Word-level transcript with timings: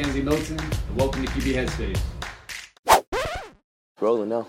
McKenzie 0.00 0.24
Milton, 0.24 0.58
and 0.58 0.96
welcome 0.96 1.26
to 1.26 1.30
QB 1.32 1.94
Headspace. 2.88 3.04
Rolling 4.00 4.30
now. 4.30 4.46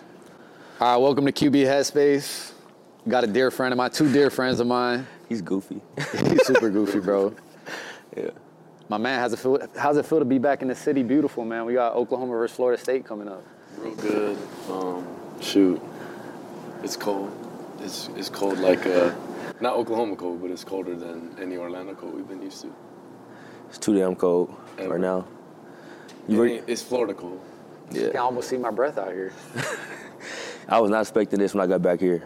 All 0.80 0.94
right, 0.94 0.96
welcome 0.96 1.26
to 1.26 1.32
QB 1.34 1.66
Headspace. 1.66 2.54
Got 3.06 3.26
a 3.26 3.28
dear 3.28 3.52
friend 3.52 3.74
of 3.74 3.78
mine, 3.78 3.92
two 3.92 4.10
dear 4.14 4.30
friends 4.30 4.62
of 4.62 4.68
mine. 4.68 5.06
He's 5.28 5.42
goofy. 5.42 5.82
He's 6.30 6.46
super 6.48 6.70
goofy, 6.70 7.02
bro. 7.02 7.36
yeah. 8.16 8.30
My 8.88 8.98
man, 8.98 9.20
how's 9.20 9.34
it 9.34 9.40
feel? 9.40 9.60
How's 9.76 9.98
it 9.98 10.06
feel 10.06 10.20
to 10.20 10.26
be 10.26 10.38
back 10.38 10.62
in 10.62 10.70
the 10.70 10.76
city? 10.76 11.04
Beautiful, 11.04 11.44
man. 11.44 11.66
We 11.66 11.74
got 11.74 11.96
Oklahoma 11.96 12.32
versus 12.32 12.56
Florida 12.56 12.82
State 12.82 13.04
coming 13.04 13.28
up. 13.28 13.46
Real 13.78 13.96
good. 13.96 14.38
Um, 14.70 15.06
shoot, 15.42 15.82
it's 16.82 16.96
cold. 16.96 17.30
It's 17.82 18.10
it's 18.16 18.30
cold 18.30 18.58
like 18.60 18.86
uh, 18.86 19.14
not 19.60 19.76
Oklahoma 19.76 20.16
cold, 20.16 20.42
but 20.42 20.50
it's 20.50 20.64
colder 20.64 20.96
than 20.96 21.36
any 21.42 21.58
Orlando 21.58 21.94
cold 21.94 22.16
we've 22.16 22.28
been 22.28 22.42
used 22.42 22.62
to. 22.62 22.74
It's 23.68 23.78
too 23.78 23.98
damn 23.98 24.16
cold 24.16 24.56
Ever. 24.78 24.92
right 24.92 25.02
now. 25.02 25.28
It 26.28 26.32
You 26.34 26.42
re- 26.42 26.54
ain't- 26.58 26.64
it's 26.70 26.82
Florida 26.82 27.14
cold. 27.14 27.40
Yeah. 27.92 28.08
I 28.08 28.10
can 28.12 28.20
almost 28.20 28.50
see 28.50 28.58
my 28.58 28.72
breath 28.72 28.98
out 28.98 29.12
here. 29.12 29.34
I 30.70 30.80
was 30.80 30.90
not 30.92 31.02
expecting 31.02 31.40
this 31.40 31.54
when 31.54 31.64
I 31.64 31.68
got 31.68 31.82
back 31.82 32.00
here. 32.00 32.24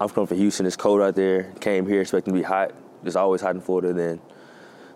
I'm 0.00 0.08
from 0.08 0.26
from 0.26 0.38
Houston. 0.38 0.66
It's 0.66 0.76
cold 0.76 1.00
out 1.02 1.14
there. 1.14 1.52
Came 1.60 1.86
here 1.86 2.00
expecting 2.00 2.32
to 2.32 2.38
be 2.38 2.42
hot. 2.44 2.72
It's 3.04 3.16
always 3.16 3.40
hot 3.40 3.54
in 3.54 3.60
Florida. 3.60 3.92
Then 3.92 4.20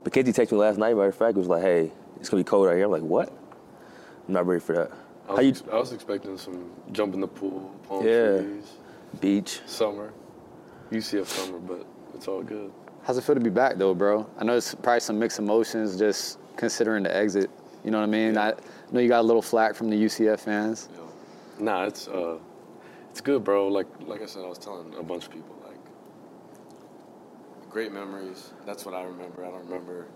McKenzie 0.05 0.35
texted 0.35 0.53
me 0.53 0.59
last 0.59 0.79
night. 0.79 0.95
Matter 0.97 1.09
of 1.09 1.15
fact, 1.15 1.37
it 1.37 1.39
was 1.41 1.49
like, 1.49 1.63
"Hey, 1.63 1.93
it's 2.19 2.29
gonna 2.31 2.41
be 2.43 2.49
cold 2.49 2.69
out 2.69 2.75
here." 2.75 2.85
I'm 2.87 2.91
like, 2.91 3.03
"What?" 3.03 3.29
I'm 4.27 4.35
not 4.35 4.47
ready 4.47 4.61
for 4.61 4.73
that. 4.75 4.91
I 5.29 5.33
How 5.33 5.37
was, 5.43 5.63
you? 5.67 5.73
I 5.73 5.77
was 5.77 5.93
expecting 5.93 6.39
some 6.39 6.71
jump 6.93 7.13
in 7.15 7.21
the 7.21 7.29
pool, 7.29 7.71
palm 7.87 8.07
Yeah. 8.07 8.39
trees, 8.39 8.73
Beach. 9.21 9.61
summer. 9.67 10.13
UCF 10.91 11.27
summer, 11.29 11.59
but 11.59 11.85
it's 12.15 12.27
all 12.29 12.43
good. 12.43 12.73
How's 13.03 13.19
it 13.19 13.25
feel 13.25 13.35
to 13.35 13.41
be 13.41 13.51
back, 13.51 13.77
though, 13.77 13.95
bro? 13.95 14.27
I 14.39 14.45
know 14.45 14.57
it's 14.57 14.75
probably 14.75 15.01
some 15.01 15.19
mixed 15.19 15.39
emotions 15.39 15.99
just 15.99 16.39
considering 16.57 17.03
the 17.03 17.15
exit. 17.15 17.51
You 17.85 17.91
know 17.91 17.99
what 17.99 18.05
I 18.05 18.13
mean? 18.13 18.37
I 18.37 18.55
know 18.91 19.01
you 19.01 19.09
got 19.09 19.21
a 19.21 19.23
little 19.23 19.43
flack 19.43 19.75
from 19.75 19.91
the 19.91 19.97
UCF 19.97 20.41
fans. 20.41 20.89
Yeah. 20.93 21.65
Nah, 21.65 21.85
it's 21.85 22.09
uh, 22.09 22.39
it's 23.11 23.21
good, 23.21 23.45
bro. 23.45 23.69
Like 23.69 23.87
like 24.01 24.23
I 24.23 24.27
said, 24.27 24.45
I 24.45 24.49
was 24.49 24.59
telling 24.59 24.95
a 24.95 25.03
bunch 25.03 25.27
of 25.27 25.33
people 25.33 25.57
like 25.67 25.79
great 27.71 27.93
memories. 27.93 28.53
That's 28.67 28.85
what 28.85 28.95
I 28.95 29.03
remember. 29.03 29.45
I 29.45 29.51
don't 29.51 29.65
remember 29.65 30.07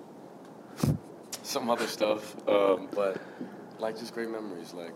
some 1.42 1.70
other 1.70 1.86
stuff, 1.86 2.36
um, 2.48 2.89
but 2.95 3.20
like 3.79 3.98
just 3.98 4.14
great 4.14 4.31
memories. 4.31 4.75
Like 4.75 4.95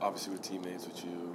obviously 0.00 0.32
with 0.32 0.42
teammates, 0.42 0.86
with 0.86 1.04
you, 1.04 1.34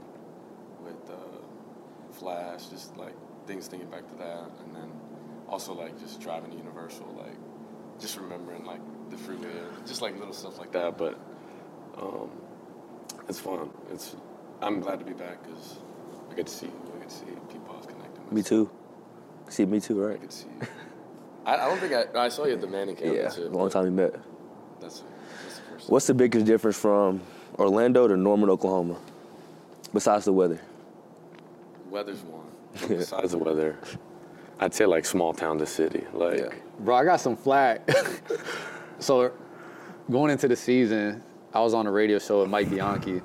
with 0.84 1.09
uh, 1.09 2.14
Flash, 2.14 2.68
just 2.68 2.96
like 2.98 3.16
things 3.48 3.68
thinking 3.68 3.90
back 3.90 4.08
to 4.09 4.16
that, 4.16 4.50
and 4.64 4.75
then 4.75 4.92
also 5.48 5.73
like 5.73 6.00
just 6.00 6.20
driving 6.20 6.52
to 6.52 6.58
Universal, 6.58 7.08
like 7.18 7.38
just 8.00 8.18
remembering 8.18 8.66
like 8.66 8.81
the 9.10 9.18
freeway, 9.18 9.48
just 9.86 10.02
like 10.02 10.18
little 10.18 10.34
stuff 10.34 10.60
like 10.60 10.72
that. 10.72 10.98
But 10.98 11.18
um, 11.98 12.30
it's 13.28 13.40
fun. 13.40 13.70
It's 13.92 14.16
I'm 14.62 14.80
glad 14.80 15.00
to 15.00 15.06
be 15.06 15.14
back 15.14 15.44
because 15.44 15.78
I 16.32 16.36
get 16.36 16.48
to 16.48 16.54
see 16.54 16.66
you. 16.68 16.74
I 16.96 17.00
get 17.00 17.10
to 17.10 17.16
see 17.16 17.26
people 17.26 17.72
I 17.74 17.78
was 17.78 17.86
connecting 17.86 18.24
with. 18.26 18.34
Me 18.34 18.44
too. 18.44 18.70
See, 19.50 19.66
me 19.66 19.80
too, 19.80 20.04
I 20.04 20.08
right? 20.08 20.22
get 20.22 20.30
to 20.30 20.36
see 20.36 20.48
you. 20.62 20.68
I, 21.46 21.56
I 21.56 21.66
don't 21.70 21.80
think 21.80 21.94
I, 21.94 22.26
I 22.26 22.30
saw 22.30 22.46
you 22.46 22.54
at 22.54 22.62
the 22.62 22.68
Manning 22.68 22.96
camp. 22.96 23.16
Yeah. 23.16 23.34
it, 23.34 23.52
Long 23.52 23.70
time 23.70 23.86
we 23.86 23.90
met. 23.90 24.14
That's, 24.80 25.04
that's 25.44 25.56
the 25.56 25.62
first. 25.72 25.90
What's 25.90 26.08
the 26.08 26.14
biggest 26.14 26.46
difference 26.46 26.78
from 26.78 27.22
Orlando 27.58 28.08
to 28.08 28.16
Norman, 28.18 28.50
Oklahoma? 28.50 28.98
Besides 29.94 30.26
the 30.26 30.34
weather. 30.34 30.60
Weather's 31.90 32.22
one. 32.22 32.46
Besides 32.88 33.32
the 33.32 33.40
weather, 33.40 33.78
I'd 34.60 34.74
say 34.74 34.86
like 34.86 35.06
small 35.06 35.34
town 35.34 35.58
to 35.58 35.66
city. 35.66 36.04
Like 36.14 36.62
Bro, 36.80 36.96
I 36.96 37.04
got 37.06 37.20
some 37.20 37.36
flack. 37.36 37.88
so, 39.00 39.31
going 40.09 40.31
into 40.31 40.47
the 40.47 40.55
season, 40.55 41.23
I 41.53 41.61
was 41.61 41.73
on 41.73 41.88
a 41.88 41.92
radio 41.92 42.19
show 42.19 42.42
with 42.42 42.50
Mike 42.50 42.69
Bianchi, 42.69 43.22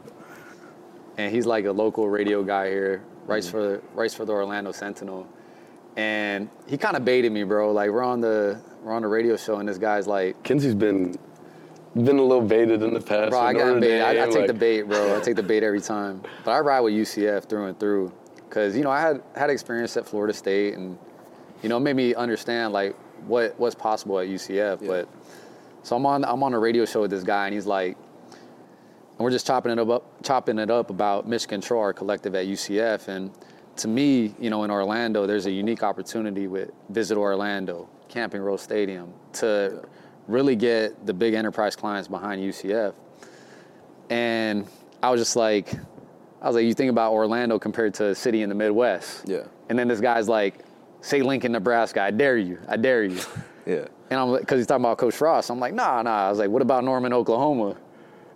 and 1.18 1.34
he's 1.34 1.46
like 1.46 1.64
a 1.64 1.72
local 1.72 2.08
radio 2.08 2.42
guy 2.42 2.68
here, 2.68 3.02
writes 3.26 3.46
mm-hmm. 3.46 3.56
for 3.56 3.82
writes 3.94 4.14
for 4.14 4.24
the 4.24 4.32
Orlando 4.32 4.72
Sentinel, 4.72 5.26
and 5.96 6.48
he 6.66 6.78
kind 6.78 6.96
of 6.96 7.04
baited 7.04 7.32
me, 7.32 7.44
bro. 7.44 7.72
Like 7.72 7.90
we're 7.90 8.02
on 8.02 8.20
the 8.20 8.60
we're 8.82 8.92
on 8.92 9.02
the 9.02 9.08
radio 9.08 9.36
show, 9.36 9.56
and 9.56 9.68
this 9.68 9.78
guy's 9.78 10.06
like, 10.06 10.42
Kenzie's 10.42 10.74
been 10.74 11.16
been 11.94 12.18
a 12.18 12.22
little 12.22 12.42
baited 12.42 12.82
in 12.82 12.92
the 12.92 13.00
past. 13.00 13.30
bro, 13.30 13.40
I 13.40 13.52
got 13.52 13.80
baited. 13.80 14.00
I, 14.00 14.24
I 14.24 14.30
take 14.30 14.46
the 14.46 14.54
bait, 14.54 14.82
bro. 14.82 15.16
I 15.16 15.20
take 15.20 15.36
the 15.36 15.42
bait 15.42 15.62
every 15.62 15.80
time. 15.80 16.22
But 16.44 16.52
I 16.52 16.60
ride 16.60 16.80
with 16.80 16.94
UCF 16.94 17.48
through 17.48 17.66
and 17.66 17.78
through, 17.78 18.12
cause 18.50 18.76
you 18.76 18.82
know 18.82 18.90
I 18.90 19.00
had 19.00 19.22
had 19.34 19.50
experience 19.50 19.96
at 19.96 20.06
Florida 20.06 20.32
State, 20.32 20.74
and 20.74 20.98
you 21.62 21.68
know 21.68 21.76
it 21.76 21.80
made 21.80 21.96
me 21.96 22.14
understand 22.14 22.72
like 22.72 22.94
what 23.26 23.58
what's 23.58 23.74
possible 23.74 24.18
at 24.18 24.28
UCF. 24.28 24.86
But 24.86 25.08
so 25.84 25.94
I'm 25.94 26.04
on 26.06 26.24
I'm 26.24 26.42
on 26.42 26.54
a 26.54 26.58
radio 26.58 26.84
show 26.84 27.02
with 27.02 27.10
this 27.10 27.22
guy, 27.22 27.46
and 27.46 27.54
he's 27.54 27.66
like, 27.66 27.96
and 28.32 29.18
we're 29.18 29.30
just 29.30 29.46
chopping 29.46 29.70
it 29.70 29.78
up 29.78 30.24
chopping 30.24 30.58
it 30.58 30.70
up 30.70 30.90
about 30.90 31.28
Mission 31.28 31.48
Control, 31.48 31.80
our 31.80 31.92
collective 31.92 32.34
at 32.34 32.46
UCF, 32.46 33.06
and 33.06 33.30
to 33.76 33.88
me, 33.88 34.34
you 34.40 34.50
know, 34.50 34.64
in 34.64 34.70
Orlando, 34.70 35.26
there's 35.26 35.46
a 35.46 35.50
unique 35.50 35.82
opportunity 35.82 36.46
with 36.46 36.70
Visit 36.90 37.16
Orlando, 37.16 37.88
Camping 38.08 38.42
World 38.42 38.60
Stadium, 38.60 39.12
to 39.34 39.84
really 40.26 40.56
get 40.56 41.06
the 41.06 41.12
big 41.12 41.34
enterprise 41.34 41.76
clients 41.76 42.08
behind 42.08 42.42
UCF. 42.42 42.94
And 44.10 44.66
I 45.02 45.10
was 45.10 45.20
just 45.20 45.36
like, 45.36 45.74
I 46.40 46.46
was 46.46 46.56
like, 46.56 46.64
you 46.64 46.74
think 46.74 46.90
about 46.90 47.12
Orlando 47.12 47.58
compared 47.58 47.94
to 47.94 48.08
a 48.08 48.14
city 48.14 48.42
in 48.42 48.48
the 48.48 48.54
Midwest. 48.54 49.28
Yeah. 49.28 49.42
And 49.68 49.78
then 49.78 49.88
this 49.88 50.00
guy's 50.00 50.28
like, 50.28 50.64
say 51.00 51.22
Lincoln, 51.22 51.52
Nebraska. 51.52 52.02
I 52.02 52.10
dare 52.10 52.36
you. 52.36 52.58
I 52.68 52.76
dare 52.76 53.04
you. 53.04 53.20
Yeah. 53.66 53.86
And 54.14 54.20
I'm 54.20 54.38
because 54.38 54.60
he's 54.60 54.66
talking 54.68 54.84
about 54.84 54.96
Coach 54.98 55.16
Frost. 55.16 55.50
I'm 55.50 55.58
like, 55.58 55.74
nah, 55.74 56.00
nah. 56.02 56.26
I 56.26 56.30
was 56.30 56.38
like, 56.38 56.48
what 56.50 56.62
about 56.62 56.84
Norman, 56.84 57.12
Oklahoma? 57.12 57.76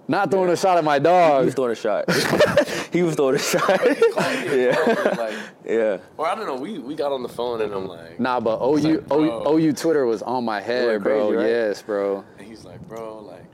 Not 0.08 0.28
throwing 0.28 0.50
a 0.50 0.56
shot 0.56 0.76
at 0.76 0.82
my 0.82 0.98
dog. 0.98 1.42
He 1.42 1.46
was 1.46 1.54
throwing 1.54 1.70
a 1.70 1.74
shot. 1.76 2.10
he 2.92 3.02
was 3.02 3.14
throwing 3.14 3.36
a 3.36 3.38
shot. 3.38 3.68
yeah. 3.86 5.14
like, 5.16 5.36
yeah. 5.64 5.98
or 6.16 6.26
I 6.26 6.34
don't 6.34 6.46
know. 6.46 6.56
We 6.56 6.80
we 6.80 6.96
got 6.96 7.12
on 7.12 7.22
the 7.22 7.28
phone 7.28 7.60
and 7.60 7.72
I'm 7.72 7.86
like, 7.86 8.18
Nah, 8.18 8.40
but 8.40 8.60
OU, 8.60 8.74
like. 8.74 9.12
OU, 9.12 9.48
OU 9.48 9.72
Twitter 9.74 10.04
was 10.04 10.20
on 10.22 10.44
my 10.44 10.60
head, 10.60 10.88
went 10.88 11.02
bro. 11.04 11.28
crazy, 11.28 11.36
right? 11.36 11.46
Yes, 11.48 11.82
bro. 11.82 12.24
and 12.38 12.46
he's 12.48 12.64
like, 12.64 12.80
bro, 12.88 13.20
like, 13.20 13.44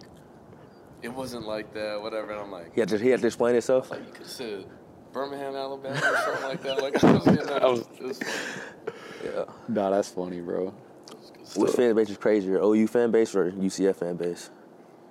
it 1.02 1.12
wasn't 1.12 1.46
like 1.46 1.74
that, 1.74 2.00
whatever. 2.00 2.30
And 2.30 2.40
I'm 2.40 2.50
like, 2.50 2.72
He 2.72 2.80
had 2.80 2.88
to, 2.88 2.98
he 2.98 3.08
had 3.10 3.20
to 3.20 3.26
explain 3.26 3.52
himself. 3.52 3.90
like 3.90 4.00
you 4.00 4.12
could 4.12 4.22
have 4.22 4.28
said 4.28 4.64
Birmingham, 5.12 5.54
Alabama, 5.54 5.94
or 5.96 6.16
something 6.24 6.42
like 6.48 6.62
that. 6.62 6.82
Like 6.82 7.04
I 7.04 7.12
was, 7.12 7.26
you 7.26 7.32
know, 7.44 7.56
I 7.58 7.66
was, 7.66 7.80
it 7.98 8.02
was 8.02 8.20
Yeah. 9.22 9.44
Nah, 9.68 9.90
that's 9.90 10.08
funny, 10.08 10.40
bro. 10.40 10.72
Which 11.56 11.72
fan 11.72 11.94
base 11.94 12.10
is 12.10 12.16
crazier, 12.16 12.58
OU 12.58 12.86
fan 12.88 13.10
base 13.10 13.34
or 13.34 13.50
UCF 13.52 13.96
fan 13.96 14.16
base, 14.16 14.50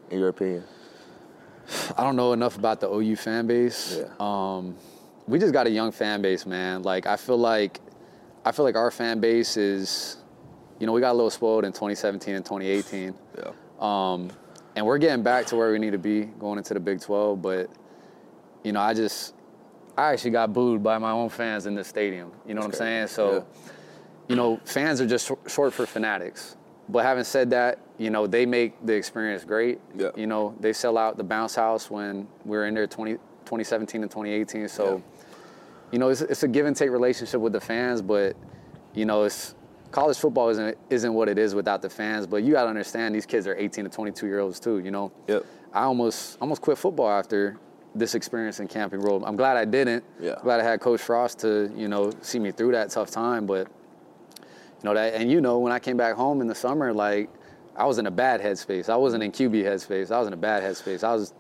in 0.10 0.20
your 0.20 0.30
opinion? 0.30 0.64
I 1.98 2.04
don't 2.04 2.16
know 2.16 2.34
enough 2.34 2.58
about 2.58 2.82
the 2.82 2.90
OU 2.90 3.16
fan 3.16 3.48
base. 3.48 4.00
Yeah. 4.00 4.08
Um, 4.20 4.76
we 5.28 5.40
just 5.40 5.54
got 5.54 5.68
a 5.68 5.70
young 5.70 5.92
fan 5.92 6.22
base, 6.22 6.46
man. 6.46 6.84
Like 6.84 7.06
I 7.06 7.16
feel 7.16 7.38
like, 7.38 7.80
I 8.44 8.52
feel 8.52 8.66
like 8.66 8.76
our 8.76 8.92
fan 8.92 9.20
base 9.20 9.56
is, 9.58 10.18
you 10.80 10.88
know, 10.88 10.94
we 10.94 11.00
got 11.00 11.12
a 11.12 11.14
little 11.14 11.30
spoiled 11.30 11.66
in 11.66 11.72
2017 11.72 12.36
and 12.36 12.46
2018. 12.46 13.14
Yeah. 13.36 13.52
Um, 13.80 14.30
and 14.76 14.86
we're 14.86 15.00
getting 15.00 15.24
back 15.24 15.48
to 15.48 15.56
where 15.56 15.72
we 15.72 15.80
need 15.80 15.92
to 15.92 15.98
be 15.98 16.26
going 16.26 16.58
into 16.58 16.74
the 16.74 16.80
Big 16.80 17.02
12. 17.02 17.42
But, 17.42 17.70
you 18.64 18.72
know, 18.72 18.80
I 18.80 18.94
just, 18.94 19.34
I 19.98 20.14
actually 20.14 20.32
got 20.32 20.54
booed 20.54 20.84
by 20.84 21.00
my 21.00 21.12
own 21.12 21.30
fans 21.30 21.66
in 21.66 21.74
the 21.76 21.84
stadium. 21.84 22.32
You 22.46 22.54
know 22.54 22.62
what 22.62 22.68
I'm 22.68 22.74
saying? 22.74 23.08
So, 23.08 23.46
you 24.28 24.36
know, 24.36 24.60
fans 24.66 25.02
are 25.02 25.08
just 25.08 25.32
short- 25.48 25.74
for 25.74 25.86
fanatics. 25.86 26.56
But 26.90 27.06
having 27.06 27.24
said 27.24 27.50
that, 27.52 27.80
you 27.98 28.10
know, 28.10 28.28
they 28.28 28.46
make 28.46 28.74
the 28.86 28.94
experience 28.94 29.46
great. 29.46 29.80
Yeah. 29.96 30.10
You 30.16 30.28
know, 30.28 30.56
they 30.60 30.74
sell 30.74 30.98
out 30.98 31.18
the 31.18 31.24
bounce 31.24 31.56
house 31.56 31.90
when 31.90 32.28
we 32.46 32.58
were 32.58 32.66
in 32.66 32.74
there 32.74 32.88
20, 32.88 33.14
2017 33.14 34.02
and 34.02 34.12
2018. 34.12 34.68
So, 34.68 35.02
you 35.92 36.00
know, 36.00 36.10
it's, 36.10 36.22
it's 36.22 36.44
a 36.44 36.48
give 36.48 36.66
and 36.66 36.76
take 36.76 36.90
relationship 36.90 37.40
with 37.40 37.54
the 37.54 37.62
fans, 37.62 38.02
but, 38.02 38.36
you 38.94 39.06
know, 39.06 39.24
it's 39.24 39.56
college 39.94 40.18
football 40.18 40.50
isn't 40.50 40.78
isn't 40.90 41.14
what 41.14 41.30
it 41.30 41.38
is 41.38 41.56
without 41.56 41.82
the 41.82 41.90
fans. 41.90 42.28
But 42.28 42.44
you 42.44 42.54
got 42.54 42.64
to 42.64 42.70
understand 42.70 43.16
these 43.16 43.26
kids 43.26 43.48
are 43.48 43.56
18 43.56 43.86
to 43.86 43.90
22 43.90 44.26
year 44.26 44.40
olds 44.40 44.60
too. 44.60 44.80
You 44.80 44.92
know. 44.92 45.12
Yep. 45.28 45.46
I 45.72 45.84
almost 45.84 46.38
almost 46.42 46.62
quit 46.62 46.78
football 46.78 47.10
after 47.10 47.58
this 47.96 48.16
experience 48.16 48.60
in 48.60 48.68
Camping 48.68 49.00
World. 49.02 49.24
I'm 49.26 49.36
glad 49.36 49.56
I 49.56 49.66
didn't. 49.66 50.04
Yeah. 50.20 50.36
Glad 50.42 50.60
I 50.60 50.64
had 50.64 50.82
Coach 50.82 51.02
Frost 51.02 51.40
to 51.40 51.72
you 51.76 51.88
know 51.88 52.12
see 52.22 52.40
me 52.40 52.52
through 52.52 52.74
that 52.74 52.90
tough 52.90 53.12
time. 53.12 53.46
But 53.46 53.68
you 54.84 54.90
know 54.90 54.94
that, 54.96 55.14
and 55.14 55.32
you 55.32 55.40
know 55.40 55.60
when 55.60 55.72
I 55.72 55.80
came 55.80 55.96
back 55.98 56.16
home 56.16 56.42
in 56.42 56.48
the 56.48 56.56
summer, 56.56 56.92
like 56.92 57.30
I 57.76 57.86
was 57.86 57.98
in 58.00 58.06
a 58.06 58.12
bad 58.12 58.42
headspace. 58.42 58.90
I 58.90 58.98
wasn't 58.98 59.24
in 59.24 59.32
QB 59.32 59.64
headspace. 59.64 60.12
I 60.12 60.20
was 60.20 60.28
in 60.28 60.34
a 60.34 60.38
bad 60.38 60.62
headspace. 60.62 61.04
I 61.04 61.14
was 61.16 61.34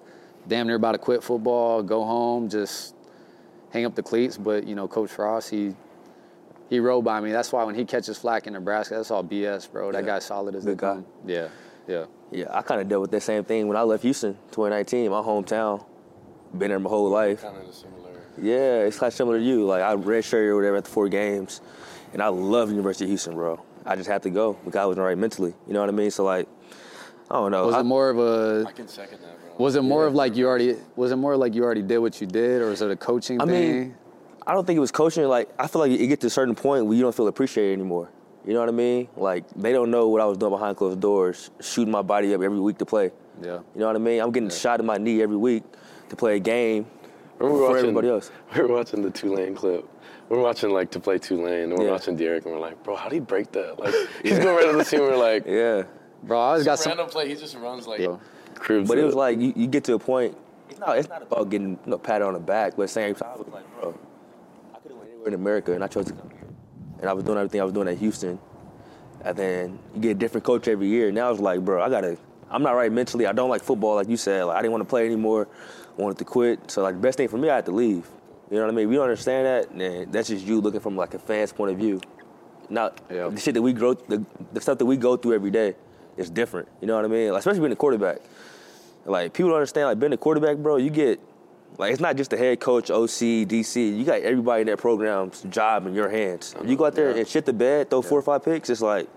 damn 0.47 0.67
near 0.67 0.77
about 0.77 0.93
to 0.93 0.97
quit 0.97 1.23
football, 1.23 1.83
go 1.83 2.03
home, 2.05 2.47
just 2.49 2.95
hang 3.71 3.85
up 3.85 3.95
the 3.95 4.03
cleats. 4.03 4.37
But 4.37 4.65
you 4.65 4.75
know, 4.75 4.87
Coach 4.87 5.11
Frost, 5.11 5.49
he 5.49 5.75
he 6.69 6.79
rode 6.79 7.03
by 7.03 7.19
me. 7.19 7.31
That's 7.33 7.51
why 7.51 7.63
when 7.65 7.75
he 7.75 7.83
catches 7.83 8.17
flack 8.17 8.47
in 8.47 8.53
Nebraska, 8.53 8.95
that's 8.95 9.11
all 9.11 9.23
BS, 9.23 9.69
bro. 9.69 9.91
That 9.91 10.03
Yeah. 10.05 10.11
guy's 10.13 10.25
solid 10.25 10.55
as 10.55 10.63
a 10.65 10.69
Good 10.69 10.77
guy. 10.77 10.93
come. 10.93 11.05
Yeah, 11.25 11.47
yeah. 11.87 12.05
Yeah, 12.31 12.45
I 12.49 12.61
kind 12.63 12.79
of 12.81 12.87
dealt 12.87 13.01
with 13.01 13.11
that 13.11 13.21
same 13.21 13.43
thing 13.43 13.67
when 13.67 13.75
I 13.77 13.83
left 13.83 14.01
Houston, 14.03 14.33
2019, 14.51 15.11
my 15.11 15.17
hometown. 15.21 15.83
Been 16.57 16.69
there 16.69 16.79
my 16.79 16.89
whole 16.89 17.09
life. 17.09 17.41
kind 17.41 17.57
of 17.57 17.73
similar. 17.75 18.09
Yeah, 18.41 18.79
it's 18.85 18.97
kind 18.97 19.09
of 19.09 19.13
similar 19.13 19.37
to 19.37 19.43
you. 19.43 19.65
Like 19.65 19.83
I 19.83 19.95
redshirted 19.95 20.47
or 20.47 20.55
whatever 20.55 20.77
at 20.77 20.85
the 20.85 20.89
four 20.89 21.09
games, 21.09 21.61
and 22.13 22.21
I 22.21 22.27
love 22.27 22.69
University 22.69 23.05
of 23.05 23.09
Houston, 23.09 23.33
bro. 23.35 23.59
I 23.85 23.95
just 23.95 24.09
had 24.09 24.23
to 24.23 24.29
go 24.29 24.53
because 24.65 24.77
I 24.79 24.85
wasn't 24.85 25.05
right 25.05 25.17
mentally. 25.17 25.53
You 25.67 25.73
know 25.73 25.81
what 25.81 25.89
I 25.89 25.93
mean? 25.93 26.09
So 26.11 26.23
like, 26.23 26.47
I 27.29 27.35
don't 27.35 27.51
know. 27.51 27.65
Was 27.65 27.75
I- 27.75 27.79
it 27.81 27.83
more 27.83 28.09
of 28.09 28.19
a 28.19 28.65
I 28.67 28.71
can 28.71 28.87
second 28.87 29.19
that, 29.21 29.39
bro. 29.41 29.55
was 29.57 29.75
it 29.75 29.81
more 29.81 30.05
of 30.05 30.13
like 30.15 30.35
you 30.35 30.47
already 30.47 30.77
was 30.95 31.11
it 31.11 31.15
more 31.17 31.35
like 31.35 31.53
you 31.53 31.63
already 31.63 31.81
did 31.81 31.97
what 31.97 32.19
you 32.21 32.27
did 32.27 32.61
or 32.61 32.67
was 32.69 32.81
it 32.81 32.89
a 32.91 32.95
coaching 32.95 33.41
I 33.41 33.45
thing? 33.45 33.79
mean, 33.79 33.95
I 34.45 34.53
don't 34.53 34.65
think 34.65 34.77
it 34.77 34.81
was 34.81 34.91
coaching. 34.91 35.23
Like, 35.25 35.49
I 35.57 35.67
feel 35.67 35.79
like 35.81 35.91
it 35.91 36.07
get 36.07 36.19
to 36.21 36.27
a 36.27 36.29
certain 36.29 36.53
point 36.55 36.85
where 36.85 36.95
you 36.95 37.01
don't 37.01 37.15
feel 37.15 37.27
appreciated 37.27 37.73
anymore. 37.73 38.09
You 38.45 38.53
know 38.53 38.59
what 38.59 38.67
I 38.67 38.73
mean? 38.73 39.07
Like, 39.15 39.45
they 39.55 39.71
don't 39.71 39.89
know 39.89 40.09
what 40.09 40.19
I 40.19 40.25
was 40.25 40.37
doing 40.37 40.51
behind 40.51 40.75
closed 40.75 40.99
doors, 40.99 41.49
shooting 41.61 41.91
my 41.93 42.01
body 42.01 42.33
up 42.35 42.41
every 42.41 42.59
week 42.59 42.77
to 42.79 42.85
play. 42.85 43.11
yeah. 43.41 43.59
You 43.73 43.79
know 43.79 43.87
what 43.87 43.95
I 43.95 43.99
mean? 43.99 44.19
I'm 44.21 44.31
getting 44.31 44.49
shot 44.49 44.81
in 44.81 44.85
my 44.85 44.97
knee 44.97 45.21
every 45.21 45.37
week 45.37 45.63
to 46.09 46.15
play 46.17 46.35
a 46.35 46.39
game 46.39 46.85
Remember 47.39 47.57
for 47.59 47.69
watching, 47.69 47.77
everybody 47.85 48.09
else. 48.09 48.31
We 48.53 48.61
were 48.63 48.67
watching 48.67 49.01
the 49.01 49.11
Tulane 49.11 49.55
clip. 49.55 49.87
We 50.33 50.39
were 50.39 50.45
watching 50.45 50.71
like 50.71 50.89
to 50.91 50.99
play 50.99 51.19
Tulane, 51.19 51.65
and 51.69 51.77
we're 51.77 51.85
Yeah. 51.85 51.91
watching 51.91 52.15
D'Eriq, 52.15 52.43
and 52.45 52.55
we're 52.55 52.59
like, 52.59 52.81
bro, 52.83 52.95
how 52.95 53.07
do 53.07 53.13
you 53.13 53.21
break 53.21 53.51
that? 53.51 53.77
Like, 53.79 53.93
he's 54.23 54.39
going 54.39 54.55
right 54.55 54.71
to 54.71 54.77
the 54.77 54.83
team. 54.83 55.01
We're 55.01 55.15
like, 55.31 55.45
Yeah. 55.45 55.83
Bro, 56.23 56.39
I 56.39 56.45
always 56.47 56.65
got 56.65 56.79
Some 56.79 56.89
some 56.93 56.97
random 56.97 57.11
play, 57.11 57.27
he 57.29 57.35
just 57.35 57.55
runs 57.55 57.85
like. 57.85 57.99
Yeah. 57.99 58.17
cribs. 58.55 58.89
But 58.89 58.97
it 58.97 59.03
was 59.03 59.13
like 59.13 59.37
you, 59.39 59.53
you 59.55 59.67
get 59.67 59.83
to 59.83 59.93
a 59.93 59.99
point. 59.99 60.35
It's 60.71 60.79
not. 60.79 60.97
It's 60.97 61.07
not 61.07 61.21
about 61.21 61.51
getting 61.51 61.73
you 61.73 61.79
know, 61.85 61.99
patted 61.99 62.25
on 62.25 62.33
the 62.33 62.39
back, 62.39 62.75
but 62.75 62.89
same 62.89 63.13
time, 63.13 63.29
I 63.31 63.37
was 63.37 63.47
like, 63.49 63.79
bro, 63.79 63.93
I 64.73 64.79
could 64.79 64.89
have 64.89 64.97
went 64.97 65.11
anywhere 65.11 65.27
in 65.27 65.33
America, 65.35 65.73
and 65.73 65.83
I 65.83 65.87
chose 65.87 66.05
to 66.05 66.13
come 66.13 66.31
here. 66.31 66.47
And 66.99 67.07
I 67.07 67.13
was 67.13 67.23
doing 67.23 67.37
everything 67.37 67.61
I 67.61 67.63
was 67.65 67.73
doing 67.73 67.87
at 67.87 67.99
Houston. 67.99 68.39
And 69.23 69.37
then 69.37 69.79
you 69.93 70.01
get 70.01 70.11
a 70.11 70.15
different 70.15 70.45
coach 70.45 70.67
every 70.67 70.87
year. 70.87 71.11
Now 71.11 71.29
it's 71.29 71.39
like, 71.41 71.59
bro, 71.63 71.79
I 71.79 71.89
gotta. 71.91 72.17
I'm 72.49 72.63
not 72.63 72.71
right 72.71 72.91
mentally. 72.91 73.27
I 73.27 73.33
don't 73.33 73.51
like 73.51 73.61
football, 73.61 73.93
like 73.97 74.09
you 74.09 74.17
said. 74.17 74.45
Like 74.45 74.57
I 74.57 74.61
didn't 74.63 74.71
want 74.71 74.81
to 74.81 74.89
play 74.89 75.05
anymore. 75.05 75.47
I 75.95 76.01
Wanted 76.01 76.17
to 76.17 76.25
quit. 76.25 76.71
So 76.71 76.81
like 76.81 76.95
the 76.95 77.01
best 77.01 77.17
thing 77.19 77.27
for 77.27 77.37
me, 77.37 77.51
I 77.51 77.55
had 77.57 77.65
to 77.67 77.71
leave. 77.71 78.09
You 78.53 78.59
know 78.59 78.65
what 78.65 78.73
I 78.73 78.75
mean? 78.75 78.85
If 78.87 78.91
you 78.91 78.97
don't 78.97 79.05
understand 79.05 79.47
that, 79.47 79.75
then 79.75 80.11
that's 80.11 80.27
just 80.27 80.45
you 80.45 80.61
looking 80.61 80.79
from 80.79 80.95
like 80.95 81.15
a 81.15 81.17
fan's 81.17 81.51
point 81.51 81.71
of 81.71 81.77
view. 81.79 81.99
Not 82.69 83.01
Yeah. 83.09 83.29
the 83.29 83.39
shit 83.39 83.55
that 83.55 83.63
we 83.63 83.73
grow, 83.73 83.95
the, 83.95 84.23
the 84.53 84.61
stuff 84.61 84.77
that 84.77 84.85
we 84.85 84.95
go 84.95 85.17
through 85.17 85.33
every 85.33 85.49
day 85.49 85.73
is 86.17 86.29
different. 86.29 86.67
You 86.79 86.85
know 86.85 86.95
what 86.95 87.03
I 87.03 87.07
mean? 87.07 87.31
Like, 87.31 87.39
especially 87.39 87.61
being 87.61 87.71
a 87.71 87.75
quarterback. 87.75 88.19
Like 89.05 89.33
people 89.33 89.49
don't 89.49 89.57
understand. 89.57 89.87
Like 89.87 89.99
being 89.99 90.13
a 90.13 90.17
quarterback, 90.17 90.57
bro, 90.57 90.75
you 90.75 90.91
get 90.91 91.19
like 91.79 91.93
it's 91.93 91.99
not 91.99 92.15
just 92.15 92.29
the 92.29 92.37
head 92.37 92.59
coach, 92.59 92.91
OC, 92.91 93.49
DC. 93.49 93.97
You 93.97 94.03
got 94.05 94.21
everybody 94.21 94.61
in 94.61 94.67
that 94.67 94.77
program's 94.77 95.41
job 95.49 95.87
in 95.87 95.95
your 95.95 96.09
hands. 96.09 96.53
If 96.61 96.69
you 96.69 96.75
go 96.75 96.85
out 96.85 96.93
there 96.93 97.09
and 97.09 97.27
shit 97.27 97.47
the 97.47 97.53
bed, 97.53 97.89
throw 97.89 98.03
four 98.03 98.19
or 98.19 98.21
five 98.21 98.45
picks, 98.45 98.69
it's 98.69 98.81
like 98.81 99.09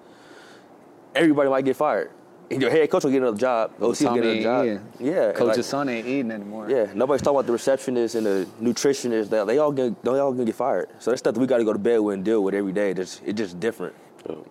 everybody 1.15 1.51
might 1.51 1.67
get 1.67 1.77
fired. 1.77 2.11
And 2.51 2.63
your 2.63 2.71
head 2.71 2.89
coach 2.91 3.03
will 3.03 3.11
get 3.11 3.23
another 3.23 3.37
job. 3.37 3.73
OC 3.75 3.81
will 3.81 3.95
get 3.95 4.07
ain't 4.07 4.17
another 4.17 4.65
eating. 4.65 4.77
job. 4.79 4.87
Yeah, 5.01 5.29
and, 5.29 5.37
Coach's 5.37 5.57
like, 5.57 5.65
son 5.65 5.89
ain't 5.89 6.07
eating 6.07 6.31
anymore. 6.31 6.71
yeah, 6.71 6.87
nobody's 6.95 7.23
talking 7.23 7.37
about 7.37 7.47
the 7.47 7.53
receptionist 7.53 8.15
and 8.15 8.27
the 8.27 8.49
nutritionist. 8.61 9.31
That 9.31 9.47
they 9.47 9.59
all 9.59 9.73
get, 9.73 10.01
they 10.05 10.11
all 10.11 10.33
gonna 10.33 10.45
get 10.45 10.55
fired. 10.55 10.89
So 11.01 11.11
that's 11.11 11.21
stuff 11.21 11.35
that 11.35 11.41
we 11.41 11.47
got 11.47 11.59
to 11.59 11.65
go 11.65 11.73
to 11.73 11.79
bed 11.79 11.99
with 11.99 12.15
and 12.15 12.25
deal 12.25 12.43
with 12.45 12.55
every 12.55 12.73
day. 12.73 12.91
It's, 12.93 13.21
it's 13.25 13.37
just 13.37 13.59
different. 13.59 13.95
So, 14.25 14.47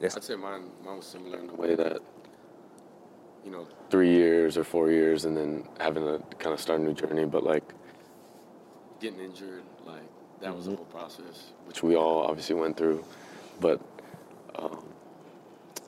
That's, 0.00 0.16
I'd 0.16 0.24
say 0.24 0.36
mine, 0.36 0.64
mine 0.84 0.96
was 0.96 1.06
similar 1.06 1.38
in 1.38 1.46
the 1.46 1.52
the 1.52 1.60
way 1.60 1.68
way 1.68 1.74
that, 1.74 1.92
that 1.94 2.02
you 3.44 3.50
know, 3.50 3.66
three 3.90 4.10
years 4.10 4.56
or 4.56 4.64
four 4.64 4.90
years, 4.90 5.26
and 5.26 5.36
then 5.36 5.68
having 5.78 6.04
to 6.04 6.22
kind 6.38 6.54
of 6.54 6.60
start 6.60 6.80
a 6.80 6.82
new 6.82 6.94
journey. 6.94 7.26
But 7.26 7.44
like, 7.44 7.64
getting 9.00 9.20
injured, 9.20 9.64
like, 9.86 10.00
that 10.40 10.54
was 10.54 10.64
the 10.64 10.72
mm-hmm. 10.72 10.76
whole 10.76 10.86
process. 10.86 11.52
which 11.66 11.82
we 11.82 11.94
all 11.94 12.22
obviously 12.22 12.54
went 12.54 12.76
through, 12.76 13.04
but 13.60 13.80
um, 14.56 14.82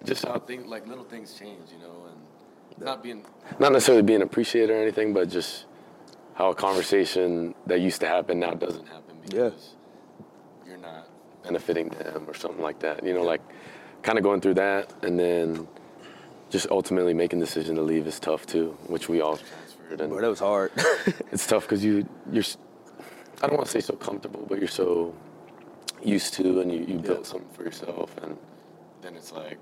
Just 0.05 0.25
how 0.25 0.39
things, 0.39 0.67
like, 0.67 0.87
little 0.87 1.05
things 1.05 1.35
change, 1.35 1.71
you 1.73 1.79
know, 1.79 2.07
and 2.11 2.85
not 2.85 3.03
being, 3.03 3.25
not 3.59 3.73
necessarily 3.73 4.03
being 4.03 4.23
appreciated 4.23 4.71
or 4.73 4.81
anything, 4.81 5.13
but 5.13 5.29
just 5.29 5.65
how 6.35 6.51
a 6.51 6.55
conversation 6.55 7.55
that 7.67 7.81
used 7.81 8.01
to 8.01 8.07
happen 8.07 8.39
now 8.39 8.53
doesn't 8.53 8.87
happen 8.87 9.17
Yeah. 9.33 9.45
because 9.51 9.71
you're 10.67 10.77
not. 10.77 11.09
benefiting 11.43 11.89
them 11.89 12.25
or 12.29 12.35
something 12.35 12.63
like 12.63 12.79
that. 12.81 13.05
You 13.05 13.15
know, 13.15 13.23
like 13.23 13.41
kind 14.03 14.19
of 14.19 14.25
going 14.25 14.41
through 14.41 14.55
that, 14.55 14.93
and 15.03 15.19
then 15.19 15.67
just 16.51 16.69
ultimately 16.71 17.15
making 17.15 17.39
the 17.41 17.47
decision 17.47 17.75
to 17.77 17.83
leave 17.83 18.07
is 18.07 18.21
tough 18.21 18.47
too, 18.47 18.77
which 18.87 19.09
we 19.09 19.21
all 19.21 19.39
bro, 19.89 20.21
that 20.21 20.29
was 20.29 20.41
hard. 20.41 20.71
it's 21.33 21.47
tough 21.47 21.63
because 21.63 21.85
you 21.85 22.07
you're. 22.31 22.45
I 23.43 23.47
don't 23.49 23.57
want 23.57 23.67
to 23.67 23.73
say 23.73 23.81
so 23.81 23.95
comfortable, 23.95 24.45
but 24.49 24.59
you're 24.59 24.69
so 24.69 25.15
used 26.03 26.35
to, 26.35 26.61
and 26.61 26.73
you, 26.73 26.85
you 26.87 26.99
built 26.99 27.27
something 27.27 27.49
for 27.53 27.65
yourself, 27.65 28.15
and 28.23 28.37
Then 29.03 29.15
it's 29.17 29.33
like, 29.33 29.59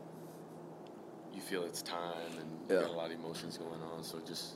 feel 1.45 1.65
it's 1.65 1.83
time 1.83 2.33
and 2.41 2.49
Yeah. 2.69 2.77
you 2.77 2.83
got 2.83 2.91
a 2.91 2.97
lot 2.97 3.11
of 3.11 3.19
emotions 3.19 3.59
going 3.59 3.81
on. 3.95 4.03
So 4.03 4.19
just 4.27 4.55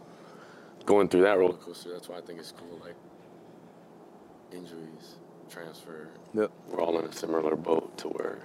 going 0.87 1.08
through 1.08 1.23
that 1.23 1.37
roller 1.38 1.52
roller 1.52 1.62
coaster. 1.62 1.93
That's 1.93 2.08
why 2.08 2.19
I 2.19 2.20
think 2.23 2.38
it's 2.40 2.52
cool. 2.52 2.79
Like, 2.82 2.94
injuries, 4.52 5.17
transfer. 5.50 6.08
yep. 6.35 6.50
we're 6.70 6.81
all 6.81 6.99
in 6.99 7.05
a 7.05 7.12
similar 7.12 7.55
boat 7.56 7.96
to 7.99 8.08
where 8.08 8.38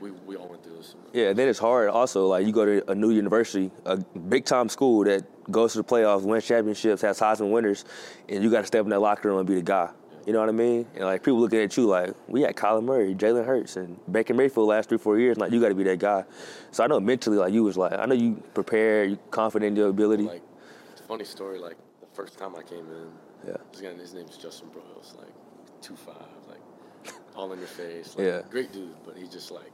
We, 0.00 0.10
we 0.10 0.36
all 0.36 0.48
went 0.48 0.62
through 0.62 0.76
this. 0.78 0.94
Yeah, 1.12 1.28
and 1.30 1.38
then 1.38 1.48
it's 1.48 1.58
hard 1.58 1.88
also. 1.90 2.26
Like 2.26 2.46
you 2.46 2.52
go 2.52 2.64
to 2.64 2.90
a 2.90 2.94
new 2.94 3.10
university, 3.10 3.70
a 3.84 3.96
big 3.98 4.44
time 4.46 4.68
school 4.68 5.04
that 5.04 5.24
goes 5.50 5.72
to 5.72 5.78
the 5.78 5.84
playoffs, 5.84 6.22
wins 6.22 6.46
championships, 6.46 7.02
has 7.02 7.18
Heisman 7.20 7.50
winners, 7.50 7.84
and 8.28 8.42
you 8.42 8.50
got 8.50 8.60
to 8.62 8.66
step 8.66 8.84
in 8.84 8.90
that 8.90 9.00
locker 9.00 9.28
room 9.28 9.38
and 9.38 9.46
be 9.46 9.54
the 9.56 9.62
guy. 9.62 9.90
You 10.26 10.32
know 10.32 10.40
what 10.40 10.48
I 10.48 10.52
mean? 10.52 10.86
And 10.94 11.04
like 11.04 11.22
people 11.22 11.40
looking 11.40 11.60
at 11.60 11.76
you 11.76 11.86
like, 11.86 12.14
we 12.28 12.42
had 12.42 12.54
Kyler 12.54 12.82
Murray, 12.84 13.14
Jalen 13.14 13.44
Hurts, 13.46 13.76
and 13.76 13.98
Baker 14.10 14.34
Mayfield 14.34 14.68
last 14.68 14.88
three, 14.88 14.98
four 14.98 15.18
years. 15.18 15.36
Like 15.38 15.50
you 15.52 15.60
got 15.60 15.70
to 15.70 15.74
be 15.74 15.84
that 15.84 15.98
guy. 15.98 16.24
So 16.72 16.84
I 16.84 16.86
know 16.86 17.00
mentally, 17.00 17.38
like 17.38 17.52
you 17.52 17.64
was 17.64 17.76
like, 17.76 17.92
I 17.92 18.04
know 18.06 18.14
you 18.14 18.42
prepared, 18.54 19.10
you 19.10 19.18
confident 19.30 19.68
in 19.70 19.76
your 19.76 19.88
ability. 19.88 20.24
Like, 20.24 20.42
it's 20.92 21.00
a 21.00 21.04
funny 21.04 21.24
story. 21.24 21.58
Like, 21.58 21.76
the 22.00 22.06
first 22.14 22.38
time 22.38 22.54
I 22.56 22.62
came 22.62 22.86
in, 22.90 23.10
Yeah. 23.48 23.56
this 23.72 23.80
guy, 23.80 23.92
his 23.94 24.14
name's 24.14 24.36
Justin 24.36 24.68
Broiles, 24.68 25.16
like, 25.18 25.32
two 25.80 25.96
five, 25.96 26.16
like, 26.48 27.14
all 27.34 27.52
in 27.52 27.58
your 27.58 27.68
face. 27.68 28.14
Like, 28.16 28.26
Yeah. 28.26 28.42
Great 28.50 28.72
dude, 28.72 28.94
but 29.06 29.16
he's 29.16 29.30
just 29.30 29.50
like, 29.50 29.72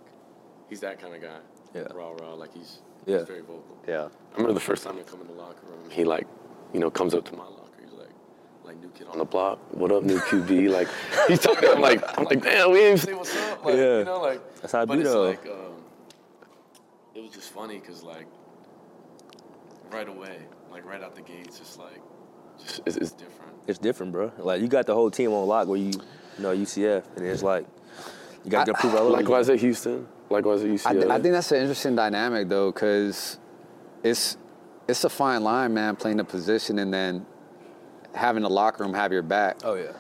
he's 0.69 0.81
that 0.81 1.01
kind 1.01 1.15
of 1.15 1.21
guy. 1.23 1.39
Yeah. 1.75 1.89
raw, 1.93 2.13
rah, 2.13 2.35
like, 2.35 2.55
he's, 2.55 2.79
Yeah. 3.05 3.19
he's 3.19 3.27
very 3.27 3.41
vocal. 3.41 3.77
Yeah. 3.89 4.05
I 4.33 4.37
remember 4.37 4.55
the 4.55 4.61
first 4.61 4.83
First 4.83 4.85
time 4.85 4.95
time 4.97 5.05
I 5.07 5.11
come 5.11 5.21
in 5.23 5.27
the 5.27 5.33
locker 5.43 5.67
room, 5.67 5.91
he 5.91 6.05
like 6.05 6.27
you 6.73 6.81
know 6.81 6.91
comes 6.91 7.15
up 7.15 7.25
to 7.27 7.33
my 7.33 7.39
my 7.39 7.45
locker, 7.45 7.61
he's 7.65 7.66
like, 8.67 8.75
like, 8.77 8.83
new 8.83 8.89
kid 8.91 9.07
on 9.09 9.19
the 9.19 9.25
block. 9.25 9.59
What 9.75 9.93
up, 9.93 10.03
new 10.03 10.19
QB? 10.19 10.71
like 10.73 10.89
he's 11.29 11.41
talking. 11.41 11.69
I'm 11.71 11.81
like, 11.81 12.03
I'm 12.19 12.25
like, 12.25 12.43
damn, 12.43 12.71
we 12.73 12.81
ain't 12.81 13.01
say 13.01 13.09
even 13.11 13.19
what's 13.19 13.37
up. 13.37 13.65
Like, 13.65 13.77
Yeah. 13.77 13.99
you 13.99 14.05
know, 14.05 14.21
like 14.21 14.41
That's 14.61 14.73
how 14.73 14.83
I 14.83 14.85
but 14.85 14.95
be, 14.95 15.01
it's 15.03 15.11
though. 15.11 15.23
like 15.25 15.47
um, 15.47 15.83
it 17.15 17.23
was 17.23 17.33
just 17.33 17.51
funny 17.53 17.79
because 17.79 18.03
like 18.03 18.27
right 19.91 20.09
away, 20.09 20.39
like 20.71 20.85
right 20.85 21.03
out 21.03 21.15
the 21.15 21.23
gates, 21.23 21.59
just 21.59 21.79
like 21.79 22.01
just 22.59 22.81
It's- 22.81 22.97
it's, 22.97 22.97
it's- 22.97 23.13
different. 23.13 23.53
It's 23.69 23.79
different, 23.81 24.13
bro. 24.13 24.31
Like 24.39 24.61
you 24.61 24.69
got 24.69 24.87
the 24.87 24.95
whole 24.95 25.11
team 25.11 25.33
on 25.33 25.45
lock 25.49 25.67
where 25.67 25.77
you, 25.79 25.87
you 25.87 26.43
know, 26.43 26.55
UCF, 26.57 27.03
and 27.17 27.27
it's 27.27 27.43
like 27.43 27.67
you 28.45 28.51
got 28.51 28.67
to 28.67 28.75
I- 28.77 28.81
prove 28.81 28.95
all 28.95 29.01
over. 29.09 29.11
Likewise 29.11 29.49
at 29.51 29.59
Houston. 29.59 30.07
Likewise 30.31 30.63
at 30.63 30.69
I, 30.71 30.73
UCLA. 30.75 30.93
th- 30.93 31.07
I 31.07 31.21
think 31.21 31.33
that's 31.33 31.51
an 31.51 31.59
interesting 31.63 31.97
dynamic 31.97 32.49
though, 32.49 32.71
because 32.71 33.41
it's 34.05 34.37
it's 34.87 35.03
a 35.03 35.09
fine 35.09 35.43
line, 35.43 35.75
man, 35.75 35.97
playing 35.97 36.19
the 36.19 36.25
position 36.25 36.79
and 36.79 36.95
then 36.95 37.27
having 38.17 38.43
the 38.43 38.51
locker 38.51 38.83
room 38.85 38.95
have 38.95 39.13
your 39.13 39.23
back. 39.23 39.59
Oh 39.65 39.75
yeah. 39.75 39.93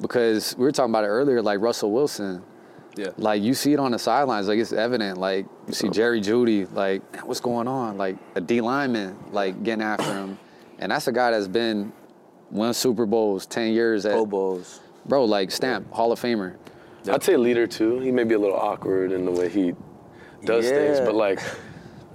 Because 0.00 0.56
we 0.56 0.64
were 0.64 0.72
talking 0.72 0.90
about 0.90 1.04
it 1.04 1.08
earlier, 1.08 1.42
like 1.42 1.60
Russell 1.60 1.92
Wilson. 1.92 2.42
Yeah. 2.96 3.08
Like 3.16 3.42
you 3.42 3.54
see 3.54 3.72
it 3.72 3.78
on 3.78 3.92
the 3.92 3.98
sidelines, 3.98 4.48
like 4.48 4.58
it's 4.58 4.72
evident. 4.72 5.18
Like 5.18 5.46
you 5.66 5.72
see 5.72 5.88
Jerry 5.88 6.20
Jeudy, 6.20 6.70
like 6.74 7.00
"Man, 7.12 7.26
what's 7.26 7.40
going 7.40 7.66
on? 7.66 7.96
Like 7.96 8.16
a 8.34 8.40
D 8.40 8.60
lineman, 8.60 9.16
like 9.30 9.62
getting 9.62 9.82
after 9.82 10.12
him, 10.12 10.38
and 10.78 10.92
that's 10.92 11.06
a 11.08 11.12
guy 11.12 11.30
that's 11.30 11.48
been 11.48 11.92
won 12.50 12.74
Super 12.74 13.06
Bowls, 13.06 13.46
ten 13.46 13.72
years 13.72 14.04
at 14.04 14.12
Pro 14.12 14.26
Bowls. 14.26 14.80
bro, 15.06 15.24
like 15.24 15.50
stamp 15.50 15.90
Hall 15.92 16.12
of 16.12 16.20
Famer. 16.20 16.56
I'd 17.10 17.22
say 17.22 17.36
leader 17.36 17.66
too. 17.66 17.98
He 18.00 18.12
may 18.12 18.24
be 18.24 18.34
a 18.34 18.38
little 18.38 18.56
awkward 18.58 19.10
in 19.12 19.24
the 19.24 19.32
way 19.32 19.48
he 19.48 19.72
does 20.44 20.68
things, 20.68 21.00
but 21.00 21.14
like 21.14 21.40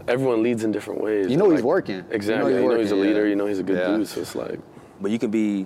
everyone 0.07 0.43
leads 0.43 0.63
in 0.63 0.71
different 0.71 1.01
ways. 1.01 1.27
You 1.27 1.37
know 1.37 1.45
And, 1.45 1.53
he's 1.53 1.61
like, 1.61 1.67
working. 1.67 1.95
You 1.95 2.01
know 2.03 2.07
Exactly. 2.11 2.53
he's 2.53 2.61
You 2.61 2.69
know 2.69 2.77
he's, 2.79 2.91
a 2.91 2.95
leader. 2.95 3.23
yeah. 3.23 3.29
You 3.29 3.35
know 3.35 3.45
he's 3.47 3.59
a 3.59 3.63
good 3.63 3.79
Yeah. 3.79 3.97
dude. 3.97 4.07
So 4.07 4.21
it's 4.21 4.35
like 4.35 4.59
But 5.01 5.11
you 5.11 5.19
can 5.19 5.31
be 5.31 5.65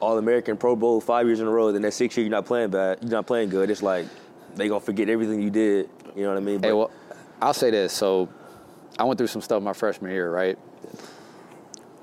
All 0.00 0.18
American, 0.18 0.56
Pro 0.56 0.74
Bowl 0.76 1.00
five 1.00 1.26
years 1.26 1.40
in 1.40 1.46
a 1.46 1.50
row. 1.50 1.72
Then 1.72 1.82
that 1.82 1.92
six 1.94 2.16
year 2.16 2.24
you're 2.26 2.30
not 2.30 2.46
playing 2.46 2.70
bad. 2.70 2.98
You're 3.02 3.10
not 3.10 3.26
playing 3.26 3.48
good. 3.50 3.70
It's 3.70 3.82
like 3.82 4.06
they 4.56 4.68
gonna 4.68 4.80
forget 4.80 5.08
everything 5.08 5.40
you 5.42 5.50
did. 5.50 5.88
You 6.16 6.22
know 6.22 6.28
what 6.30 6.36
I 6.38 6.40
mean? 6.40 6.62
Hey, 6.62 6.70
But- 6.70 6.76
well, 6.76 6.90
I'll 7.40 7.54
say 7.54 7.70
this. 7.70 7.92
So, 7.92 8.28
I 8.98 9.04
went 9.04 9.18
through 9.18 9.26
some 9.28 9.42
stuff 9.42 9.62
my 9.62 9.72
freshman 9.72 10.10
year, 10.12 10.30
right? 10.30 10.56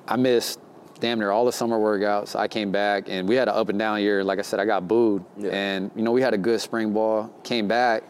I 0.08 0.18
missed 0.18 0.60
damn 1.00 1.20
near 1.20 1.32
all 1.32 1.46
the 1.46 1.52
summer 1.52 1.80
workouts. 1.80 2.36
I 2.36 2.48
came 2.48 2.72
back 2.72 3.06
and 3.08 3.28
we 3.28 3.36
had 3.36 3.48
an 3.48 3.56
up 3.56 3.70
and 3.70 3.80
down 3.80 4.02
year. 4.02 4.24
Like 4.24 4.40
I 4.40 4.42
said, 4.44 4.60
I 4.60 4.66
got 4.66 4.88
booed, 4.88 5.24
Yeah. 5.38 5.50
and 5.52 5.90
you 5.96 6.04
know 6.04 6.12
we 6.12 6.22
had 6.22 6.34
a 6.34 6.38
good 6.38 6.60
spring 6.62 6.92
ball. 6.94 7.30
Came 7.44 7.68
back, 7.68 8.04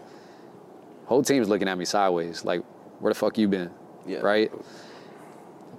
whole 1.06 1.22
team's 1.24 1.48
looking 1.48 1.68
at 1.68 1.78
me 1.78 1.86
sideways, 1.86 2.44
like, 2.44 2.62
where 3.00 3.14
the 3.14 3.18
fuck 3.20 3.38
you 3.38 3.48
been? 3.48 3.70
Yeah. 4.08 4.20
Right? 4.20 4.52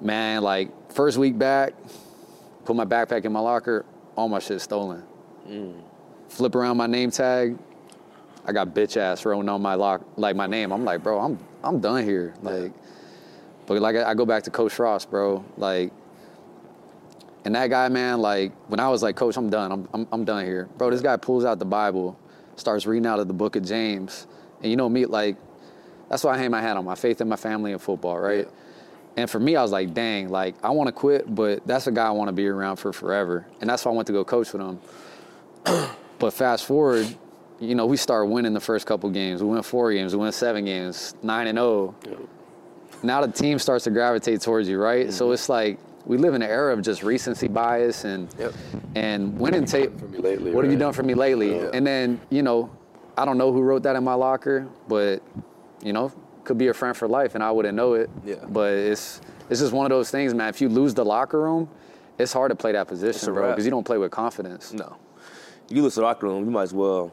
Man, 0.00 0.42
like 0.42 0.70
first 0.92 1.18
week 1.18 1.36
back, 1.38 1.74
put 2.64 2.76
my 2.76 2.84
backpack 2.84 3.24
in 3.24 3.32
my 3.32 3.40
locker, 3.40 3.84
all 4.16 4.28
my 4.28 4.38
shit 4.38 4.60
stolen. 4.60 5.02
Mm. 5.48 5.82
Flip 6.28 6.54
around 6.54 6.76
my 6.76 6.86
name 6.86 7.10
tag, 7.10 7.58
I 8.44 8.52
got 8.52 8.68
bitch 8.68 8.96
ass 8.96 9.24
written 9.24 9.48
on 9.48 9.62
my 9.62 9.74
lock, 9.74 10.02
like 10.16 10.34
my 10.34 10.46
name. 10.46 10.72
I'm 10.72 10.84
like, 10.84 11.02
bro, 11.02 11.20
I'm 11.20 11.38
I'm 11.62 11.80
done 11.80 12.04
here. 12.04 12.34
Like, 12.42 12.72
but 13.66 13.80
like 13.80 13.96
I, 13.96 14.10
I 14.10 14.14
go 14.14 14.26
back 14.26 14.42
to 14.44 14.50
Coach 14.50 14.72
Frost, 14.72 15.10
bro. 15.10 15.44
Like, 15.56 15.92
and 17.44 17.54
that 17.54 17.68
guy, 17.68 17.88
man, 17.88 18.20
like 18.20 18.52
when 18.68 18.80
I 18.80 18.88
was 18.88 19.02
like, 19.02 19.16
Coach, 19.16 19.36
I'm 19.36 19.50
done. 19.50 19.70
I'm 19.70 19.88
I'm, 19.94 20.08
I'm 20.10 20.24
done 20.24 20.44
here, 20.44 20.68
bro. 20.76 20.90
This 20.90 21.00
guy 21.00 21.16
pulls 21.16 21.44
out 21.44 21.58
the 21.58 21.64
Bible, 21.64 22.18
starts 22.56 22.86
reading 22.86 23.06
out 23.06 23.20
of 23.20 23.28
the 23.28 23.34
Book 23.34 23.54
of 23.56 23.64
James, 23.64 24.26
and 24.60 24.70
you 24.70 24.76
know 24.76 24.88
me, 24.88 25.06
like, 25.06 25.36
that's 26.08 26.24
why 26.24 26.34
I 26.34 26.38
hang 26.38 26.50
my 26.50 26.60
hat 26.60 26.76
on 26.76 26.84
my 26.84 26.94
faith 26.96 27.20
in 27.20 27.28
my 27.28 27.36
family 27.36 27.72
and 27.72 27.80
football, 27.80 28.18
right? 28.18 28.48
And 29.16 29.28
for 29.28 29.38
me, 29.38 29.56
I 29.56 29.62
was 29.62 29.72
like, 29.72 29.92
dang, 29.92 30.30
like 30.30 30.54
I 30.62 30.70
want 30.70 30.88
to 30.88 30.92
quit, 30.92 31.32
but 31.34 31.66
that's 31.66 31.86
a 31.86 31.92
guy 31.92 32.06
I 32.06 32.10
want 32.10 32.28
to 32.28 32.32
be 32.32 32.46
around 32.46 32.76
for 32.76 32.92
forever. 32.92 33.46
And 33.60 33.68
that's 33.68 33.84
why 33.84 33.92
I 33.92 33.94
went 33.94 34.06
to 34.06 34.12
go 34.12 34.24
coach 34.24 34.52
with 34.52 34.62
him. 34.62 34.80
but 36.18 36.32
fast 36.32 36.64
forward, 36.64 37.14
you 37.60 37.74
know, 37.74 37.86
we 37.86 37.96
start 37.96 38.28
winning 38.28 38.54
the 38.54 38.60
first 38.60 38.86
couple 38.86 39.08
games. 39.10 39.42
We 39.42 39.50
win 39.50 39.62
four 39.62 39.92
games, 39.92 40.14
we 40.14 40.20
win 40.20 40.32
seven 40.32 40.64
games, 40.64 41.14
nine 41.22 41.46
and 41.46 41.58
oh. 41.58 41.94
zero. 42.04 42.28
Now 43.02 43.24
the 43.24 43.32
team 43.32 43.58
starts 43.58 43.84
to 43.84 43.90
gravitate 43.90 44.40
towards 44.40 44.68
you, 44.68 44.80
right? 44.80 45.12
So 45.12 45.26
mm-hmm. 45.26 45.34
it's 45.34 45.48
like 45.48 45.78
we 46.04 46.16
live 46.16 46.34
in 46.34 46.42
an 46.42 46.50
era 46.50 46.72
of 46.72 46.82
just 46.82 47.02
recency 47.02 47.48
bias 47.48 48.04
and 48.04 48.28
Yep. 48.38 48.54
and 48.94 49.38
winning 49.38 49.64
tape. 49.64 49.98
for 49.98 50.06
me 50.06 50.18
lately, 50.18 50.52
What 50.52 50.64
have 50.64 50.72
you 50.72 50.78
done 50.78 50.92
for 50.92 51.02
me 51.02 51.14
lately? 51.14 51.56
Yeah. 51.56 51.70
And 51.72 51.86
then 51.86 52.20
you 52.30 52.42
know, 52.42 52.70
I 53.16 53.24
don't 53.24 53.38
know 53.38 53.52
who 53.52 53.62
wrote 53.62 53.82
that 53.84 53.96
in 53.96 54.04
my 54.04 54.14
locker, 54.14 54.66
but 54.88 55.22
you 55.82 55.92
know, 55.92 56.12
could 56.44 56.58
be 56.58 56.68
a 56.68 56.74
friend 56.74 56.96
for 56.96 57.06
life, 57.08 57.34
and 57.34 57.42
I 57.44 57.50
wouldn't 57.50 57.74
know 57.76 57.94
it. 57.94 58.10
Yeah. 58.24 58.36
But 58.48 58.72
it's 58.72 59.20
it's 59.48 59.60
just 59.60 59.72
one 59.72 59.86
of 59.86 59.90
those 59.90 60.10
things, 60.10 60.34
man. 60.34 60.48
If 60.48 60.60
you 60.60 60.68
lose 60.68 60.94
the 60.94 61.04
locker 61.04 61.40
room, 61.40 61.68
it's 62.18 62.32
hard 62.32 62.50
to 62.50 62.56
play 62.56 62.72
that 62.72 62.88
position, 62.88 63.32
bro, 63.34 63.50
because 63.50 63.64
you 63.64 63.70
don't 63.70 63.84
play 63.84 63.98
with 63.98 64.10
confidence. 64.10 64.72
No. 64.72 64.96
You 65.68 65.82
lose 65.82 65.94
the 65.94 66.02
locker 66.02 66.26
room, 66.26 66.44
you 66.44 66.50
might 66.50 66.62
as 66.64 66.74
well 66.74 67.12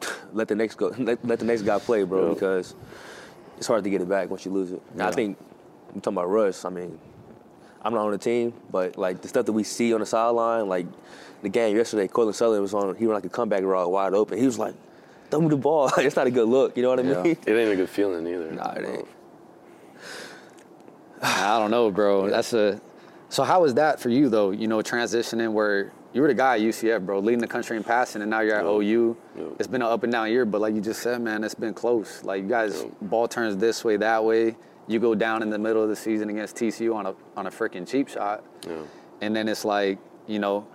let 0.32 0.48
the 0.48 0.54
next 0.54 0.76
go 0.76 0.88
let, 0.98 1.24
let 1.24 1.38
the 1.38 1.44
next 1.44 1.62
guy 1.62 1.78
play, 1.78 2.02
bro, 2.04 2.28
Yeah. 2.28 2.34
because 2.34 2.74
it's 3.56 3.66
hard 3.66 3.84
to 3.84 3.90
get 3.90 4.00
it 4.00 4.08
back 4.08 4.30
once 4.30 4.44
you 4.44 4.52
lose 4.52 4.72
it. 4.72 4.82
Now 4.94 5.08
I 5.08 5.12
think 5.12 5.38
I'm 5.94 6.00
talking 6.00 6.16
about 6.18 6.30
Russ, 6.30 6.64
I 6.64 6.70
mean, 6.70 6.98
I'm 7.82 7.94
not 7.94 8.04
on 8.04 8.10
the 8.12 8.18
team, 8.18 8.52
but 8.70 8.96
like 8.96 9.22
the 9.22 9.28
stuff 9.28 9.46
that 9.46 9.52
we 9.52 9.64
see 9.64 9.92
on 9.94 10.00
the 10.00 10.06
sideline, 10.06 10.68
like 10.68 10.86
the 11.42 11.48
game 11.48 11.76
yesterday, 11.76 12.06
Cortland 12.08 12.36
Sutherland 12.36 12.62
was 12.62 12.74
on 12.74 12.94
he 12.96 13.06
ran 13.06 13.14
like 13.14 13.24
a 13.24 13.28
comeback 13.30 13.62
route 13.62 13.90
wide 13.90 14.12
open. 14.14 14.38
He 14.38 14.44
was 14.46 14.58
like, 14.58 14.74
throw 15.30 15.40
me 15.40 15.48
the 15.48 15.56
ball. 15.56 15.90
it's 15.98 16.16
not 16.16 16.26
a 16.26 16.30
good 16.30 16.48
look, 16.48 16.76
you 16.76 16.82
know 16.82 16.90
what 16.90 17.00
I 17.00 17.02
Yeah. 17.02 17.22
mean? 17.22 17.36
It 17.46 17.52
ain't 17.52 17.72
a 17.72 17.76
good 17.76 17.88
feeling 17.88 18.26
either. 18.26 18.50
Nah, 18.52 18.72
it 18.72 18.86
ain't. 18.86 19.08
I 21.22 21.58
don't 21.58 21.70
know, 21.70 21.90
bro. 21.90 22.30
That's 22.30 22.52
a. 22.52 22.80
So 23.28 23.42
how 23.44 23.62
was 23.62 23.74
that 23.74 24.00
for 24.00 24.08
you 24.08 24.28
though? 24.28 24.50
You 24.50 24.66
know, 24.66 24.78
transitioning 24.78 25.52
where 25.52 25.92
you 26.12 26.22
were 26.22 26.28
the 26.28 26.34
guy 26.34 26.56
at 26.56 26.60
UCF, 26.62 27.04
bro, 27.06 27.20
leading 27.20 27.40
the 27.40 27.46
country 27.46 27.76
in 27.76 27.84
passing, 27.84 28.22
and 28.22 28.30
now 28.30 28.40
you're 28.40 28.56
at 28.56 28.64
OU. 28.64 29.16
Yeah. 29.36 29.44
It's 29.58 29.68
been 29.68 29.82
an 29.82 29.88
up 29.88 30.02
and 30.02 30.12
down 30.12 30.30
year, 30.30 30.44
but 30.44 30.60
like 30.60 30.74
you 30.74 30.80
just 30.80 31.02
said, 31.02 31.20
man, 31.20 31.44
it's 31.44 31.54
been 31.54 31.74
close. 31.74 32.24
Like 32.24 32.42
you 32.42 32.48
guys, 32.48 32.82
Yeah. 32.82 32.88
ball 33.02 33.28
turns 33.28 33.56
this 33.58 33.84
way, 33.84 33.96
that 33.98 34.24
way. 34.24 34.56
You 34.88 34.98
go 34.98 35.14
down 35.14 35.42
in 35.42 35.50
the 35.50 35.58
middle 35.58 35.82
of 35.82 35.88
the 35.88 35.94
season 35.94 36.30
against 36.30 36.56
TCU 36.56 36.94
on 36.96 37.06
a 37.06 37.14
on 37.36 37.46
a 37.46 37.50
freaking 37.50 37.86
cheap 37.86 38.08
shot, 38.08 38.42
Yeah. 38.66 38.72
and 39.20 39.36
then 39.36 39.46
it's 39.48 39.64
like 39.64 39.98
you 40.26 40.38
know, 40.40 40.66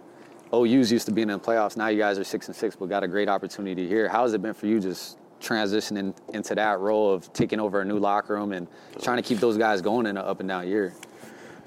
OU's 0.64 0.92
used 0.92 1.06
to 1.08 1.12
being 1.12 1.30
in 1.30 1.40
the 1.40 1.44
playoffs. 1.44 1.76
Now 1.78 1.88
you 1.88 1.98
guys 1.98 2.18
are 2.20 2.24
six 2.24 2.48
and 2.48 2.56
six, 2.56 2.76
but 2.76 2.88
got 2.88 3.04
a 3.04 3.08
great 3.08 3.30
opportunity 3.30 3.88
here. 3.88 4.08
How 4.10 4.24
has 4.24 4.34
it 4.34 4.42
been 4.42 4.54
for 4.54 4.68
you 4.68 4.80
just 4.80 5.18
transitioning 5.42 6.16
into 6.34 6.56
that 6.56 6.80
role 6.80 7.12
of 7.14 7.32
taking 7.34 7.60
over 7.60 7.82
a 7.82 7.86
new 7.86 8.00
locker 8.00 8.34
room 8.36 8.52
and 8.52 8.68
trying 9.02 9.18
to 9.18 9.24
keep 9.24 9.40
those 9.40 9.58
guys 9.58 9.82
going 9.82 10.06
in 10.06 10.18
an 10.18 10.24
up 10.26 10.40
and 10.40 10.50
down 10.50 10.68
year? 10.68 10.94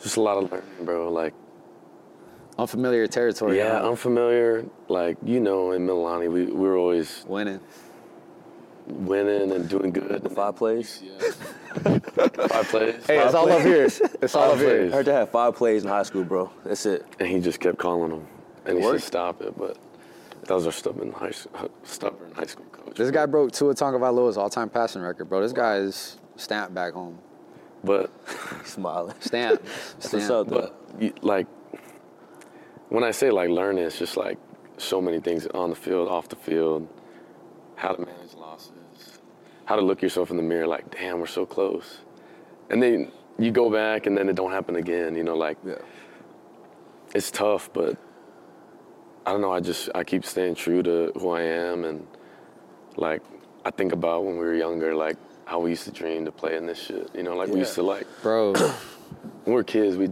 Just 0.02 0.16
a 0.16 0.20
lot 0.22 0.36
of 0.42 0.50
learning, 0.50 0.66
bro. 0.84 1.10
Like, 1.12 1.34
Unfamiliar 2.58 3.06
territory. 3.06 3.56
yeah, 3.56 3.80
huh? 3.80 3.90
unfamiliar. 3.90 4.64
Like, 4.88 5.16
you 5.24 5.38
know, 5.38 5.70
in 5.72 5.86
Mililani, 5.86 6.30
we, 6.32 6.44
we 6.46 6.52
were 6.68 6.76
always 6.76 7.24
winning. 7.28 7.60
winning 8.86 9.52
and 9.52 9.68
doing 9.68 9.92
good. 9.92 10.22
The 10.24 10.30
five 10.30 10.56
plays. 10.56 11.00
Yeah. 11.04 11.18
five 11.98 12.68
plays. 12.68 13.06
Hey, 13.06 13.18
it's 13.18 13.26
five 13.26 13.34
all 13.36 13.46
plays. 13.46 13.60
up 13.60 13.62
here. 13.66 13.84
It's 14.22 14.34
all 14.34 14.42
Five 14.48 14.52
up 14.54 14.58
here. 14.58 14.78
plays. 14.78 14.92
I 14.92 14.96
heard 14.96 15.06
they 15.06 15.12
had 15.12 15.28
five 15.28 15.54
plays 15.54 15.84
in 15.84 15.88
high 15.88 16.02
school, 16.02 16.24
bro. 16.24 16.50
That's 16.64 16.84
it. 16.86 17.06
And 17.20 17.28
he 17.28 17.38
just 17.38 17.60
kept 17.60 17.78
calling 17.78 18.10
them. 18.10 18.26
And 18.68 18.78
he 18.78 18.84
Worked. 18.84 19.00
said, 19.00 19.06
stop 19.08 19.42
it. 19.42 19.56
But 19.58 19.76
that 20.44 20.54
was 20.54 20.66
our 20.66 20.72
stubborn 20.72 21.12
high, 21.12 21.28
s- 21.28 21.46
uh, 21.54 21.68
stubborn 21.84 22.32
high 22.32 22.46
school 22.46 22.66
coach. 22.66 22.94
This 22.96 23.10
guy 23.10 23.26
broke 23.26 23.52
Tua 23.52 23.74
Tagovailoa's 23.74 24.36
all-time 24.36 24.68
passing 24.68 25.02
record, 25.02 25.28
bro. 25.28 25.40
This 25.40 25.52
guy 25.52 25.76
is 25.78 26.18
stamped 26.36 26.74
back 26.74 26.92
home. 26.92 27.18
But, 27.84 28.10
Smiling. 28.64 29.14
stamp, 29.20 29.62
That's 29.62 30.08
Stamped. 30.08 30.12
what's 30.14 30.30
up, 30.30 30.48
though. 30.48 30.72
but 30.92 31.02
you, 31.02 31.12
like, 31.22 31.46
when 32.88 33.04
I 33.04 33.10
say 33.10 33.30
like 33.30 33.50
learning, 33.50 33.84
it's 33.84 33.98
just 33.98 34.16
like 34.16 34.38
so 34.78 35.00
many 35.00 35.20
things 35.20 35.46
on 35.48 35.70
the 35.70 35.76
field, 35.76 36.08
off 36.08 36.28
the 36.28 36.36
field, 36.36 36.88
how 37.76 37.92
to 37.92 38.00
manage 38.04 38.34
losses, 38.34 39.18
how 39.66 39.76
to 39.76 39.82
look 39.82 40.02
yourself 40.02 40.30
in 40.30 40.36
the 40.36 40.42
mirror 40.42 40.66
like, 40.66 40.90
damn, 40.90 41.20
we're 41.20 41.26
so 41.26 41.44
close. 41.46 41.98
And 42.70 42.82
then 42.82 43.12
you 43.38 43.50
go 43.50 43.70
back 43.70 44.06
and 44.06 44.16
then 44.16 44.28
it 44.28 44.34
don't 44.34 44.50
happen 44.52 44.76
again, 44.76 45.14
you 45.14 45.22
know, 45.22 45.36
like 45.36 45.58
Yeah. 45.64 45.74
it's 47.14 47.30
tough, 47.30 47.70
but 47.72 47.96
I 49.28 49.32
don't 49.32 49.42
know. 49.42 49.52
I 49.52 49.60
just 49.60 49.90
I 49.94 50.04
keep 50.04 50.24
staying 50.24 50.54
true 50.54 50.82
to 50.82 51.12
who 51.14 51.28
I 51.32 51.42
am, 51.42 51.84
and 51.84 52.06
like 52.96 53.20
I 53.62 53.70
think 53.70 53.92
about 53.92 54.24
when 54.24 54.38
we 54.38 54.44
were 54.46 54.54
younger, 54.54 54.94
like 54.94 55.18
how 55.44 55.60
we 55.60 55.68
used 55.68 55.84
to 55.84 55.90
dream 55.90 56.24
to 56.24 56.32
play 56.32 56.56
in 56.56 56.64
this 56.64 56.78
shit. 56.78 57.10
You 57.14 57.24
know, 57.24 57.36
like 57.36 57.50
we 57.50 57.58
used 57.58 57.74
to 57.74 57.82
like 57.82 58.06
Bro, 58.22 58.54
when 58.54 58.72
we 59.44 59.52
were 59.52 59.64
kids, 59.64 59.98
we 59.98 60.08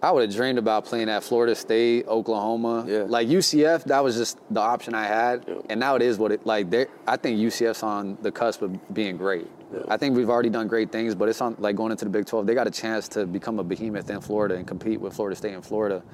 I 0.00 0.12
would 0.12 0.22
have 0.22 0.32
dreamed 0.32 0.60
about 0.60 0.84
playing 0.84 1.08
at 1.08 1.24
Florida 1.24 1.56
State, 1.56 2.06
Oklahoma. 2.06 2.84
Yeah. 2.86 3.06
Like 3.08 3.26
UCF, 3.26 3.82
that 3.84 4.04
was 4.04 4.16
just 4.16 4.38
the 4.48 4.60
option 4.60 4.94
I 4.94 5.06
had. 5.06 5.44
Yeah. 5.48 5.54
And 5.68 5.80
now 5.80 5.96
it 5.96 6.02
is 6.02 6.16
what 6.18 6.30
it 6.30 6.46
like 6.46 6.70
they're 6.70 6.86
I 7.04 7.16
think 7.16 7.40
UCF's 7.40 7.82
on 7.82 8.16
the 8.22 8.30
cusp 8.30 8.62
of 8.62 8.94
being 8.94 9.16
great. 9.16 9.48
I 9.88 9.96
think 9.96 10.16
we've 10.16 10.30
already 10.30 10.50
done 10.50 10.68
great 10.68 10.92
things, 10.92 11.16
but 11.16 11.28
it's 11.28 11.40
on 11.40 11.56
like 11.58 11.74
going 11.74 11.90
into 11.90 12.04
the 12.04 12.12
Big 12.12 12.26
12, 12.26 12.46
they 12.46 12.54
got 12.54 12.68
a 12.68 12.70
chance 12.70 13.08
to 13.08 13.26
become 13.26 13.58
a 13.58 13.64
behemoth 13.64 14.08
in 14.08 14.20
Florida 14.20 14.54
and 14.54 14.68
compete 14.68 15.00
with 15.00 15.14
Florida 15.14 15.34
State 15.34 15.54
and 15.54 15.66
Florida. 15.66 16.04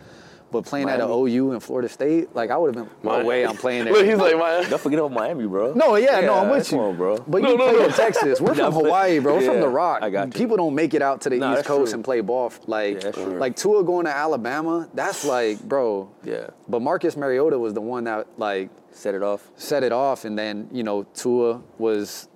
But 0.50 0.64
playing 0.64 0.88
at 0.88 0.98
an 1.00 1.08
OU 1.10 1.52
in 1.52 1.60
Florida 1.60 1.88
State, 1.90 2.34
like 2.34 2.50
I 2.50 2.56
would 2.56 2.74
have 2.74 2.86
been 2.86 2.94
no 3.02 3.10
Miami. 3.10 3.28
way 3.28 3.46
I'm 3.48 3.56
playing 3.56 3.84
there. 3.84 3.92
Look, 3.92 4.06
he's 4.06 4.16
like, 4.16 4.36
my. 4.38 4.64
Don't 4.68 4.80
forget 4.80 4.98
about 4.98 5.12
Miami, 5.12 5.46
bro. 5.46 5.74
No, 5.74 5.96
yeah, 5.96 6.20
no, 6.20 6.34
I'm 6.36 6.48
with 6.48 6.72
you, 6.72 6.78
on, 6.80 6.96
bro. 6.96 7.18
But 7.18 7.42
No, 7.42 7.50
you 7.52 7.58
no, 7.58 7.64
play 7.68 7.78
no. 7.80 7.84
in 7.86 7.92
Texas. 7.92 8.40
We're 8.40 8.54
Nah, 8.54 8.70
from 8.70 8.84
Hawaii, 8.84 9.18
bro. 9.18 9.36
We're 9.36 9.44
from 9.44 9.60
the 9.60 9.68
Rock. 9.68 10.02
I 10.02 10.08
got 10.08 10.28
you. 10.28 10.32
People 10.32 10.56
don't 10.56 10.74
make 10.74 10.94
it 10.94 11.02
out 11.02 11.20
to 11.22 11.28
the 11.30 11.36
Nah, 11.36 11.54
East 11.54 11.66
Coast 11.66 11.90
true. 11.90 11.96
and 11.96 12.04
play 12.04 12.20
ball. 12.22 12.50
Like, 12.66 12.94
Yeah, 12.94 13.10
that's 13.10 13.18
like 13.18 13.56
Tua 13.56 13.84
going 13.84 14.06
to 14.06 14.10
Alabama. 14.16 14.88
That's 14.94 15.24
like, 15.24 15.60
bro. 15.60 16.10
Yeah. 16.24 16.48
But 16.66 16.80
Marcus 16.80 17.14
Mariota 17.16 17.58
was 17.58 17.74
the 17.74 17.80
one 17.82 18.04
that 18.04 18.26
like 18.38 18.70
Set 18.90 19.14
it 19.14 19.22
off. 19.22 19.50
set 19.56 19.82
it 19.82 19.92
off, 19.92 20.24
and 20.24 20.36
then 20.38 20.68
you 20.72 20.82
know 20.82 21.02
Tua 21.14 21.60
was 21.78 22.28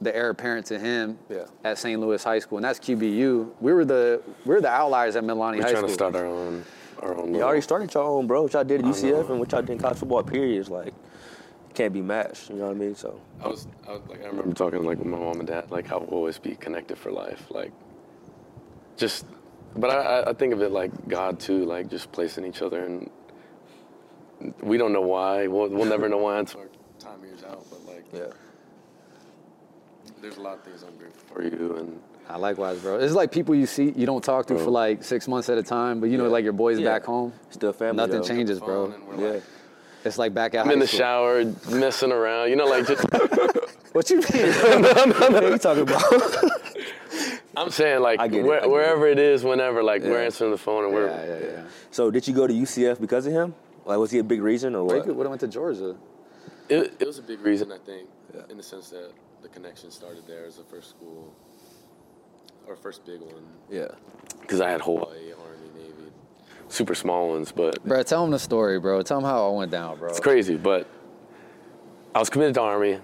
the 0.00 0.14
heir 0.14 0.30
apparent 0.30 0.66
to 0.66 0.78
him 0.78 1.18
Yeah. 1.30 1.44
at 1.62 1.78
St. 1.78 1.98
Louis 2.00 2.22
High 2.22 2.40
School, 2.40 2.58
and 2.58 2.64
that's 2.64 2.78
QBU. 2.80 3.50
We 3.60 3.72
were 3.72 3.84
the 3.84 4.20
we 4.44 4.54
were 4.54 4.60
the 4.60 4.68
outliers 4.68 5.14
at 5.16 5.22
Mililani 5.24 5.58
We're 5.58 5.62
High 5.62 5.70
trying 5.72 5.86
to 5.86 5.92
start 5.92 6.16
our 6.16 6.26
own, 6.26 6.64
our 7.02 7.14
own. 7.16 7.26
You 7.28 7.32
little- 7.32 7.46
already 7.48 7.60
started 7.62 7.92
your 7.94 8.04
own, 8.04 8.26
bro. 8.26 8.42
What 8.42 8.52
y'all 8.52 8.64
did 8.64 8.80
at 8.80 8.86
UCF 8.86 9.30
and 9.30 9.38
what 9.40 9.52
y'all 9.52 9.62
did 9.62 9.70
in 9.70 9.78
college 9.78 9.98
football, 9.98 10.22
period, 10.22 10.58
is 10.60 10.68
like, 10.70 10.92
can't 11.74 11.92
be 11.92 12.02
matched. 12.02 12.50
You 12.50 12.56
know 12.56 12.66
what 12.68 12.76
I 12.76 12.78
mean? 12.78 12.94
So, 12.94 13.20
I 13.42 13.48
was, 13.48 13.66
I 13.88 13.92
was 13.92 14.02
like, 14.08 14.22
I 14.22 14.26
remember. 14.28 14.54
talking 14.54 14.84
like 14.84 14.98
with 14.98 15.06
my 15.08 15.18
mom 15.18 15.38
and 15.40 15.46
dad, 15.48 15.70
like 15.70 15.86
how 15.86 15.98
we'll 15.98 16.10
always 16.10 16.38
be 16.38 16.54
connected 16.56 16.96
for 16.98 17.10
life, 17.10 17.46
like 17.50 17.72
just. 18.96 19.26
But 19.76 19.90
I, 19.90 20.30
I- 20.30 20.32
think 20.34 20.52
of 20.52 20.62
it 20.62 20.70
like 20.70 20.92
God 21.08 21.40
too, 21.40 21.64
like 21.64 21.88
just 21.90 22.12
placing 22.12 22.44
each 22.44 22.62
other, 22.62 22.84
and 22.84 23.10
we 24.62 24.76
don't 24.78 24.92
know 24.92 25.00
why. 25.00 25.46
We'll, 25.48 25.68
we'll 25.68 25.84
never 25.86 26.08
know 26.08 26.18
why 26.18 26.38
until 26.38 26.60
Our 26.60 26.68
time 27.00 27.24
years 27.24 27.42
out, 27.42 27.64
but 27.70 27.84
like, 27.86 28.04
yeah. 28.12 28.32
there's 30.22 30.36
a 30.36 30.40
lot 30.40 30.58
of 30.58 30.64
things 30.64 30.84
I'm 30.84 30.96
grateful 30.96 31.22
for. 31.26 31.34
for 31.42 31.42
you 31.42 31.76
and. 31.76 32.00
I 32.28 32.36
likewise, 32.38 32.78
bro. 32.80 32.98
It's 32.98 33.12
like 33.14 33.30
people 33.32 33.54
you 33.54 33.66
see 33.66 33.92
you 33.94 34.06
don't 34.06 34.24
talk 34.24 34.46
to 34.46 34.58
for 34.58 34.70
like 34.70 35.04
six 35.04 35.28
months 35.28 35.48
at 35.50 35.58
a 35.58 35.62
time, 35.62 36.00
but 36.00 36.08
you 36.10 36.16
know, 36.18 36.24
Yeah. 36.24 36.30
like 36.30 36.44
your 36.44 36.52
boys 36.54 36.78
Yeah. 36.78 36.86
back 36.90 37.04
home. 37.04 37.32
Still 37.50 37.72
family. 37.72 37.96
Nothing 37.96 38.22
though. 38.22 38.26
changes, 38.28 38.60
bro. 38.60 38.86
Phone 38.86 38.94
and 38.94 39.08
we're 39.08 39.26
Yeah. 39.26 39.32
like, 39.34 39.42
It's 40.04 40.18
like 40.18 40.34
back 40.34 40.54
out. 40.54 40.62
I'm 40.62 40.66
high 40.68 40.72
in 40.74 40.78
the 40.80 40.86
school. 40.86 40.98
shower, 40.98 41.44
messing 41.70 42.12
around, 42.12 42.50
you 42.50 42.56
know, 42.56 42.66
like 42.66 42.86
just. 42.86 43.04
What 43.94 44.10
you 44.10 44.16
mean? 44.16 44.24
What 44.32 45.44
are 45.44 45.50
you 45.50 45.58
talking 45.58 45.82
about? 45.84 46.02
I'm 47.56 47.70
saying 47.70 48.00
like 48.00 48.18
I 48.18 48.26
get 48.26 48.40
it, 48.40 48.44
where, 48.44 48.56
I 48.58 48.60
get 48.62 48.68
it. 48.68 48.72
wherever 48.72 49.06
it 49.06 49.18
is, 49.20 49.44
whenever, 49.44 49.82
like 49.84 50.02
we're 50.02 50.20
answering 50.22 50.50
the 50.50 50.58
phone 50.58 50.84
and 50.84 50.92
we're. 50.92 51.06
yeah, 51.06 51.24
yeah, 51.26 51.38
yeah. 51.58 51.62
so, 51.92 52.10
did 52.10 52.26
you 52.26 52.34
go 52.34 52.46
to 52.48 52.52
UCF 52.52 53.00
because 53.00 53.26
of 53.26 53.32
him? 53.32 53.54
Like, 53.86 53.98
was 53.98 54.10
he 54.10 54.18
a 54.18 54.24
big 54.24 54.42
reason 54.42 54.74
or 54.74 54.82
Well, 54.84 54.96
what? 54.96 55.06
could 55.06 55.14
would 55.16 55.24
have 55.26 55.30
went 55.30 55.40
to 55.42 55.46
Georgia. 55.48 55.94
It, 56.68 56.94
it 56.98 57.06
was 57.06 57.18
a 57.18 57.22
big 57.22 57.40
reason, 57.42 57.70
I 57.70 57.78
think, 57.78 58.08
Yeah. 58.34 58.40
in 58.50 58.56
the 58.56 58.62
sense 58.64 58.88
that 58.90 59.12
the 59.42 59.48
connection 59.48 59.90
started 59.92 60.24
there 60.26 60.44
as 60.46 60.56
the 60.56 60.64
first 60.64 60.88
school, 60.90 61.32
or 62.66 62.76
first 62.76 63.04
big 63.04 63.20
one. 63.20 63.44
Yeah. 63.70 63.88
Because 64.40 64.60
I 64.60 64.70
had 64.70 64.80
Hawaii, 64.82 65.04
Hawaii, 65.04 65.32
Army, 65.32 65.68
Navy. 65.76 66.10
super 66.68 66.94
small 66.94 67.28
ones, 67.30 67.52
but 67.52 67.82
Bro, 67.84 68.02
tell 68.04 68.22
them 68.22 68.30
the 68.30 68.38
story, 68.38 68.78
bro. 68.80 69.02
Tell 69.02 69.20
them 69.20 69.28
how 69.28 69.48
I 69.52 69.56
went 69.56 69.70
down, 69.70 69.98
bro. 69.98 70.08
it's 70.10 70.20
crazy. 70.20 70.56
But 70.56 70.86
I 72.14 72.18
was 72.18 72.30
committed 72.30 72.54
to 72.54 72.60
Army, 72.62 72.98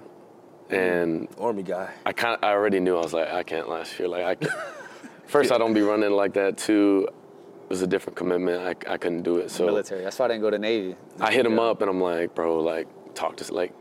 and 0.70 1.28
Army 1.38 1.62
guy. 1.62 1.90
I 2.06 2.12
kind 2.12 2.36
of 2.36 2.44
I 2.44 2.52
already 2.52 2.80
knew 2.80 2.96
I 2.96 3.00
was 3.02 3.12
like 3.12 3.28
I 3.28 3.42
can't 3.42 3.68
last 3.68 3.98
year. 3.98 4.08
Like 4.08 4.24
I 4.24 4.34
can't. 4.36 4.52
first 5.26 5.50
I 5.52 5.58
don't 5.58 5.74
be 5.74 5.82
running 5.82 6.10
like 6.12 6.34
that. 6.34 6.56
Two, 6.58 7.08
it 7.08 7.68
was 7.70 7.82
a 7.82 7.86
different 7.86 8.16
commitment. 8.16 8.62
I, 8.88 8.92
I 8.94 8.96
couldn't 8.98 9.22
do 9.22 9.38
it. 9.38 9.50
So 9.50 9.66
Military. 9.66 10.02
That's 10.04 10.18
why 10.18 10.26
I 10.26 10.28
didn't 10.28 10.42
go 10.42 10.50
to 10.50 10.58
Navy. 10.58 10.96
I 11.20 11.32
hit 11.32 11.46
him 11.46 11.56
Yeah. 11.56 11.62
up 11.62 11.80
and 11.80 11.90
I'm 11.90 12.00
like, 12.00 12.34
bro, 12.34 12.60
like 12.60 12.86
talk 13.14 13.36
to 13.38 13.54
like, 13.54 13.72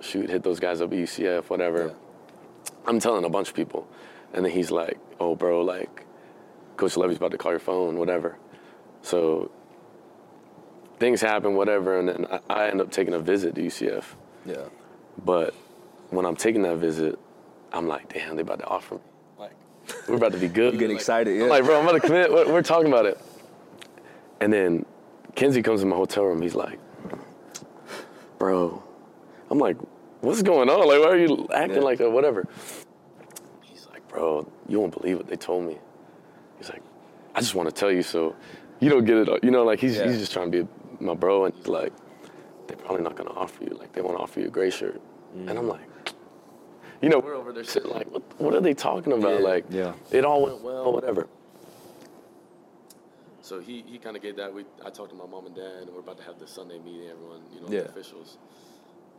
shoot, 0.00 0.30
hit 0.30 0.42
those 0.42 0.60
guys 0.60 0.80
up 0.80 0.92
at 0.92 0.98
UCF, 0.98 1.44
whatever. 1.50 1.88
Yeah. 1.88 2.72
I'm 2.86 2.98
telling 3.00 3.24
a 3.24 3.28
bunch 3.28 3.48
of 3.48 3.54
people, 3.54 3.86
and 4.32 4.44
then 4.44 4.52
he's 4.52 4.70
like, 4.70 4.98
oh, 5.18 5.34
bro, 5.34 5.62
like, 5.62 6.06
Coach 6.76 6.94
Lebby's 6.96 7.16
about 7.16 7.32
to 7.32 7.38
call 7.38 7.52
your 7.52 7.60
phone, 7.60 7.98
whatever. 7.98 8.36
So 9.02 9.50
things 10.98 11.20
happen, 11.20 11.54
whatever, 11.54 11.98
and 11.98 12.08
then 12.08 12.26
I, 12.30 12.40
I 12.48 12.68
end 12.68 12.80
up 12.80 12.90
taking 12.90 13.14
a 13.14 13.18
visit 13.18 13.54
to 13.56 13.62
UCF. 13.62 14.04
Yeah. 14.46 14.64
But 15.24 15.54
when 16.10 16.24
I'm 16.26 16.36
taking 16.36 16.62
that 16.62 16.76
visit, 16.78 17.18
I'm 17.72 17.86
like, 17.86 18.12
damn, 18.12 18.36
they 18.36 18.42
about 18.42 18.58
to 18.60 18.66
offer 18.66 18.96
me. 18.96 19.00
Like, 19.38 19.52
we're 20.08 20.16
about 20.16 20.32
to 20.32 20.38
be 20.38 20.48
good. 20.48 20.72
You 20.74 20.78
getting 20.80 20.96
Like, 20.96 21.00
excited, 21.02 21.36
yeah. 21.36 21.44
I'm 21.44 21.48
like, 21.50 21.64
bro, 21.64 21.78
I'm 21.78 21.86
about 21.86 22.00
to 22.00 22.06
commit. 22.06 22.32
We're, 22.32 22.50
we're 22.52 22.62
talking 22.62 22.88
about 22.88 23.06
it. 23.06 23.20
And 24.40 24.52
then 24.52 24.86
Kenzie 25.34 25.62
comes 25.62 25.82
in 25.82 25.88
my 25.88 25.96
hotel 25.96 26.24
room. 26.24 26.40
He's 26.40 26.54
like, 26.54 26.78
bro, 28.38 28.82
I'm 29.50 29.58
like, 29.58 29.76
what's 30.20 30.42
going 30.42 30.68
on? 30.68 30.78
Like, 30.86 31.00
why 31.00 31.08
are 31.10 31.16
you 31.18 31.48
acting 31.52 31.78
Yeah. 31.78 31.82
like 31.84 31.98
that? 31.98 32.10
Whatever. 32.10 32.46
He's 34.10 34.16
like, 34.16 34.20
bro, 34.20 34.52
you 34.68 34.80
won't 34.80 34.96
believe 34.96 35.16
what 35.16 35.26
they 35.26 35.36
told 35.36 35.66
me. 35.66 35.78
He's 36.58 36.68
like, 36.68 36.82
I 37.34 37.40
just 37.40 37.54
want 37.54 37.68
to 37.68 37.74
tell 37.74 37.90
you 37.90 38.02
so 38.02 38.34
you 38.80 38.88
don't 38.88 39.04
get 39.04 39.16
it. 39.28 39.44
You 39.44 39.50
know, 39.50 39.64
like 39.64 39.80
he's 39.80 39.96
Yeah. 39.96 40.08
he's 40.08 40.18
just 40.18 40.32
trying 40.32 40.50
to 40.52 40.64
be 40.64 40.68
my 41.00 41.14
bro, 41.14 41.44
and 41.46 41.54
he's 41.54 41.68
like, 41.68 41.92
they're 42.66 42.76
probably 42.76 43.02
not 43.02 43.16
gonna 43.16 43.32
offer 43.32 43.64
you. 43.64 43.76
Like 43.78 43.92
they 43.92 44.00
want 44.00 44.16
to 44.16 44.22
offer 44.22 44.40
you 44.40 44.46
a 44.46 44.50
gray 44.50 44.70
shirt, 44.70 45.00
and 45.34 45.50
I'm 45.50 45.64
mm. 45.64 45.68
like, 45.70 46.12
you 47.02 47.08
know, 47.08 47.18
we're 47.18 47.34
over 47.34 47.52
there 47.52 47.64
sitting 47.64 47.90
like, 47.90 48.10
what, 48.10 48.22
what 48.40 48.54
are 48.54 48.60
they 48.60 48.74
talking 48.74 49.12
about? 49.12 49.40
Yeah. 49.40 49.46
Like, 49.46 49.64
Yeah. 49.70 49.92
it 50.10 50.24
all 50.24 50.42
went 50.42 50.60
well, 50.62 50.92
whatever. 50.92 51.28
So 53.42 53.58
he, 53.58 53.82
he 53.86 53.98
kind 53.98 54.16
of 54.16 54.22
gave 54.22 54.36
that. 54.36 54.52
We 54.54 54.64
I 54.84 54.90
talked 54.90 55.10
to 55.10 55.16
my 55.16 55.26
mom 55.26 55.46
and 55.46 55.54
dad, 55.54 55.82
and 55.82 55.90
we're 55.90 56.00
about 56.00 56.18
to 56.18 56.24
have 56.24 56.38
the 56.38 56.46
Sunday 56.46 56.78
meeting. 56.78 57.08
Everyone, 57.08 57.40
you 57.52 57.60
know, 57.60 57.68
Yeah. 57.68 57.82
the 57.82 57.88
officials, 57.88 58.38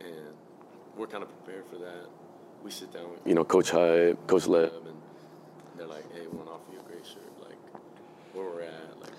and 0.00 0.34
we're 0.96 1.06
kind 1.06 1.22
of 1.22 1.28
prepared 1.44 1.64
for 1.66 1.76
that. 1.78 2.06
We 2.62 2.70
sit 2.70 2.92
down 2.92 3.10
with 3.10 3.20
You 3.26 3.34
know, 3.34 3.44
Coach 3.44 3.70
Hype, 3.70 4.26
Coach 4.26 4.46
Lev. 4.46 4.72
and 4.72 4.94
they're 5.76 5.86
like, 5.86 6.04
"Hey, 6.12 6.20
we 6.30 6.36
want 6.36 6.48
to 6.48 6.52
offer 6.54 6.62
you 6.72 6.78
a 6.78 6.88
great 6.90 7.04
shirt. 7.04 7.22
Like, 7.40 7.56
where 8.32 8.44
we're 8.46 8.62
at. 8.62 9.00
Like, 9.00 9.10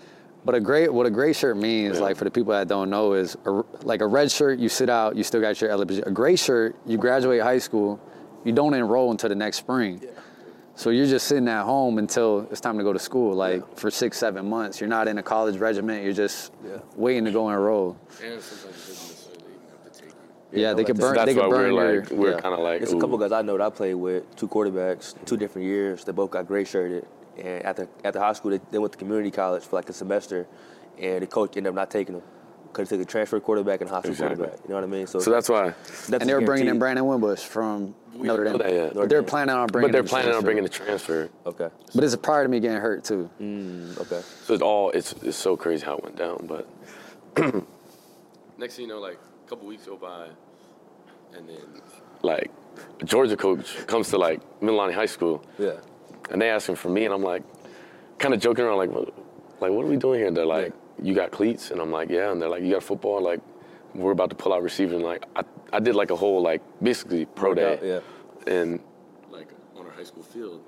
But 0.45 0.55
a 0.55 0.59
great, 0.59 0.93
what 0.93 1.05
a 1.05 1.09
gray 1.09 1.33
shirt 1.33 1.57
means, 1.57 1.97
Yeah. 1.97 2.03
like 2.03 2.17
for 2.17 2.23
the 2.23 2.31
people 2.31 2.53
that 2.53 2.67
don't 2.67 2.89
know, 2.89 3.13
is 3.13 3.37
a, 3.45 3.63
like 3.83 4.01
a 4.01 4.07
red 4.07 4.31
shirt, 4.31 4.59
you 4.59 4.69
sit 4.69 4.89
out, 4.89 5.15
you 5.15 5.23
still 5.23 5.41
got 5.41 5.59
your 5.61 5.71
eligibility. 5.71 6.09
A 6.09 6.13
gray 6.13 6.35
shirt, 6.35 6.75
you 6.85 6.97
graduate 6.97 7.41
high 7.41 7.59
school, 7.59 7.99
you 8.43 8.51
don't 8.53 8.73
enroll 8.73 9.11
until 9.11 9.29
the 9.29 9.35
next 9.35 9.57
spring. 9.57 10.01
So 10.75 10.89
you're 10.89 11.05
just 11.05 11.27
sitting 11.27 11.47
at 11.47 11.63
home 11.65 11.99
until 11.99 12.47
it's 12.49 12.59
time 12.59 12.77
to 12.79 12.83
go 12.83 12.93
to 12.93 12.99
school, 12.99 13.35
like 13.35 13.77
for 13.77 13.91
six, 13.91 14.17
seven 14.17 14.49
months. 14.49 14.81
You're 14.81 14.89
not 14.89 15.07
in 15.07 15.17
a 15.19 15.23
college 15.23 15.57
regiment. 15.57 16.03
You're 16.03 16.13
just 16.13 16.51
Yeah. 16.65 16.77
waiting 16.95 17.25
to 17.25 17.31
go 17.31 17.49
enroll. 17.49 17.95
and 18.23 18.41
sometimes 18.41 18.63
it 18.63 18.87
doesn't 18.87 18.87
necessarily 18.87 19.41
even 19.53 19.61
have 19.69 19.93
to 19.93 19.99
take 20.01 20.09
you. 20.09 20.15
Yeah, 20.53 20.69
no, 20.69 20.73
they 20.75 20.77
like 20.81 20.85
could 20.87 20.95
this- 20.97 21.01
burn. 21.03 21.15
That's 21.15 21.25
they 21.33 21.35
why 21.39 21.41
could 21.43 21.49
burn 21.51 21.73
we're 21.73 21.93
your. 21.93 22.01
like, 22.01 22.11
we're 22.11 22.31
yeah. 22.33 22.39
kind 22.41 22.53
of 22.53 22.59
like, 22.61 22.79
There's 22.79 22.93
a 22.93 22.99
couple 22.99 23.17
guys 23.17 23.31
I 23.31 23.41
know 23.41 23.57
that 23.57 23.63
I 23.65 23.69
played 23.69 23.95
with, 23.95 24.35
two 24.35 24.47
quarterbacks, 24.47 25.15
two 25.25 25.37
different 25.37 25.67
years. 25.67 26.03
They 26.03 26.11
both 26.11 26.31
got 26.31 26.47
gray 26.47 26.63
shirted. 26.63 27.05
And 27.37 27.63
after 27.63 27.87
after 28.03 28.19
high 28.19 28.33
school, 28.33 28.51
they, 28.51 28.59
they 28.71 28.77
went 28.77 28.91
to 28.93 28.99
community 28.99 29.31
college 29.31 29.63
for 29.63 29.75
like 29.77 29.89
a 29.89 29.93
semester, 29.93 30.45
and 30.99 31.23
the 31.23 31.27
coach 31.27 31.57
ended 31.57 31.69
up 31.71 31.75
not 31.75 31.89
taking 31.89 32.13
them 32.15 32.23
because 32.67 32.89
he 32.89 32.97
took 32.97 33.07
a 33.07 33.09
transfer 33.09 33.39
quarterback 33.39 33.81
and 33.81 33.89
a 33.89 33.93
high 33.93 33.99
school 34.01 34.11
Exactly. 34.11 34.37
quarterback. 34.37 34.63
You 34.63 34.69
know 34.69 34.75
what 34.75 34.83
I 34.83 34.87
mean? 34.87 35.07
So 35.07 35.19
that's 35.19 35.49
why. 35.49 35.65
nothing's 35.67 36.11
And 36.13 36.29
they 36.29 36.33
were 36.35 36.41
bringing 36.41 36.67
in. 36.67 36.77
Brandon 36.79 37.05
Wimbush 37.05 37.39
from 37.39 37.93
Notre 38.15 38.43
Dame. 38.43 38.57
that 38.59 38.71
yet. 38.73 38.93
But 38.93 39.09
they're 39.09 39.23
planning 39.23 39.55
on 39.55 39.67
bringing. 39.67 39.87
But 39.89 39.91
they're 39.93 40.01
him 40.01 40.07
planning 40.07 40.33
on 40.35 40.43
bringing 40.43 40.63
the 40.63 40.69
transfer. 40.69 41.29
Okay. 41.47 41.69
But 41.95 42.03
it's 42.03 42.15
prior 42.15 42.43
to 42.43 42.49
me 42.49 42.59
getting 42.59 42.77
hurt 42.79 43.03
too. 43.03 43.29
Mm, 43.41 43.99
okay. 44.01 44.21
So 44.45 44.53
it's 44.53 44.61
all, 44.63 44.91
it's, 44.91 45.13
it's 45.23 45.37
so 45.37 45.57
crazy 45.57 45.83
how 45.85 45.97
it 45.97 46.03
went 46.03 46.15
down. 46.17 46.45
But 46.47 46.67
Next 48.57 48.75
thing 48.75 48.83
you 48.85 48.87
know, 48.89 48.99
like 48.99 49.19
a 49.45 49.49
couple 49.49 49.67
weeks 49.67 49.85
go 49.85 49.97
by, 49.97 50.27
and 51.35 51.47
then 51.47 51.81
like, 52.21 52.51
a 53.01 53.05
Georgia 53.05 53.35
coach 53.37 53.85
comes 53.87 54.09
to 54.09 54.17
like 54.17 54.41
Mililani 54.61 54.93
High 54.93 55.05
School 55.07 55.43
Yeah. 55.59 55.73
and 56.31 56.41
they 56.41 56.49
ask 56.49 56.67
him 56.69 56.75
for 56.75 56.89
me, 56.89 57.05
and 57.05 57.13
I'm 57.13 57.23
like, 57.23 57.43
kind 58.19 58.33
of 58.33 58.39
joking 58.39 58.63
around, 58.65 58.77
like, 58.77 58.89
what, 58.91 59.13
like, 59.59 59.71
what 59.71 59.83
are 59.85 59.89
we 59.89 59.97
doing 59.97 60.19
here? 60.19 60.27
And 60.27 60.37
they're 60.37 60.45
like, 60.45 60.73
you 61.01 61.13
got 61.13 61.31
cleats, 61.31 61.71
and 61.71 61.81
I'm 61.81 61.91
like, 61.91 62.09
yeah. 62.09 62.31
And 62.31 62.41
they're 62.41 62.49
like, 62.49 62.63
you 62.63 62.71
got 62.71 62.83
football? 62.83 63.21
Like, 63.21 63.41
we're 63.93 64.11
about 64.11 64.29
to 64.29 64.35
pull 64.35 64.53
out 64.53 64.63
receivers, 64.63 64.95
and 64.95 65.03
like, 65.03 65.25
I, 65.35 65.43
I 65.73 65.79
did 65.79 65.95
like 65.95 66.11
a 66.11 66.15
whole 66.15 66.41
like 66.41 66.61
basically 66.81 67.25
pro 67.25 67.53
day, 67.53 67.79
yeah. 67.83 67.99
and 68.51 68.79
like 69.29 69.49
on 69.75 69.85
our 69.85 69.91
high 69.91 70.03
school 70.03 70.23
field, 70.23 70.61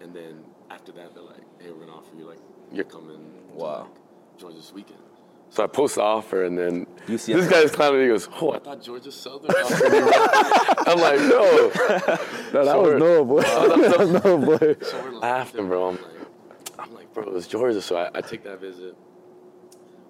and 0.00 0.14
then 0.14 0.42
after 0.70 0.90
that, 0.92 1.14
they're 1.14 1.22
like, 1.22 1.44
"Hey, 1.60 1.70
we're 1.70 1.84
gonna 1.86 1.96
offer 1.96 2.14
you 2.16 2.24
like 2.24 2.38
You're- 2.72 2.88
coming, 2.90 3.18
to, 3.52 3.54
Wow. 3.56 3.82
like, 3.82 4.38
join 4.40 4.54
this 4.56 4.72
weekend." 4.72 4.98
So 5.54 5.62
I 5.62 5.66
post 5.68 5.94
the 5.94 6.02
offer, 6.02 6.44
and 6.44 6.58
then 6.58 6.84
UCF. 7.06 7.26
this 7.36 7.48
guy's 7.48 7.70
clowning 7.70 8.00
me. 8.00 8.06
He 8.06 8.10
goes, 8.10 8.28
oh, 8.40 8.52
I 8.52 8.58
thought. 8.58 8.82
Georgia 8.82 9.12
Southern 9.12 9.50
offered. 9.52 9.92
I'm 10.88 10.98
like, 10.98 11.20
no. 11.20 11.70
No, 12.52 12.64
that 12.64 12.64
So 12.64 12.82
was 12.82 12.88
we're- 12.88 12.98
no 12.98 13.24
boy. 13.24 13.40
that 13.42 13.98
was 13.98 14.24
no 14.24 14.38
boy. 14.38 14.76
So 14.82 15.02
we're 15.02 15.10
Laughing, 15.12 15.68
bro. 15.68 15.88
I'm 15.90 15.94
like, 15.94 16.04
I'm 16.80 16.94
like, 16.94 17.14
bro, 17.14 17.36
it's 17.36 17.46
Georgia. 17.46 17.80
So 17.80 17.96
I, 17.96 18.10
I 18.14 18.20
take 18.20 18.42
that 18.42 18.60
visit. 18.60 18.96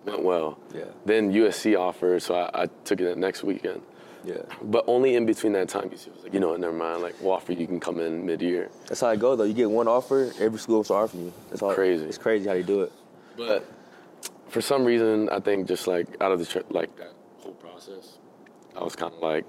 went 0.06 0.22
well. 0.24 0.58
Yeah. 0.74 0.84
Then 1.04 1.30
USC 1.30 1.78
offered, 1.78 2.22
so 2.22 2.34
I, 2.36 2.62
I 2.62 2.66
took 2.84 3.00
it 3.00 3.04
that 3.04 3.18
next 3.18 3.44
weekend. 3.44 3.82
Yeah. 4.24 4.36
But 4.62 4.84
only 4.86 5.16
in 5.16 5.26
between 5.26 5.52
that 5.52 5.68
time, 5.68 5.90
UC 5.90 6.14
was 6.14 6.22
like, 6.22 6.32
you 6.32 6.40
know 6.40 6.48
what, 6.48 6.60
never 6.60 6.72
mind. 6.72 7.02
Like, 7.02 7.16
we'll 7.20 7.32
offer 7.32 7.52
you, 7.52 7.58
you 7.60 7.66
can 7.66 7.80
come 7.80 8.00
in 8.00 8.24
mid-year. 8.24 8.70
That's 8.86 9.02
how 9.02 9.10
it 9.10 9.20
goes 9.20 9.36
though. 9.36 9.44
You 9.44 9.52
get 9.52 9.70
one 9.70 9.86
offer, 9.88 10.32
every 10.40 10.58
school 10.58 10.82
start 10.84 11.04
offering 11.04 11.26
you. 11.26 11.32
That's 11.50 11.60
all. 11.60 11.74
Crazy. 11.74 12.06
It's 12.06 12.16
crazy 12.16 12.48
how 12.48 12.54
they 12.54 12.62
do 12.62 12.80
it. 12.80 12.92
But 13.36 13.66
For 14.54 14.60
some 14.60 14.84
reason, 14.84 15.28
I 15.30 15.40
think 15.40 15.66
just 15.66 15.88
like 15.88 16.06
out 16.20 16.30
of 16.30 16.38
the 16.38 16.46
tr- 16.46 16.60
like 16.70 16.94
that 16.98 17.12
whole 17.40 17.54
process, 17.54 18.18
I 18.76 18.84
was 18.84 18.94
kind 18.94 19.12
of 19.12 19.18
like, 19.18 19.44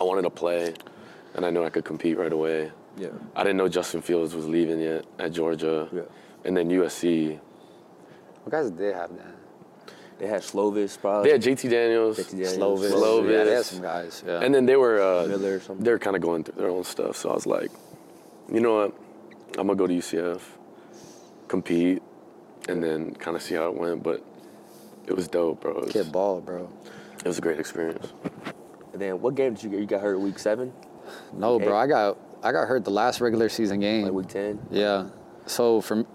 I 0.00 0.04
wanted 0.04 0.22
to 0.22 0.30
play, 0.30 0.74
and 1.34 1.44
I 1.44 1.50
knew 1.50 1.64
I 1.64 1.70
could 1.70 1.84
compete 1.84 2.16
right 2.16 2.32
away. 2.32 2.70
Yeah. 2.96 3.08
I 3.34 3.42
didn't 3.42 3.56
know 3.56 3.68
Justin 3.68 4.02
Fields 4.02 4.32
was 4.32 4.46
leaving 4.46 4.78
yet 4.78 5.06
at 5.18 5.32
Georgia, 5.32 5.88
Yeah. 5.92 6.02
and 6.44 6.56
then 6.56 6.70
USC. 6.70 7.40
What 8.44 8.52
guys 8.52 8.70
did 8.70 8.94
have 8.94 9.10
that? 9.16 9.34
They 10.20 10.28
had 10.28 10.42
Slovis 10.42 10.96
probably. 11.00 11.24
They 11.28 11.32
had 11.32 11.42
JT 11.42 11.68
Daniels, 11.68 12.16
JT 12.16 12.30
Daniels. 12.30 12.56
Slovis. 12.56 12.92
Slovis. 12.92 13.32
Yeah, 13.32 13.42
they 13.44 13.54
had 13.54 13.64
some 13.64 13.82
guys. 13.82 14.22
Yeah. 14.24 14.38
and 14.40 14.54
then 14.54 14.66
they 14.66 14.76
were 14.76 15.02
uh, 15.02 15.26
Miller 15.26 15.56
or 15.56 15.60
something. 15.60 15.82
they're 15.84 15.98
kind 15.98 16.14
of 16.14 16.22
going 16.22 16.44
through 16.44 16.62
their 16.62 16.70
own 16.70 16.84
stuff. 16.84 17.16
So 17.16 17.30
I 17.30 17.34
was 17.34 17.44
like, 17.44 17.72
you 18.52 18.60
know 18.60 18.76
what, 18.76 18.94
I'm 19.58 19.66
gonna 19.66 19.74
go 19.74 19.88
to 19.88 19.92
UCF, 19.94 20.42
compete, 21.48 22.02
and 22.68 22.82
then 22.82 23.14
kind 23.14 23.36
of 23.36 23.42
see 23.42 23.54
how 23.54 23.68
it 23.68 23.74
went. 23.76 24.02
But 24.02 24.24
it 25.06 25.14
was 25.14 25.28
dope, 25.28 25.60
bro. 25.60 25.78
It 25.78 25.84
was, 25.84 25.92
Kid 25.92 26.12
ball, 26.12 26.40
bro. 26.40 26.68
it 27.18 27.26
was 27.28 27.38
a 27.38 27.40
great 27.40 27.58
experience. 27.60 28.12
And 28.92 29.00
then 29.00 29.20
what 29.20 29.34
game 29.34 29.54
did 29.54 29.62
you 29.64 29.70
get? 29.70 29.80
You 29.80 29.86
got 29.86 30.00
hurt 30.00 30.18
week 30.18 30.38
seven, 30.38 30.72
No, 31.32 31.58
bro. 31.58 31.76
I 31.76 31.86
got 31.86 32.18
I 32.42 32.52
got 32.52 32.66
hurt 32.68 32.84
the 32.84 32.90
last 32.90 33.20
regular 33.20 33.48
season 33.48 33.80
game. 33.80 34.04
like 34.04 34.12
week 34.12 34.28
ten. 34.28 34.58
Yeah. 34.70 35.08
So 35.46 35.80
from 35.80 36.06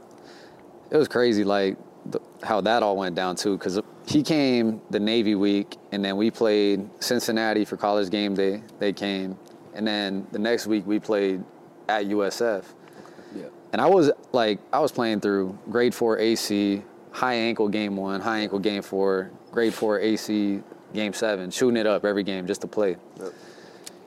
it 0.89 0.97
was 0.97 1.07
crazy, 1.07 1.43
like 1.43 1.77
the, 2.05 2.19
how 2.43 2.59
that 2.61 2.83
all 2.83 2.97
went 2.97 3.15
down 3.15 3.35
too, 3.35 3.57
because 3.57 3.79
he 4.07 4.23
came 4.23 4.81
the 4.89 4.99
Navy 4.99 5.35
week, 5.35 5.77
and 5.91 6.03
then 6.03 6.17
we 6.17 6.31
played 6.31 6.89
Cincinnati 6.99 7.63
for 7.65 7.77
college 7.77 8.09
game 8.09 8.33
day. 8.33 8.61
They 8.79 8.91
came, 8.91 9.37
and 9.73 9.87
then 9.87 10.27
the 10.31 10.39
next 10.39 10.67
week 10.67 10.85
we 10.85 10.99
played 10.99 11.43
at 11.87 12.05
USF. 12.05 12.65
Yeah. 13.71 13.73
And 13.73 13.81
I 13.81 13.87
was 13.87 14.11
like, 14.31 14.59
I 14.73 14.79
was 14.79 14.91
playing 14.91 15.21
through 15.21 15.57
grade 15.69 15.93
four 15.95 16.17
AC, 16.19 16.81
high 17.11 17.33
ankle 17.35 17.67
game 17.69 17.95
one, 17.95 18.21
high 18.21 18.39
ankle 18.39 18.59
game 18.59 18.81
four, 18.81 19.31
grade 19.51 19.73
four 19.73 19.99
AC 19.99 20.61
game 20.93 21.13
seven, 21.13 21.51
shooting 21.51 21.77
it 21.77 21.87
up 21.87 22.03
every 22.05 22.23
game 22.23 22.47
just 22.47 22.61
to 22.61 22.67
play. 22.67 22.97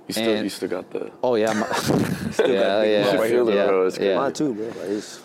You 0.07 0.13
still 0.13 0.35
And- 0.35 0.45
you 0.45 0.51
still 0.51 0.69
got 0.69 0.91
the 0.91 1.11
Oh 1.23 1.35
yeah, 1.37 1.53
my, 1.55 1.67
yeah, 2.47 2.83
yeah, 2.83 3.05
bump 3.05 3.19
right 3.21 3.31
here, 3.31 3.51
yeah, 3.51 3.67
bro. 3.67 3.87
It's 3.87 3.99
yeah. 3.99 4.17
Mine 4.17 4.33
too, 4.35 4.53
bro. 4.55 4.67
Like 4.67 4.77
it's, 4.91 5.21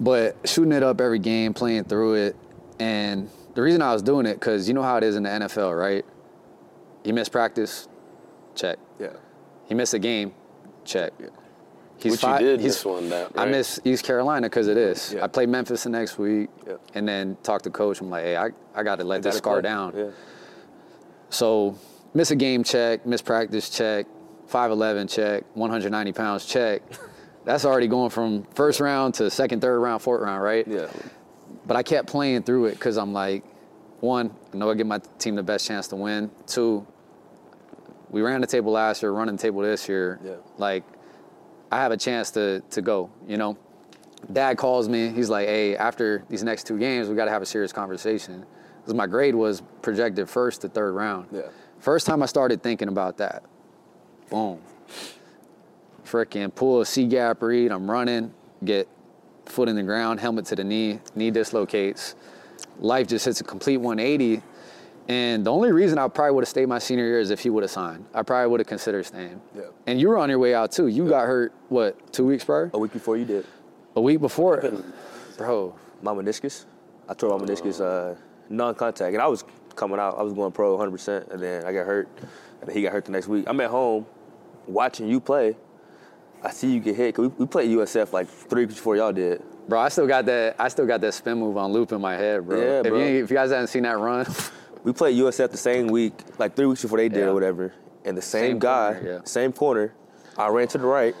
but 0.00 0.36
shooting 0.44 0.72
it 0.72 0.82
up 0.82 1.00
every 1.00 1.20
game, 1.20 1.54
playing 1.54 1.84
through 1.84 2.14
it, 2.14 2.36
and 2.80 3.30
the 3.54 3.62
reason 3.62 3.80
I 3.82 3.92
was 3.92 4.02
doing 4.02 4.26
it 4.26 4.34
because 4.34 4.66
you 4.66 4.74
know 4.74 4.82
how 4.82 4.96
it 4.96 5.04
is 5.04 5.14
in 5.16 5.22
the 5.22 5.28
NFL, 5.30 5.78
right? 5.78 6.04
You 7.04 7.14
miss 7.14 7.28
practice, 7.28 7.86
check. 8.56 8.78
yeah. 8.98 9.12
He 9.66 9.74
missed 9.74 9.94
a 9.94 9.98
game, 10.00 10.34
check. 10.84 11.12
Yeah. 11.20 11.28
He's 11.98 12.12
which 12.12 12.20
fi- 12.20 12.40
you 12.40 12.46
did 12.46 12.60
he's- 12.60 12.74
this 12.74 12.84
one 12.84 13.08
that 13.08 13.32
I 13.36 13.46
miss 13.46 13.80
East 13.84 14.04
Carolina 14.04 14.48
because 14.48 14.68
of 14.68 14.74
this. 14.74 15.12
Yeah. 15.14 15.24
I 15.24 15.28
play 15.28 15.46
Memphis 15.46 15.84
the 15.84 15.90
next 15.90 16.18
week, 16.18 16.50
Yeah. 16.66 16.74
and 16.94 17.08
then 17.08 17.36
talk 17.42 17.62
to 17.62 17.70
coach. 17.70 18.00
I'm 18.00 18.10
like, 18.10 18.24
hey, 18.24 18.36
I, 18.36 18.50
I 18.74 18.82
got 18.82 18.96
to 18.98 19.04
let 19.04 19.22
this 19.22 19.36
scar 19.38 19.62
down. 19.62 19.94
Yeah. 19.96 20.10
So 21.30 21.76
miss 22.14 22.30
a 22.30 22.36
game 22.36 22.64
check, 22.64 23.06
miss 23.06 23.22
practice 23.22 23.70
check, 23.70 24.06
5'11 24.48 25.08
check, 25.08 25.44
190 25.54 26.12
pounds 26.12 26.44
check. 26.46 26.82
That's 27.44 27.64
already 27.64 27.86
going 27.88 28.10
from 28.10 28.42
first 28.54 28.80
round 28.80 29.14
to 29.14 29.30
second, 29.30 29.60
third 29.60 29.78
round, 29.80 30.02
fourth 30.02 30.20
round, 30.22 30.42
right? 30.42 30.66
Yeah. 30.66 30.88
But 31.66 31.76
I 31.76 31.82
kept 31.82 32.08
playing 32.08 32.42
through 32.42 32.66
it 32.66 32.72
because 32.72 32.96
I'm 32.98 33.12
like, 33.12 33.44
one, 34.00 34.34
I 34.52 34.56
know 34.56 34.70
I 34.70 34.74
give 34.74 34.86
my 34.86 35.00
team 35.18 35.36
the 35.36 35.42
best 35.42 35.66
chance 35.66 35.88
to 35.88 35.96
win. 35.96 36.30
Two, 36.46 36.86
we 38.10 38.20
ran 38.22 38.40
the 38.40 38.46
table 38.46 38.72
last 38.72 39.02
year, 39.02 39.12
running 39.12 39.36
the 39.36 39.42
table 39.42 39.62
this 39.62 39.88
year. 39.88 40.18
Yeah. 40.24 40.32
Like, 40.58 40.84
I 41.70 41.76
have 41.76 41.92
a 41.92 41.96
chance 41.96 42.30
to 42.32 42.60
to 42.70 42.82
go. 42.82 43.10
You 43.26 43.36
know, 43.36 43.58
Dad 44.32 44.56
calls 44.56 44.88
me. 44.88 45.08
He's 45.08 45.30
like, 45.30 45.48
"Hey, 45.48 45.76
after 45.76 46.24
these 46.28 46.42
next 46.42 46.66
two 46.66 46.78
games, 46.78 47.08
we 47.08 47.14
got 47.14 47.26
to 47.26 47.30
have 47.30 47.42
a 47.42 47.46
serious 47.46 47.72
conversation." 47.72 48.44
Because 48.80 48.94
my 48.94 49.06
grade 49.06 49.34
was 49.34 49.62
projected 49.82 50.28
first 50.28 50.60
to 50.60 50.68
third 50.68 50.92
round. 50.92 51.28
Yeah. 51.32 51.42
First 51.80 52.06
time 52.06 52.22
I 52.22 52.26
started 52.26 52.62
thinking 52.62 52.88
about 52.88 53.16
that. 53.18 53.42
Boom. 54.30 54.60
Freaking 56.04 56.54
pull 56.54 56.80
a 56.80 56.86
C 56.86 57.06
gap 57.06 57.42
read. 57.42 57.72
I'm 57.72 57.90
running, 57.90 58.32
get 58.64 58.88
foot 59.44 59.68
in 59.68 59.76
the 59.76 59.82
ground, 59.82 60.20
helmet 60.20 60.44
to 60.46 60.56
the 60.56 60.64
knee, 60.64 61.00
knee 61.14 61.30
dislocates. 61.30 62.14
Life 62.78 63.08
just 63.08 63.24
hits 63.24 63.40
a 63.40 63.44
complete 63.44 63.78
180. 63.78 64.42
And 65.08 65.46
the 65.46 65.52
only 65.52 65.70
reason 65.70 65.98
I 65.98 66.08
probably 66.08 66.32
would 66.34 66.42
have 66.42 66.48
stayed 66.48 66.66
my 66.66 66.78
senior 66.80 67.04
year 67.04 67.20
is 67.20 67.30
if 67.30 67.40
he 67.40 67.50
would 67.50 67.62
have 67.62 67.70
signed. 67.70 68.04
I 68.12 68.22
probably 68.22 68.50
would 68.50 68.60
have 68.60 68.66
considered 68.66 69.06
staying. 69.06 69.40
Yeah. 69.54 69.62
And 69.86 70.00
you 70.00 70.08
were 70.08 70.18
on 70.18 70.28
your 70.28 70.38
way 70.40 70.54
out 70.54 70.72
too. 70.72 70.88
You 70.88 71.08
got 71.08 71.26
hurt 71.26 71.52
what 71.68 72.12
two 72.12 72.26
weeks 72.26 72.44
prior? 72.44 72.70
A 72.74 72.78
week 72.78 72.92
before 72.92 73.16
you 73.16 73.24
did. 73.24 73.46
A 73.94 74.00
week 74.00 74.20
before, 74.20 74.60
bro. 75.38 75.74
My 76.02 76.12
meniscus. 76.12 76.64
I 77.08 77.14
tore 77.14 77.38
my 77.38 77.44
meniscus 77.44 77.80
uh, 77.80 78.18
non-contact, 78.48 79.12
and 79.14 79.22
I 79.22 79.26
was 79.28 79.44
coming 79.76 79.98
out. 79.98 80.18
I 80.18 80.22
was 80.22 80.32
going 80.32 80.50
pro 80.52 80.76
100%, 80.76 81.30
and 81.30 81.40
then 81.40 81.64
I 81.64 81.72
got 81.72 81.86
hurt, 81.86 82.08
and 82.60 82.68
then 82.68 82.74
he 82.76 82.82
got 82.82 82.92
hurt 82.92 83.04
the 83.04 83.12
next 83.12 83.28
week. 83.28 83.44
I'm 83.46 83.60
at 83.60 83.70
home 83.70 84.06
watching 84.66 85.08
you 85.08 85.20
play. 85.20 85.56
I 86.42 86.50
see 86.50 86.72
you 86.72 86.80
get 86.80 86.96
hit. 86.96 87.14
'cause 87.14 87.28
we, 87.28 87.28
we 87.38 87.46
played 87.46 87.70
USF 87.70 88.12
like 88.12 88.28
three 88.28 88.64
weeks 88.64 88.74
before 88.74 88.96
y'all 88.96 89.12
did. 89.12 89.42
Bro, 89.68 89.80
I 89.80 89.88
still 89.88 90.06
got 90.06 90.26
that. 90.26 90.56
I 90.58 90.68
still 90.68 90.86
got 90.86 91.00
that 91.00 91.14
spin 91.14 91.38
move 91.38 91.56
on 91.56 91.72
loop 91.72 91.92
in 91.92 92.00
my 92.00 92.14
head, 92.16 92.46
bro. 92.46 92.58
Yeah, 92.60 92.80
if, 92.80 92.86
bro. 92.86 92.98
You, 92.98 93.24
if 93.24 93.30
you 93.30 93.36
guys 93.36 93.50
haven't 93.50 93.68
seen 93.68 93.84
that 93.84 93.98
run, 93.98 94.26
We 94.86 94.92
played 94.92 95.16
USF 95.18 95.50
the 95.50 95.56
same 95.56 95.88
week, 95.88 96.14
like 96.38 96.54
three 96.54 96.66
weeks 96.66 96.80
before 96.82 96.98
they 96.98 97.08
did 97.08 97.18
Yeah. 97.18 97.26
or 97.26 97.34
whatever. 97.34 97.72
And 98.04 98.16
the 98.16 98.22
same, 98.22 98.52
Same 98.52 98.58
guy, 98.60 98.92
corner, 98.94 99.12
yeah. 99.14 99.20
same 99.24 99.52
corner. 99.52 99.92
I 100.38 100.46
ran 100.48 100.68
to 100.68 100.78
the 100.78 100.86
right. 100.86 101.12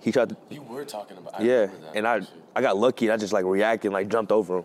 He 0.00 0.10
tried 0.10 0.30
to, 0.30 0.36
You 0.50 0.62
were 0.62 0.84
talking 0.84 1.16
about. 1.16 1.38
I 1.38 1.44
yeah, 1.44 1.66
that, 1.66 1.72
and 1.94 2.06
I. 2.08 2.22
I 2.56 2.60
got 2.60 2.76
lucky. 2.76 3.06
and 3.06 3.12
I 3.14 3.16
just 3.16 3.32
like 3.32 3.44
reacted, 3.44 3.92
like 3.92 4.08
jumped 4.08 4.32
over 4.32 4.58
him. 4.58 4.64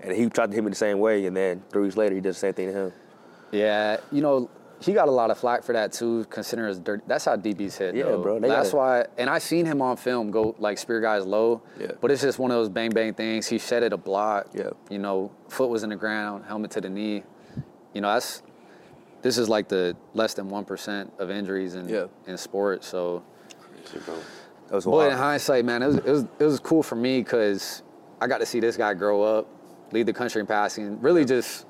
And 0.00 0.12
he 0.16 0.28
tried 0.30 0.50
to 0.50 0.54
hit 0.54 0.64
me 0.64 0.70
the 0.70 0.74
same 0.76 0.98
way, 1.00 1.26
and 1.26 1.36
then 1.36 1.62
three 1.70 1.82
weeks 1.82 1.96
later 1.98 2.14
he 2.14 2.20
did 2.22 2.30
the 2.30 2.38
same 2.38 2.54
thing 2.54 2.68
to 2.68 2.72
him. 2.72 2.92
yeah, 3.52 3.98
you 4.10 4.22
know, 4.22 4.48
he 4.80 4.92
got 4.94 5.08
a 5.08 5.10
lot 5.10 5.30
of 5.30 5.38
flack 5.38 5.62
for 5.62 5.72
that 5.74 5.92
too, 5.92 6.24
considering 6.30 6.68
his 6.68 6.78
dirt. 6.78 7.02
That's 7.06 7.26
how 7.26 7.36
DBs 7.36 7.76
hit. 7.76 7.94
Yeah, 7.94 8.04
though. 8.04 8.22
bro, 8.22 8.40
they 8.40 8.48
That's 8.48 8.72
gotta- 8.72 8.76
why, 8.76 9.06
and 9.18 9.28
I 9.30 9.38
seen 9.38 9.66
him 9.66 9.80
on 9.82 9.96
film 9.98 10.30
go 10.30 10.54
like 10.58 10.78
spear 10.78 11.00
guys 11.02 11.24
low. 11.26 11.60
Yeah. 11.78 11.92
But 12.00 12.10
it's 12.10 12.22
just 12.22 12.38
one 12.38 12.50
of 12.50 12.56
those 12.56 12.68
bang 12.70 12.90
bang 12.90 13.12
things. 13.14 13.46
He 13.46 13.58
shedded 13.58 13.92
a 13.92 13.96
block. 13.98 14.48
Yeah. 14.54 14.70
You 14.90 14.98
know, 14.98 15.30
foot 15.48 15.68
was 15.68 15.82
in 15.82 15.90
the 15.90 15.96
ground, 15.96 16.44
helmet 16.46 16.70
to 16.72 16.80
the 16.80 16.88
knee. 16.88 17.22
You 17.96 18.02
know, 18.02 18.12
that's 18.12 18.42
this 19.22 19.38
is 19.38 19.48
like 19.48 19.68
the 19.68 19.96
less 20.14 20.34
than 20.34 20.48
one 20.50 20.64
percent 20.66 21.12
of 21.18 21.30
injuries 21.30 21.74
in 21.74 21.88
Yeah. 21.88 22.06
in 22.26 22.36
sports. 22.36 22.86
So. 22.86 23.22
Crazy. 23.90 24.04
That 24.68 24.74
was 24.74 24.84
But 24.84 24.90
wild. 24.90 25.12
in 25.12 25.18
hindsight, 25.18 25.64
man, 25.64 25.82
it 25.82 25.86
was, 25.86 25.96
it 25.96 26.04
was 26.06 26.22
it 26.40 26.44
was 26.44 26.60
cool 26.60 26.82
for 26.82 26.96
me 26.96 27.22
because 27.22 27.82
I 28.20 28.26
got 28.26 28.38
to 28.38 28.46
see 28.46 28.60
this 28.60 28.76
guy 28.76 28.92
grow 28.94 29.22
up, 29.22 29.46
lead 29.92 30.06
the 30.06 30.12
country 30.12 30.40
in 30.40 30.46
passing, 30.46 31.00
really 31.00 31.24
just 31.24 31.66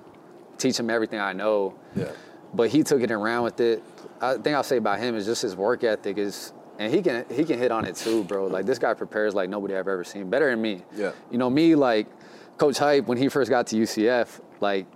teach 0.58 0.78
him 0.80 0.88
everything 0.90 1.20
I 1.20 1.32
know. 1.32 1.74
Yeah. 1.94 2.10
But 2.54 2.70
he 2.70 2.82
took 2.82 3.02
it 3.02 3.10
and 3.10 3.22
ran 3.22 3.42
with 3.42 3.60
it. 3.60 3.82
I 4.20 4.34
think 4.34 4.56
I'll 4.56 4.62
say 4.64 4.78
about 4.78 4.98
him 4.98 5.14
is 5.14 5.26
just 5.26 5.42
his 5.42 5.54
work 5.54 5.84
ethic 5.84 6.16
is, 6.18 6.52
and 6.78 6.92
he 6.92 7.02
can 7.02 7.24
he 7.30 7.44
can 7.44 7.58
hit 7.58 7.70
on 7.70 7.84
it 7.84 7.94
too, 7.96 8.24
bro. 8.24 8.46
Like 8.46 8.64
this 8.66 8.78
guy 8.80 8.94
prepares 8.94 9.34
like 9.34 9.48
nobody 9.50 9.74
I've 9.76 9.86
ever 9.88 10.02
seen, 10.04 10.28
better 10.30 10.50
than 10.50 10.60
me. 10.62 10.82
Yeah. 10.96 11.12
You 11.30 11.38
know 11.38 11.50
me, 11.50 11.74
like 11.76 12.06
Coach 12.58 12.78
Hype 12.78 13.06
when 13.06 13.18
he 13.18 13.28
first 13.28 13.48
got 13.50 13.66
to 13.68 13.76
UCF, 13.76 14.40
like 14.60 14.86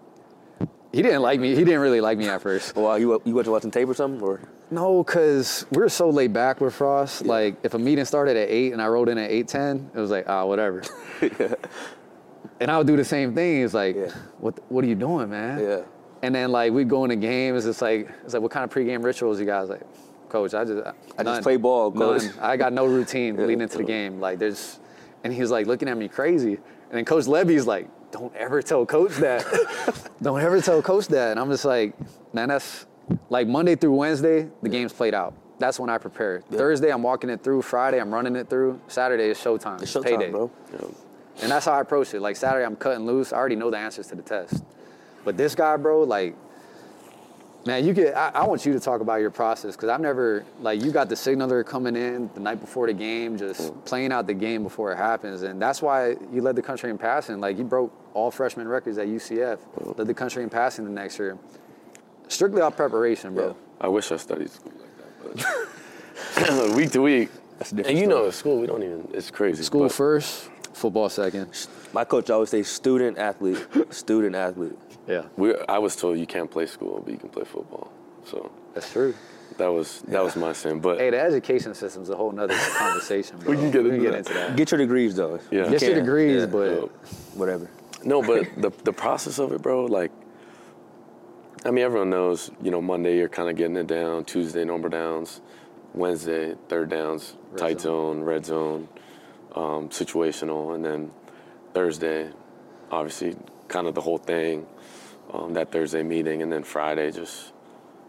he 0.92 1.02
didn't 1.02 1.22
like 1.22 1.38
me. 1.40 1.54
He 1.54 1.64
didn't 1.64 1.80
really 1.80 2.00
like 2.00 2.18
me 2.18 2.28
at 2.28 2.42
first. 2.42 2.74
Well, 2.76 2.98
you 2.98 3.20
you 3.24 3.34
wasn't 3.34 3.52
watching 3.52 3.70
tape 3.70 3.88
or 3.88 3.94
something, 3.94 4.20
or 4.22 4.40
No, 4.70 5.02
cause 5.04 5.66
we're 5.72 5.88
so 5.88 6.10
laid 6.10 6.32
back 6.32 6.60
with 6.60 6.74
Frost. 6.74 7.24
Like 7.26 7.56
if 7.62 7.74
a 7.74 7.78
meeting 7.78 8.04
started 8.04 8.36
at 8.36 8.48
eight 8.48 8.72
and 8.72 8.80
I 8.82 8.86
rolled 8.88 9.08
in 9.08 9.18
at 9.18 9.30
eight 9.30 9.48
ten, 9.48 9.90
it 9.94 9.98
was 10.00 10.10
like 10.10 10.28
ah 10.28 10.44
whatever. 10.44 10.82
yeah. 11.22 11.54
And 12.60 12.70
I 12.70 12.78
would 12.78 12.86
do 12.86 12.96
the 12.96 13.04
same 13.04 13.34
thing. 13.34 13.62
It's 13.62 13.74
like, 13.74 13.96
Yeah. 13.96 14.10
what 14.38 14.58
what 14.70 14.84
are 14.84 14.88
you 14.88 14.94
doing, 14.94 15.30
man? 15.30 15.60
Yeah. 15.60 15.80
And 16.22 16.34
then 16.34 16.52
like 16.52 16.72
we 16.72 16.84
go 16.84 17.04
into 17.04 17.16
games. 17.16 17.66
It's 17.66 17.80
like 17.82 18.08
it's 18.24 18.34
like 18.34 18.42
what 18.42 18.50
kind 18.50 18.64
of 18.64 18.70
pregame 18.70 19.02
rituals 19.04 19.40
you 19.40 19.46
guys 19.46 19.68
like, 19.70 19.82
Coach? 20.28 20.54
I 20.54 20.64
just 20.64 20.86
I 21.18 21.22
none. 21.22 21.36
just 21.36 21.42
play 21.42 21.56
ball, 21.56 21.90
coach. 21.92 22.24
None. 22.24 22.34
I 22.40 22.56
got 22.56 22.72
no 22.72 22.84
routine 22.98 23.36
Yeah. 23.36 23.42
leading 23.46 23.62
into 23.62 23.78
the 23.78 23.84
game. 23.84 24.20
Like 24.20 24.38
there's, 24.38 24.78
and 25.24 25.32
he's 25.32 25.50
like 25.50 25.66
looking 25.66 25.88
at 25.88 25.96
me 25.96 26.08
crazy. 26.08 26.54
And 26.54 26.98
then 26.98 27.04
Coach 27.04 27.24
Lebby's 27.26 27.66
like, 27.66 27.88
don't 28.12 28.34
ever 28.34 28.62
tell 28.62 28.84
Coach 28.86 29.16
that. 29.16 29.44
don't 30.22 30.40
ever 30.40 30.60
tell 30.60 30.82
Coach 30.82 31.08
that. 31.08 31.32
And 31.32 31.40
I'm 31.40 31.50
just 31.50 31.64
like, 31.64 31.94
man, 32.32 32.48
that's 32.48 32.86
like 33.28 33.46
Monday 33.46 33.76
through 33.76 33.94
Wednesday, 33.94 34.48
the 34.62 34.68
game's 34.68 34.92
played 34.92 35.14
out. 35.14 35.34
That's 35.58 35.78
when 35.78 35.90
I 35.90 35.98
prepare. 35.98 36.40
Thursday, 36.50 36.90
I'm 36.90 37.02
walking 37.02 37.28
it 37.28 37.42
through. 37.42 37.62
Friday, 37.62 38.00
I'm 38.00 38.12
running 38.12 38.34
it 38.34 38.48
through. 38.48 38.80
Saturday 38.88 39.28
is 39.28 39.38
showtime. 39.38 39.74
it's 39.82 39.94
It's 39.94 39.94
showtime, 39.94 40.18
payday. 40.18 40.30
bro. 40.30 40.50
And 41.42 41.50
that's 41.50 41.66
how 41.66 41.72
I 41.72 41.80
approach 41.80 42.14
it. 42.14 42.20
Like 42.20 42.36
Saturday, 42.36 42.64
I'm 42.64 42.76
cutting 42.76 43.06
loose. 43.06 43.32
I 43.32 43.36
already 43.36 43.56
know 43.56 43.70
the 43.70 43.76
answers 43.76 44.06
to 44.08 44.14
the 44.14 44.22
test. 44.22 44.62
But 45.24 45.36
this 45.36 45.54
guy, 45.54 45.76
bro, 45.76 46.02
like, 46.02 46.34
man, 47.66 47.84
you 47.86 47.92
get. 47.92 48.16
I, 48.16 48.30
I 48.34 48.46
want 48.46 48.64
you 48.64 48.72
to 48.72 48.80
talk 48.80 49.02
about 49.02 49.20
your 49.20 49.30
process 49.30 49.76
because 49.76 49.90
I've 49.90 50.00
never 50.00 50.44
like 50.60 50.82
you 50.82 50.90
got 50.90 51.10
the 51.10 51.16
signaler 51.16 51.62
coming 51.62 51.94
in 51.94 52.30
the 52.34 52.40
night 52.40 52.60
before 52.60 52.86
the 52.86 52.94
game, 52.94 53.36
just 53.36 53.72
mm. 53.72 53.84
playing 53.84 54.12
out 54.12 54.26
the 54.26 54.34
game 54.34 54.62
before 54.62 54.92
it 54.92 54.96
happens, 54.96 55.42
and 55.42 55.60
that's 55.60 55.82
why 55.82 56.16
you 56.32 56.40
led 56.40 56.56
the 56.56 56.62
country 56.62 56.88
in 56.88 56.96
passing. 56.96 57.38
Like 57.38 57.58
you 57.58 57.64
broke 57.64 57.92
all 58.14 58.30
freshman 58.30 58.66
records 58.68 58.98
at 58.98 59.06
UCF, 59.08 59.58
led 59.96 60.06
the 60.06 60.14
country 60.14 60.42
in 60.42 60.50
passing 60.50 60.84
the 60.84 60.90
next 60.90 61.18
year. 61.18 61.38
Strictly 62.28 62.60
off 62.62 62.76
preparation, 62.76 63.34
bro. 63.34 63.56
I 63.80 63.88
wish 63.88 64.12
I 64.12 64.16
studied 64.16 64.50
school 64.50 64.72
like 64.80 65.36
that, 66.36 66.72
week 66.76 66.90
to 66.92 67.02
week. 67.02 67.28
That's 67.58 67.72
a 67.72 67.74
different 67.76 67.96
And 67.96 67.98
you 67.98 68.06
know, 68.06 68.16
story. 68.16 68.28
at 68.28 68.34
school 68.34 68.58
we 68.60 68.66
don't 68.66 68.82
even. 68.82 69.08
It's 69.12 69.30
crazy. 69.30 69.62
School 69.62 69.82
but- 69.82 69.92
first, 69.92 70.50
football 70.72 71.08
second. 71.08 71.48
My 71.92 72.04
coach 72.04 72.30
always 72.30 72.50
say 72.50 72.62
student 72.62 73.18
athlete, 73.18 73.58
student 73.90 74.34
athlete. 74.36 74.78
Yeah, 75.08 75.22
We, 75.36 75.54
I 75.68 75.78
was 75.78 75.96
told 75.96 76.18
you 76.18 76.26
can't 76.26 76.48
play 76.50 76.66
school, 76.66 77.02
but 77.04 77.10
you 77.12 77.18
can 77.18 77.30
play 77.30 77.44
football. 77.44 77.90
So 78.24 78.50
that's 78.74 78.92
true. 78.92 79.12
that 79.56 79.66
was 79.68 80.02
that 80.02 80.22
was 80.22 80.36
my 80.36 80.52
sin. 80.52 80.78
But 80.78 80.98
Hey, 81.00 81.10
the 81.10 81.18
education 81.20 81.74
system's 81.74 82.10
a 82.10 82.16
whole 82.16 82.30
nother 82.30 82.54
conversation, 82.78 83.38
bro. 83.38 83.50
We 83.54 83.56
can 83.56 83.70
get 83.72 83.86
into 83.86 84.10
that. 84.10 84.18
into 84.18 84.32
that. 84.34 84.56
Get 84.56 84.70
your 84.70 84.78
degrees 84.78 85.16
though. 85.16 85.40
Yeah. 85.50 85.64
You 85.64 85.70
Get 85.70 85.82
your 85.82 85.94
degrees, 85.96 86.40
Yeah. 86.42 86.46
but 86.46 86.90
whatever. 87.34 87.68
No, 88.04 88.22
but 88.22 88.48
the 88.56 88.70
the 88.84 88.92
process 88.92 89.38
of 89.38 89.52
it, 89.52 89.62
bro. 89.62 89.84
Like, 89.84 90.12
I 91.64 91.70
mean, 91.70 91.84
everyone 91.84 92.10
knows. 92.10 92.50
You 92.62 92.70
know, 92.70 92.80
Monday 92.80 93.16
you're 93.16 93.28
kind 93.28 93.48
of 93.50 93.56
getting 93.56 93.76
it 93.76 93.86
down. 93.86 94.24
Tuesday 94.24 94.64
normal 94.64 94.90
downs. 94.90 95.40
Wednesday 95.94 96.54
third 96.68 96.88
downs, 96.88 97.36
Red 97.50 97.58
tight 97.58 97.80
zone. 97.80 98.16
zone, 98.16 98.24
red 98.24 98.46
zone, 98.46 98.88
um, 99.54 99.88
situational, 99.88 100.74
and 100.74 100.84
then 100.84 101.10
Thursday, 101.74 102.30
obviously, 102.90 103.36
kind 103.68 103.86
of 103.86 103.94
the 103.94 104.00
whole 104.00 104.18
thing. 104.18 104.66
Um, 105.32 105.54
that 105.54 105.70
Thursday 105.70 106.02
meeting, 106.02 106.42
and 106.42 106.52
then 106.52 106.64
Friday, 106.64 107.12
just 107.12 107.52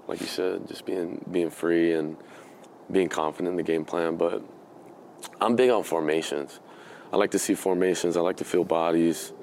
like 0.07 0.21
you 0.21 0.27
said, 0.27 0.67
just 0.67 0.85
being 0.85 1.23
being 1.31 1.49
free 1.51 1.93
and 1.93 2.17
being 2.91 3.09
confident 3.09 3.49
in 3.49 3.57
the 3.57 3.63
game 3.63 3.85
plan. 3.85 4.15
But 4.15 4.43
I'm 5.39 5.55
big 5.55 5.69
on 5.69 5.83
formations. 5.83 6.59
I 7.13 7.17
like 7.17 7.31
to 7.31 7.39
see 7.39 7.53
formations. 7.53 8.17
I 8.17 8.21
like 8.21 8.37
to 8.37 8.43
feel 8.43 8.63
bodies 8.63 9.33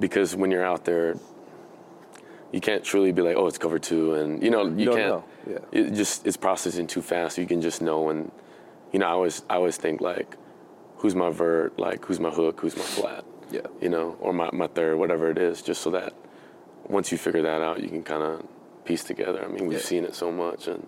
because 0.00 0.34
when 0.36 0.50
you're 0.50 0.64
out 0.64 0.84
there, 0.84 1.16
you 2.52 2.60
can't 2.60 2.84
truly 2.84 3.12
be 3.12 3.22
like, 3.22 3.36
oh, 3.36 3.46
it's 3.46 3.58
cover 3.58 3.78
two, 3.78 4.14
and 4.14 4.42
you 4.42 4.50
know 4.50 4.66
you, 4.66 4.84
don't 4.86 4.96
can't. 4.96 5.08
know, 5.08 5.24
yeah. 5.50 5.58
It 5.72 5.90
just 5.94 6.26
it's 6.26 6.36
processing 6.36 6.86
too 6.86 7.02
fast. 7.02 7.38
You 7.38 7.46
can 7.46 7.62
just 7.62 7.80
know, 7.80 8.10
and 8.10 8.30
you 8.92 8.98
know, 8.98 9.06
I 9.06 9.10
always 9.10 9.42
I 9.48 9.54
always 9.54 9.76
think 9.76 10.00
like, 10.00 10.36
who's 10.96 11.14
my 11.14 11.30
vert, 11.30 11.78
like 11.78 12.04
who's 12.04 12.20
my 12.20 12.30
hook, 12.30 12.60
who's 12.60 12.76
my 12.76 12.82
flat, 12.82 13.24
Yeah. 13.50 13.60
you 13.80 13.88
know, 13.88 14.16
or 14.20 14.32
my 14.32 14.50
my 14.52 14.66
third, 14.66 14.98
whatever 14.98 15.30
it 15.30 15.38
is, 15.38 15.62
just 15.62 15.80
so 15.82 15.90
that 15.92 16.12
once 16.88 17.10
you 17.10 17.16
figure 17.18 17.42
that 17.42 17.62
out, 17.62 17.80
you 17.80 17.88
can 17.88 18.02
kind 18.02 18.22
of 18.22 18.44
piece 18.84 19.04
together. 19.04 19.42
I 19.44 19.48
mean, 19.48 19.66
we've 19.66 19.78
Yeah. 19.78 19.84
seen 19.84 20.04
it 20.04 20.14
so 20.14 20.30
much, 20.30 20.66
and 20.68 20.86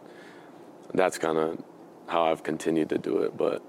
that's 0.92 1.16
kind 1.16 1.38
of 1.38 1.62
how 2.08 2.24
I've 2.24 2.42
continued 2.42 2.90
to 2.90 2.98
do 2.98 3.18
it. 3.22 3.36
But 3.38 3.62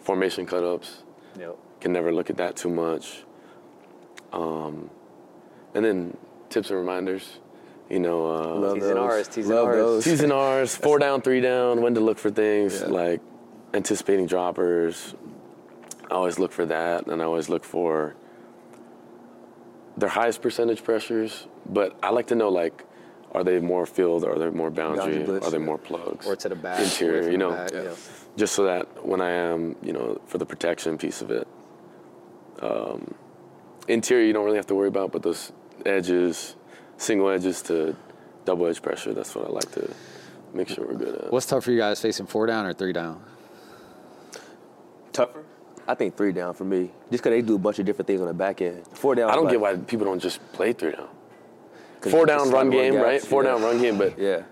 formation 0.00 0.44
cutups, 0.46 0.96
Yep. 1.38 1.56
can 1.80 1.92
never 1.92 2.12
look 2.12 2.28
at 2.28 2.36
that 2.36 2.56
too 2.56 2.68
much. 2.68 3.24
Um, 4.32 4.90
and 5.74 5.84
then 5.84 6.16
tips 6.48 6.70
and 6.70 6.78
reminders, 6.78 7.38
you 7.90 7.98
know, 7.98 8.26
uh, 8.26 8.54
Love 8.58 8.74
T's 8.74 8.84
and 8.84 8.96
those. 8.96 9.10
R's, 9.10 9.28
T's 9.28 9.46
and 9.46 9.54
Love 9.56 9.66
R's. 9.68 9.76
those. 9.76 10.04
T's 10.04 10.20
and 10.22 10.32
R's, 10.32 10.74
four 10.76 10.98
down, 10.98 11.20
three 11.22 11.40
down, 11.40 11.82
when 11.82 11.94
to 11.94 12.00
look 12.00 12.18
for 12.18 12.30
things, 12.30 12.80
Yeah. 12.80 12.88
like 12.88 13.20
anticipating 13.74 14.26
droppers. 14.26 15.14
I 16.10 16.14
always 16.14 16.38
look 16.38 16.52
for 16.52 16.66
that, 16.66 17.06
and 17.06 17.22
I 17.22 17.24
always 17.24 17.48
look 17.48 17.64
for 17.64 18.14
their 19.96 20.08
highest 20.10 20.42
percentage 20.42 20.82
pressures. 20.84 21.46
But 21.66 21.96
I 22.02 22.10
like 22.10 22.26
to 22.28 22.34
know, 22.34 22.48
like, 22.48 22.84
are 23.32 23.44
they 23.44 23.60
more 23.60 23.86
field, 23.86 24.24
or 24.24 24.32
are 24.34 24.38
they 24.38 24.50
more 24.50 24.70
boundary, 24.70 24.98
Boundary 24.98 25.24
blitz, 25.24 25.46
are 25.46 25.50
they 25.50 25.58
yeah. 25.58 25.64
more 25.64 25.78
plugs? 25.78 26.26
Or 26.26 26.36
to 26.36 26.48
the 26.48 26.54
back. 26.56 26.80
Interior, 26.80 27.30
you 27.30 27.38
know. 27.38 27.50
back, 27.52 27.72
Yeah. 27.72 27.92
just 28.36 28.54
so 28.54 28.64
that 28.64 29.06
when 29.06 29.20
I 29.22 29.30
am, 29.30 29.76
you 29.82 29.92
know, 29.92 30.20
for 30.26 30.36
the 30.38 30.46
protection 30.46 30.98
piece 30.98 31.22
of 31.22 31.30
it, 31.30 31.46
um, 32.60 33.14
interior 33.88 34.26
you 34.26 34.32
don't 34.32 34.44
really 34.44 34.56
have 34.56 34.66
to 34.68 34.74
worry 34.74 34.88
about, 34.88 35.12
but 35.12 35.22
those 35.22 35.52
edges, 35.84 36.56
single 36.96 37.28
edges 37.28 37.62
to 37.62 37.96
double 38.44 38.66
edge 38.66 38.82
pressure, 38.82 39.12
that's 39.14 39.34
what 39.34 39.46
I 39.46 39.50
like 39.50 39.70
to 39.72 39.90
make 40.54 40.68
sure 40.68 40.86
we're 40.86 40.94
good 40.94 41.14
at. 41.16 41.32
What's 41.32 41.46
tough 41.46 41.64
for 41.64 41.72
you 41.72 41.78
guys 41.78 42.00
facing 42.00 42.26
four 42.26 42.46
down 42.46 42.66
or 42.66 42.72
three 42.72 42.92
down? 42.92 43.22
Tougher? 45.12 45.44
I 45.86 45.94
think 45.94 46.16
three 46.16 46.32
down 46.32 46.54
for 46.54 46.64
me. 46.64 46.90
Just 47.10 47.22
because 47.24 47.30
they 47.30 47.42
do 47.42 47.56
a 47.56 47.58
bunch 47.58 47.78
of 47.78 47.86
different 47.86 48.06
things 48.06 48.20
on 48.20 48.28
the 48.28 48.34
back 48.34 48.62
end. 48.62 48.86
Four 48.92 49.14
down. 49.14 49.30
I 49.30 49.34
don't 49.34 49.44
like- 49.44 49.52
get 49.52 49.60
why 49.60 49.76
people 49.76 50.06
don't 50.06 50.20
just 50.20 50.40
play 50.52 50.72
three 50.72 50.92
down. 50.92 51.08
Four 52.02 52.26
down 52.26 52.40
just 52.40 52.52
run 52.52 52.66
like 52.68 52.74
one 52.74 52.82
game, 52.82 52.92
gaps, 52.94 53.04
right? 53.04 53.22
Four 53.22 53.44
yeah. 53.44 53.50
down 53.50 53.62
run 53.62 53.80
game, 53.80 53.98
but 53.98 54.18
Yeah. 54.18 54.42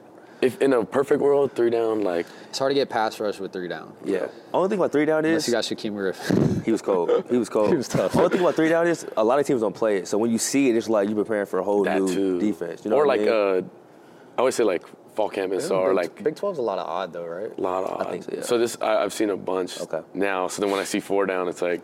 If 0.43 0.61
in 0.63 0.73
a 0.73 0.85
perfect 0.85 1.21
world, 1.21 1.53
three 1.53 1.71
down, 1.71 2.03
like 2.03 2.27
It's 2.49 2.59
hard 2.59 2.71
to 2.71 2.75
get 2.75 2.89
pass 2.89 3.21
rush 3.21 3.39
with 3.39 3.53
three 3.53 3.69
down. 3.69 3.93
Yeah. 4.05 4.29
Only 4.55 4.69
thing 4.71 4.79
about 4.79 4.91
three 4.93 5.05
down 5.05 5.25
is 5.25 5.29
Unless 5.29 5.43
is 5.43 5.49
you 5.49 5.53
got 5.53 5.65
Shaquem 5.65 5.95
Griffin. 5.95 6.63
he 6.65 6.73
was 6.73 6.81
cold. 6.83 7.25
He 7.31 7.37
was 7.37 7.49
cold. 7.49 7.69
He 7.71 7.77
was 7.77 7.89
tough. 7.89 8.17
Only 8.17 8.31
thing 8.31 8.41
about 8.41 8.55
three 8.55 8.69
down 8.71 8.87
is 8.87 9.07
a 9.17 9.25
lot 9.25 9.39
of 9.39 9.47
teams 9.47 9.61
don't 9.61 9.75
play 9.75 9.99
it. 9.99 10.09
So 10.09 10.17
when 10.19 10.31
you 10.31 10.39
see 10.39 10.71
it, 10.71 10.77
it's 10.77 10.89
like 10.89 11.09
you're 11.09 11.17
preparing 11.17 11.47
for 11.47 11.59
a 11.59 11.63
whole 11.63 11.85
that 11.85 12.01
new 12.01 12.09
too. 12.15 12.41
defense. 12.41 12.85
You 12.85 12.91
know 12.91 12.97
or 12.97 13.07
what 13.07 13.19
like 13.19 13.21
I 13.21 13.25
mean? 13.25 13.65
uh, 13.65 14.37
I 14.37 14.39
always 14.39 14.55
say 14.55 14.65
like 14.65 14.83
fall 15.15 15.29
camp 15.29 15.53
and 15.53 15.61
or 15.73 15.93
like 15.93 16.23
Big 16.23 16.37
12's 16.37 16.59
a 16.59 16.63
lot 16.63 16.79
of 16.79 16.87
odd 16.89 17.13
though, 17.13 17.27
right? 17.27 17.53
a 17.57 17.61
lot 17.61 17.85
of 17.85 18.07
I 18.07 18.11
think 18.11 18.25
so, 18.25 18.55
yeah. 18.55 18.61
this 18.61 18.79
I, 18.81 19.03
I've 19.03 19.13
seen 19.13 19.29
a 19.31 19.37
bunch 19.37 19.79
Okay. 19.81 20.01
now. 20.15 20.49
So 20.49 20.63
then 20.63 20.71
when 20.71 20.81
I 20.81 20.85
see 20.85 21.01
four 21.01 21.27
down, 21.27 21.49
it's 21.49 21.61
like 21.61 21.83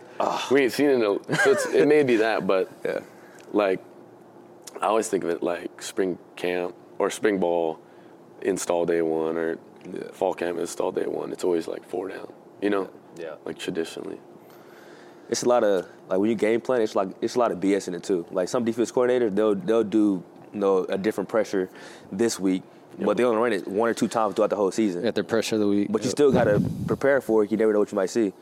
we 0.51 0.63
ain't 0.63 0.73
seen 0.73 0.89
it. 0.89 0.95
in 0.95 1.03
a- 1.03 1.37
So 1.43 1.51
it's, 1.53 1.67
it 1.67 1.87
may 1.87 2.03
be 2.05 2.17
that, 2.17 2.47
but 2.47 2.71
yeah. 2.85 3.01
like 3.53 3.81
I 4.81 4.87
always 4.87 5.09
think 5.09 5.25
of 5.25 5.31
it 5.31 5.43
like 5.43 5.83
spring 5.83 6.17
camp 6.37 6.75
or 6.99 7.11
spring 7.11 7.39
ball 7.39 7.81
install 8.47 8.87
day 8.87 9.03
one 9.03 9.37
or 9.37 9.59
Yeah. 9.93 10.11
fall 10.13 10.35
camp 10.35 10.59
install 10.59 10.91
day 10.93 11.07
one. 11.07 11.33
It's 11.33 11.45
always 11.45 11.69
like 11.69 11.85
four 11.85 12.09
down. 12.09 12.29
You 12.63 12.71
know, 12.71 12.89
Yeah. 13.19 13.35
like 13.45 13.59
traditionally. 13.59 14.19
It's 15.29 15.43
a 15.43 15.49
lot 15.49 15.65
of 15.65 15.87
like 16.09 16.19
when 16.21 16.31
you 16.31 16.37
game 16.37 16.61
plan, 16.61 16.81
it's 16.81 16.95
like 16.97 17.09
it's 17.21 17.35
a 17.35 17.39
lot 17.39 17.51
of 17.53 17.59
BS 17.61 17.89
in 17.89 17.95
it 17.95 18.03
too. 18.03 18.25
Like 18.31 18.49
some 18.49 18.65
defense 18.65 18.91
coordinators, 18.93 19.35
they'll 19.35 19.55
they'll 19.55 19.85
do 19.85 20.23
you 20.53 20.61
know 20.61 20.85
a 20.89 20.97
different 20.99 21.29
pressure 21.29 21.69
this 22.13 22.39
week, 22.41 22.63
but 22.99 23.17
they 23.17 23.25
only 23.25 23.41
run 23.43 23.53
it 23.53 23.67
one 23.69 23.89
or 23.91 23.95
two 23.95 24.09
times 24.09 24.35
throughout 24.35 24.51
the 24.51 24.57
whole 24.57 24.71
season. 24.71 25.05
At 25.07 25.15
their 25.15 25.25
pressure 25.25 25.57
of 25.57 25.61
the 25.61 25.69
week. 25.69 25.89
But 25.91 26.05
you 26.05 26.11
still 26.11 26.31
gotta 26.33 26.63
prepare 26.87 27.21
for 27.21 27.43
it. 27.45 27.51
You 27.51 27.57
never 27.57 27.73
know 27.73 27.81
what 27.81 27.91
you 27.93 27.97
might 27.97 28.11
see. 28.11 28.33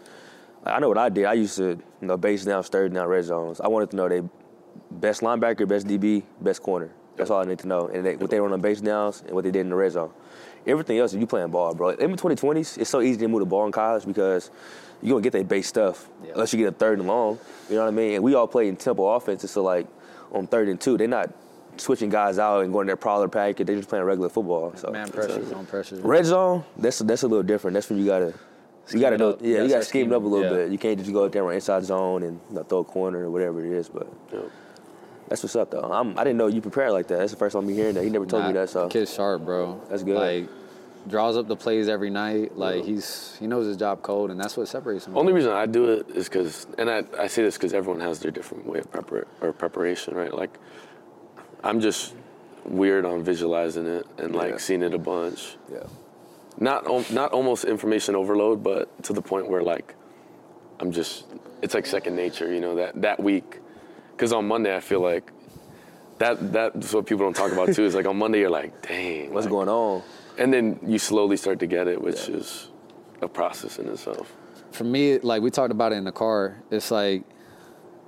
I 0.64 0.78
know 0.80 0.88
what 0.88 0.98
I 0.98 1.08
did. 1.10 1.24
I 1.26 1.34
used 1.34 1.56
to, 1.58 1.68
you 2.00 2.06
know, 2.08 2.16
base 2.16 2.44
down, 2.44 2.62
third 2.62 2.94
down, 2.94 3.06
red 3.08 3.24
zones. 3.24 3.60
I 3.60 3.68
wanted 3.68 3.90
to 3.90 3.96
know 3.96 4.08
they 4.08 4.22
best 4.90 5.20
linebacker, 5.20 5.66
best 5.68 5.86
DB, 5.86 6.22
best 6.40 6.62
corner. 6.62 6.90
That's 7.16 7.30
all 7.30 7.40
I 7.40 7.44
need 7.44 7.58
to 7.60 7.68
know. 7.68 7.86
And 7.88 8.04
they, 8.04 8.16
what 8.16 8.30
they 8.30 8.40
run 8.40 8.52
on 8.52 8.60
base 8.60 8.80
downs 8.80 9.22
and 9.26 9.32
what 9.32 9.44
they 9.44 9.50
did 9.50 9.60
in 9.60 9.68
the 9.70 9.76
red 9.76 9.92
zone. 9.92 10.10
Everything 10.66 10.98
else, 10.98 11.12
you 11.14 11.26
playing 11.26 11.50
ball, 11.50 11.74
bro. 11.74 11.90
In 11.90 12.10
the 12.12 12.16
2020s, 12.16 12.78
it's 12.78 12.90
so 12.90 13.00
easy 13.00 13.18
to 13.20 13.28
move 13.28 13.40
the 13.40 13.46
ball 13.46 13.66
in 13.66 13.72
college 13.72 14.06
because 14.06 14.50
you're 15.02 15.10
gonna 15.12 15.22
get 15.22 15.32
that 15.34 15.46
base 15.48 15.66
stuff 15.68 16.08
Yeah. 16.24 16.32
unless 16.32 16.52
you 16.52 16.58
get 16.58 16.68
a 16.68 16.72
third 16.72 16.98
and 16.98 17.06
long. 17.06 17.38
You 17.68 17.76
know 17.76 17.82
what 17.82 17.88
I 17.88 17.90
mean? 17.92 18.14
And 18.14 18.24
we 18.24 18.34
all 18.34 18.46
play 18.46 18.68
in 18.68 18.76
tempo 18.76 19.06
offenses, 19.08 19.50
so 19.50 19.62
like 19.62 19.86
on 20.32 20.46
third 20.46 20.68
and 20.68 20.80
two, 20.80 20.96
they're 20.96 21.06
not 21.06 21.30
switching 21.76 22.08
guys 22.08 22.38
out 22.38 22.62
and 22.64 22.72
going 22.72 22.86
to 22.86 22.90
their 22.90 22.96
prowler 22.96 23.28
packet. 23.28 23.66
They're 23.66 23.76
just 23.76 23.88
playing 23.88 24.04
regular 24.04 24.28
football. 24.30 24.72
So 24.76 24.90
man 24.90 25.10
pressure, 25.10 25.44
zone 25.44 25.66
pressure. 25.66 25.96
Red 25.96 26.24
zone, 26.24 26.64
that's 26.78 27.00
that's 27.00 27.22
a 27.24 27.28
little 27.28 27.42
different. 27.42 27.74
That's 27.74 27.90
when 27.90 27.98
you 27.98 28.06
gotta 28.06 28.32
you 28.90 29.00
gotta 29.00 29.18
know 29.18 29.36
yeah, 29.40 29.46
You 29.46 29.48
you 29.50 29.56
gotta 29.58 29.68
gotta 29.70 29.84
scheme 29.84 30.12
it 30.12 30.16
up 30.16 30.22
a 30.22 30.26
little 30.26 30.50
yeah. 30.50 30.64
bit. 30.64 30.72
You 30.72 30.78
can't 30.78 30.98
just 30.98 31.12
go 31.12 31.24
out 31.24 31.32
there 31.32 31.44
on 31.46 31.52
inside 31.52 31.84
zone 31.84 32.22
and 32.22 32.40
you 32.48 32.56
know, 32.56 32.62
throw 32.62 32.78
a 32.78 32.84
corner 32.84 33.24
or 33.26 33.30
whatever 33.30 33.62
it 33.64 33.70
is, 33.70 33.88
but 33.88 34.06
Yeah. 34.32 34.40
That's 35.28 35.42
what's 35.42 35.56
up 35.56 35.70
though. 35.70 35.80
I'm, 35.80 36.18
I 36.18 36.24
didn't 36.24 36.38
know 36.38 36.46
you 36.48 36.60
prepared 36.60 36.92
like 36.92 37.08
that. 37.08 37.18
That's 37.18 37.32
the 37.32 37.38
first 37.38 37.54
time 37.54 37.64
I'm 37.68 37.74
hearing 37.74 37.94
that. 37.94 38.04
He 38.04 38.10
never 38.10 38.26
told 38.26 38.46
me 38.46 38.52
that, 38.52 38.68
so 38.70 38.88
Kid's 38.88 39.12
sharp, 39.14 39.44
bro. 39.44 39.80
That's 39.88 40.02
good. 40.02 40.16
Like 40.16 40.48
draws 41.06 41.36
up 41.36 41.46
the 41.48 41.56
plays 41.56 41.88
every 41.88 42.08
night. 42.10 42.56
Like 42.56 42.84
he's 42.84 43.36
he 43.38 43.46
knows 43.46 43.66
his 43.66 43.76
job 43.76 44.02
code, 44.02 44.30
and 44.30 44.38
that's 44.40 44.56
what 44.56 44.68
separates 44.68 45.06
him. 45.06 45.16
Only 45.16 45.32
reason 45.32 45.52
I 45.52 45.66
do 45.66 45.92
it 45.92 46.08
is 46.10 46.28
because, 46.28 46.66
and 46.78 46.88
I, 46.90 47.04
I 47.18 47.26
say 47.26 47.42
this 47.42 47.56
because 47.56 47.74
everyone 47.74 48.00
has 48.00 48.20
their 48.20 48.30
different 48.30 48.66
way 48.66 48.78
of 48.78 48.90
prepar- 48.90 49.26
or 49.40 49.52
preparation, 49.52 50.14
right? 50.14 50.32
Like, 50.32 50.58
I'm 51.62 51.80
just 51.80 52.14
weird 52.64 53.04
on 53.04 53.22
visualizing 53.22 53.86
it 53.86 54.06
and 54.18 54.34
like 54.34 54.52
Yeah. 54.52 54.56
seeing 54.58 54.82
it 54.82 54.94
a 54.94 54.98
bunch. 54.98 55.56
yeah. 55.72 55.80
Not 56.58 57.10
not 57.12 57.32
almost 57.32 57.64
information 57.64 58.14
overload, 58.14 58.62
but 58.62 59.02
to 59.04 59.12
the 59.12 59.20
point 59.22 59.48
where 59.50 59.62
like 59.62 59.94
I'm 60.80 60.92
just 60.92 61.24
it's 61.62 61.74
like 61.74 61.84
second 61.84 62.14
nature, 62.14 62.52
you 62.52 62.60
know 62.60 62.76
that 62.76 63.02
that 63.02 63.20
week. 63.20 63.58
Because 64.16 64.32
on 64.32 64.46
Monday 64.46 64.74
I 64.74 64.80
feel 64.80 65.00
like 65.00 65.30
that 66.18 66.52
that's 66.52 66.92
what 66.92 67.06
people 67.06 67.24
don't 67.26 67.34
talk 67.36 67.52
about 67.52 67.74
too. 67.74 67.84
Is 67.84 67.94
like 67.94 68.06
on 68.06 68.16
Monday 68.16 68.40
you're 68.40 68.50
like, 68.50 68.86
dang, 68.86 69.32
What's 69.32 69.46
like- 69.46 69.50
going 69.52 69.68
on? 69.68 70.02
And 70.38 70.52
then 70.52 70.78
you 70.84 70.98
slowly 70.98 71.36
start 71.36 71.60
to 71.60 71.66
get 71.66 71.86
it, 71.86 72.00
which 72.00 72.28
is 72.28 72.68
a 73.22 73.28
process 73.28 73.78
in 73.78 73.88
itself. 73.88 74.32
For 74.72 74.82
me, 74.84 75.18
like 75.20 75.42
we 75.42 75.50
talked 75.50 75.70
about 75.70 75.92
it 75.92 75.96
in 75.96 76.04
the 76.04 76.10
car, 76.12 76.60
it's 76.72 76.90
like 76.90 77.22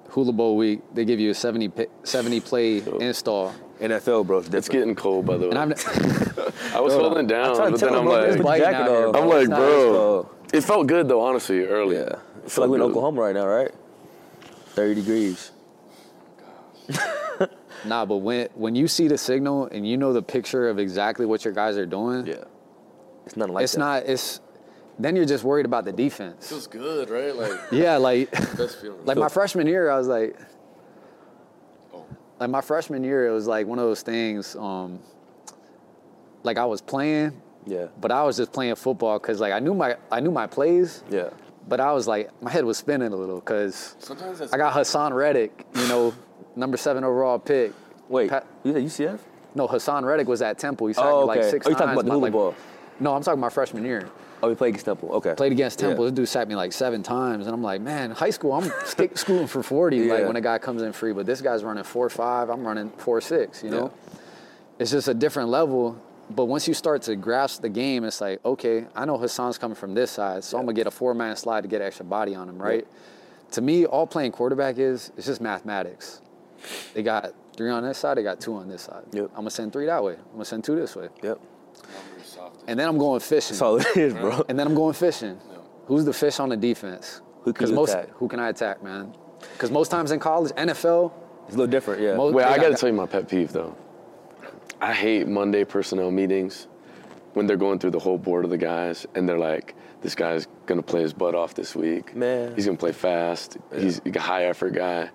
Hula 0.08 0.32
Bowl 0.32 0.56
week. 0.56 0.80
They 0.92 1.04
give 1.04 1.20
you 1.20 1.30
a 1.30 1.34
70, 1.34 1.68
pa- 1.68 1.84
70 2.02 2.40
play 2.40 2.78
install, 3.00 3.54
NFL, 3.80 4.26
bro, 4.26 4.38
it's. 4.38 4.48
It's 4.52 4.68
getting 4.68 4.96
cold, 4.96 5.26
by 5.26 5.36
the 5.36 5.44
way. 5.48 5.50
and 5.50 5.58
I'm 5.58 5.70
I 6.74 6.80
was 6.80 6.94
holding 6.94 7.24
it 7.26 7.28
down, 7.28 7.56
but 7.56 7.78
then 7.78 7.94
I'm 7.94 8.04
bro, 8.04 8.12
like, 8.12 8.26
put 8.28 8.34
your 8.36 8.42
biting 8.44 8.62
jacket 8.70 8.90
here, 8.90 9.10
bro. 9.12 9.22
I'm 9.22 9.28
like, 9.28 9.48
bro. 9.48 10.30
It 10.52 10.60
felt 10.62 10.86
good 10.88 11.08
though, 11.08 11.20
honestly, 11.20 11.64
early. 11.64 11.96
Yeah. 11.96 12.02
It 12.02 12.18
I 12.46 12.48
feel 12.48 12.64
like 12.64 12.70
we're 12.70 12.76
in. 12.76 12.82
Oklahoma 12.82 13.20
right 13.20 13.34
now, 13.34 13.46
right? 13.46 13.70
30 14.74 14.94
degrees. 14.96 15.52
nah. 17.84 18.04
But 18.06 18.18
when 18.18 18.48
when 18.54 18.74
you 18.74 18.88
see 18.88 19.08
the 19.08 19.18
signal 19.18 19.66
and 19.66 19.86
you 19.86 19.96
know 19.96 20.12
the 20.12 20.22
picture 20.22 20.68
of 20.68 20.78
exactly 20.78 21.26
what 21.26 21.44
your 21.44 21.54
guys 21.54 21.76
are 21.76 21.86
doing, 21.86 22.26
Yeah. 22.26 22.44
It's 23.24 23.36
nothing 23.36 23.54
like 23.54 23.64
it's 23.64 23.72
that. 23.72 23.78
not. 23.80 24.02
It's 24.04 24.40
then 24.98 25.14
you're 25.16 25.26
just 25.26 25.44
worried 25.44 25.66
about 25.66 25.84
the 25.84 25.92
defense. 25.92 26.48
Feels 26.48 26.66
good, 26.66 27.10
right? 27.10 27.34
Like 27.34 27.58
Yeah, 27.72 27.96
like 27.96 28.30
best 28.56 28.80
feeling. 28.80 29.04
like 29.04 29.18
my 29.18 29.28
freshman 29.28 29.66
year, 29.66 29.90
I 29.90 29.98
was 29.98 30.08
like, 30.08 30.36
Oh. 31.92 32.04
like 32.40 32.50
my 32.50 32.60
freshman 32.60 33.04
year, 33.04 33.26
it 33.26 33.30
was 33.32 33.46
like 33.46 33.66
one 33.66 33.78
of 33.78 33.84
those 33.84 34.02
things. 34.02 34.56
Um, 34.56 35.00
like 36.42 36.58
I 36.58 36.64
was 36.64 36.80
playing, 36.80 37.32
Yeah. 37.66 37.86
but 38.00 38.12
I 38.12 38.22
was 38.22 38.36
just 38.36 38.52
playing 38.52 38.76
football 38.76 39.18
because 39.18 39.40
like 39.40 39.52
I 39.52 39.58
knew 39.58 39.74
my 39.74 39.96
I 40.10 40.20
knew 40.20 40.30
my 40.30 40.46
plays, 40.46 41.02
Yeah. 41.10 41.30
but 41.68 41.80
I 41.80 41.92
was 41.92 42.06
like 42.06 42.30
my 42.42 42.50
head 42.50 42.64
was 42.64 42.78
spinning 42.78 43.12
a 43.12 43.16
little 43.16 43.40
because 43.40 43.96
Sometimes 43.98 44.40
I 44.40 44.56
got 44.56 44.72
Haason 44.72 45.12
Reddick, 45.12 45.66
you 45.74 45.88
know, 45.88 46.14
number 46.56 46.76
seven 46.76 47.04
overall 47.04 47.38
pick. 47.38 47.72
Wait, 48.08 48.30
Pat- 48.30 48.46
you 48.64 48.72
said 48.72 48.82
UCF? 49.10 49.18
No, 49.54 49.66
Haason 49.68 50.04
Reddick 50.04 50.28
was 50.28 50.42
at 50.42 50.58
Temple. 50.58 50.86
He 50.88 50.92
sacked 50.92 51.06
Oh, 51.06 51.20
me 51.22 51.26
like 51.26 51.38
okay. 51.40 51.50
six 51.50 51.66
Oh, 51.66 51.70
you 51.70 51.76
times. 51.76 51.86
talking 51.96 52.00
about 52.00 52.04
the 52.04 52.18
my- 52.20 52.22
like- 52.24 52.32
ball? 52.32 52.54
No, 53.00 53.14
I'm 53.14 53.22
talking 53.22 53.38
about 53.40 53.52
freshman 53.52 53.84
year. 53.84 54.08
Oh, 54.42 54.48
we 54.48 54.54
played 54.54 54.68
against 54.70 54.84
Temple. 54.86 55.10
Okay. 55.12 55.34
Played 55.34 55.52
against 55.52 55.78
Temple. 55.78 56.04
Yeah. 56.04 56.10
This 56.10 56.16
dude 56.16 56.28
sacked 56.28 56.48
me 56.48 56.54
like 56.56 56.72
seven 56.72 57.02
times, 57.02 57.46
and 57.46 57.54
I'm 57.54 57.62
like, 57.62 57.80
man, 57.80 58.10
high 58.10 58.30
school, 58.30 58.52
I'm 58.52 58.70
schooling 59.14 59.46
for 59.46 59.62
40. 59.62 60.08
Like 60.08 60.20
Yeah. 60.20 60.26
when 60.26 60.36
a 60.36 60.40
guy 60.42 60.58
comes 60.58 60.82
in 60.82 60.92
free, 60.92 61.12
but 61.12 61.24
this 61.26 61.40
guy's 61.40 61.64
running 61.64 61.84
four 61.84 62.08
five. 62.10 62.50
I'm 62.50 62.66
running 62.66 62.90
four 62.98 63.20
six. 63.22 63.62
You 63.62 63.70
know, 63.70 63.90
it's 64.78 64.90
just 64.90 65.08
a 65.08 65.14
different 65.14 65.48
level. 65.48 65.96
But 66.28 66.46
once 66.46 66.66
you 66.68 66.74
start 66.74 67.02
to 67.02 67.16
grasp 67.16 67.62
the 67.62 67.68
game, 67.68 68.02
it's 68.04 68.20
like, 68.20 68.44
okay, 68.44 68.86
I 68.94 69.04
know 69.04 69.16
Haason's 69.16 69.58
coming 69.58 69.76
from 69.76 69.94
this 69.94 70.10
side, 70.10 70.42
so 70.44 70.58
I'm 70.58 70.64
gonna 70.64 70.74
get 70.74 70.86
a 70.86 70.90
four 70.90 71.14
man 71.14 71.36
slide 71.36 71.62
to 71.62 71.68
get 71.68 71.80
extra 71.80 72.04
body 72.04 72.34
on 72.34 72.48
him, 72.48 72.60
right? 72.60 72.86
To 73.52 73.60
me, 73.62 73.86
all 73.86 74.06
playing 74.06 74.32
quarterback 74.32 74.76
is 74.78 75.12
it's 75.16 75.26
just 75.26 75.40
mathematics. 75.40 76.20
They 76.94 77.02
got 77.02 77.32
three 77.56 77.70
on 77.70 77.82
this 77.82 77.98
side, 77.98 78.16
they 78.18 78.22
got 78.22 78.40
two 78.40 78.54
on 78.54 78.68
this 78.68 78.82
side. 78.82 79.04
Yep. 79.12 79.26
I'm 79.30 79.36
gonna 79.38 79.50
send 79.50 79.72
three 79.72 79.86
that 79.86 80.02
way. 80.02 80.14
I'm 80.14 80.32
gonna 80.32 80.44
send 80.44 80.64
two 80.64 80.76
this 80.76 80.94
way, 80.96 81.08
Yep. 81.22 81.38
and 82.66 82.78
then 82.78 82.88
I'm 82.88 82.98
going 82.98 83.20
fishing. 83.20 83.54
That's 83.54 83.62
all 83.62 83.76
it 83.76 83.96
is, 83.96 84.12
bro. 84.14 84.44
And 84.48 84.58
then 84.58 84.66
I'm 84.66 84.74
going 84.74 84.94
fishing. 84.94 85.38
Yeah. 85.50 85.56
Who's 85.86 86.04
the 86.04 86.12
fish 86.12 86.40
on 86.40 86.48
the 86.48 86.56
defense? 86.56 87.20
Who 87.42 87.52
can 87.52 87.60
'Cause 87.64 87.70
you 87.70 87.76
most 87.76 87.90
attack? 87.90 88.08
who 88.14 88.28
can 88.28 88.40
I 88.40 88.48
attack, 88.48 88.82
man? 88.82 89.14
Because 89.52 89.70
most 89.70 89.90
times 89.90 90.10
in 90.10 90.18
college, 90.18 90.52
NFL, 90.56 91.12
It's 91.46 91.54
a 91.54 91.58
little 91.58 91.70
different, 91.70 92.00
yeah. 92.02 92.16
Mo- 92.16 92.32
Wait, 92.32 92.44
I 92.44 92.56
got- 92.56 92.62
gotta 92.62 92.74
tell 92.74 92.88
you 92.88 92.94
my 92.94 93.06
pet 93.06 93.28
peeve 93.28 93.52
though. 93.52 93.74
I 94.80 94.92
hate 94.92 95.28
Monday 95.28 95.64
personnel 95.64 96.10
meetings 96.10 96.66
when 97.34 97.46
they're 97.46 97.56
going 97.56 97.78
through 97.78 97.92
the 97.92 97.98
whole 97.98 98.18
board 98.18 98.44
of 98.44 98.50
the 98.50 98.58
guys 98.58 99.06
and 99.14 99.28
they're 99.28 99.38
like, 99.38 99.74
this 100.02 100.14
guy's 100.14 100.48
gonna 100.66 100.82
play 100.82 101.02
his 101.02 101.12
butt 101.12 101.34
off 101.34 101.54
this 101.54 101.74
week. 101.76 102.14
Man. 102.16 102.54
He's 102.56 102.66
gonna 102.66 102.76
play 102.76 102.92
fast. 102.92 103.56
He's 103.74 104.00
a 104.04 104.18
high 104.18 104.44
effort 104.46 104.74
guy. 104.74 105.10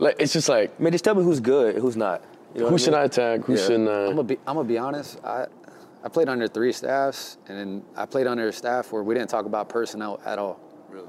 Like 0.00 0.16
it's 0.18 0.32
just 0.32 0.48
like, 0.48 0.80
Man, 0.80 0.92
just 0.92 1.04
tell 1.04 1.14
me 1.14 1.22
who's 1.22 1.40
good, 1.40 1.76
who's 1.76 1.96
not. 1.96 2.22
You 2.54 2.62
know 2.62 2.66
who 2.66 2.72
what 2.72 2.80
should 2.80 2.92
mean? 2.94 3.02
I 3.02 3.04
attack? 3.04 3.42
Who 3.44 3.54
Yeah. 3.54 3.58
shouldn't 3.62 3.88
uh, 3.88 3.92
I'm 4.08 4.10
gonna 4.16 4.24
be 4.24 4.38
I'm 4.46 4.56
gonna 4.56 4.68
be 4.68 4.78
honest. 4.78 5.22
I 5.24 5.46
I 6.02 6.08
played 6.08 6.28
under 6.30 6.48
three 6.48 6.72
staffs, 6.72 7.36
and 7.46 7.58
then 7.58 7.82
I 7.94 8.06
played 8.06 8.26
under 8.26 8.48
a 8.48 8.52
staff 8.52 8.90
where 8.90 9.02
we 9.02 9.14
didn't 9.14 9.28
talk 9.30 9.44
about 9.44 9.68
personnel 9.68 10.18
at 10.24 10.38
all. 10.38 10.58
Really? 10.88 11.06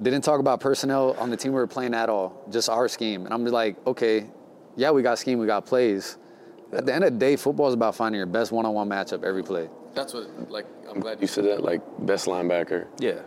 Didn't 0.00 0.22
talk 0.22 0.38
about 0.40 0.60
personnel 0.60 1.16
on 1.18 1.30
the 1.30 1.36
team 1.36 1.52
we 1.52 1.58
were 1.58 1.66
playing 1.66 1.94
at 1.94 2.08
all. 2.08 2.44
Just 2.50 2.68
our 2.68 2.86
scheme, 2.86 3.24
and 3.24 3.32
I'm 3.34 3.42
just 3.42 3.54
like, 3.54 3.76
okay, 3.86 4.26
yeah, 4.76 4.90
we 4.90 5.02
got 5.02 5.18
scheme, 5.18 5.38
we 5.38 5.46
got 5.46 5.66
plays. 5.66 6.18
At 6.72 6.84
the 6.86 6.94
end 6.94 7.02
of 7.02 7.14
the 7.14 7.18
day, 7.18 7.34
football 7.36 7.66
is 7.68 7.74
about 7.74 7.94
finding 7.96 8.18
your 8.18 8.26
best 8.26 8.52
one-on-one 8.52 8.88
matchup 8.88 9.24
every 9.24 9.42
play. 9.42 9.70
That's 9.94 10.12
what. 10.12 10.50
Like 10.50 10.66
I'm 10.88 11.00
glad 11.00 11.20
You 11.20 11.26
said 11.26 11.44
that 11.46 11.64
like 11.64 11.80
best 12.00 12.26
linebacker. 12.26 12.86
Yeah. 13.00 13.20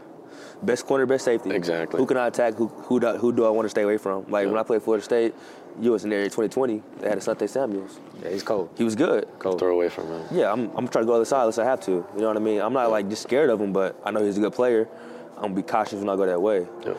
Best 0.61 0.85
corner, 0.85 1.05
best 1.05 1.25
safety. 1.25 1.51
Exactly. 1.51 1.99
Who 1.99 2.05
can 2.05 2.17
I 2.17 2.27
attack? 2.27 2.53
Who 2.55 2.67
who 2.67 2.99
do, 2.99 3.17
who 3.17 3.33
do 3.33 3.45
I 3.45 3.49
want 3.49 3.65
to 3.65 3.69
stay 3.69 3.81
away 3.81 3.97
from? 3.97 4.29
Like 4.29 4.47
when 4.47 4.57
I 4.57 4.63
played 4.63 4.83
Florida 4.83 5.03
State, 5.03 5.33
you 5.79 5.91
was 5.91 6.03
in 6.03 6.09
there 6.09 6.19
in 6.19 6.25
2020. 6.25 6.81
They 6.99 7.09
had 7.09 7.17
a 7.17 7.21
Asante 7.21 7.49
Samuels. 7.49 7.99
Yeah, 8.21 8.29
he's 8.29 8.43
cold. 8.43 8.69
He 8.77 8.83
was 8.83 8.95
good. 8.95 9.27
Cold. 9.39 9.59
Throw 9.59 9.73
away 9.73 9.89
from 9.89 10.07
him. 10.07 10.23
Yeah, 10.31 10.51
I'm, 10.51 10.69
I'm 10.75 10.87
trying 10.87 11.03
to 11.03 11.07
go 11.07 11.13
other 11.13 11.25
side 11.25 11.41
unless 11.41 11.57
I 11.57 11.65
have 11.65 11.81
to. 11.81 11.91
You 11.91 12.05
know 12.17 12.27
what 12.27 12.37
I 12.37 12.41
mean? 12.41 12.61
I'm 12.61 12.73
not 12.73 12.91
like 12.91 13.09
just 13.09 13.23
scared 13.23 13.49
of 13.49 13.59
him, 13.59 13.73
but 13.73 13.99
I 14.05 14.11
know 14.11 14.23
he's 14.23 14.37
a 14.37 14.41
good 14.41 14.53
player. 14.53 14.87
I'm 15.37 15.43
gonna 15.43 15.55
be 15.55 15.63
cautious 15.63 15.99
when 15.99 16.09
I 16.09 16.15
go 16.15 16.25
that 16.25 16.41
way. 16.41 16.67
Yeah. 16.85 16.93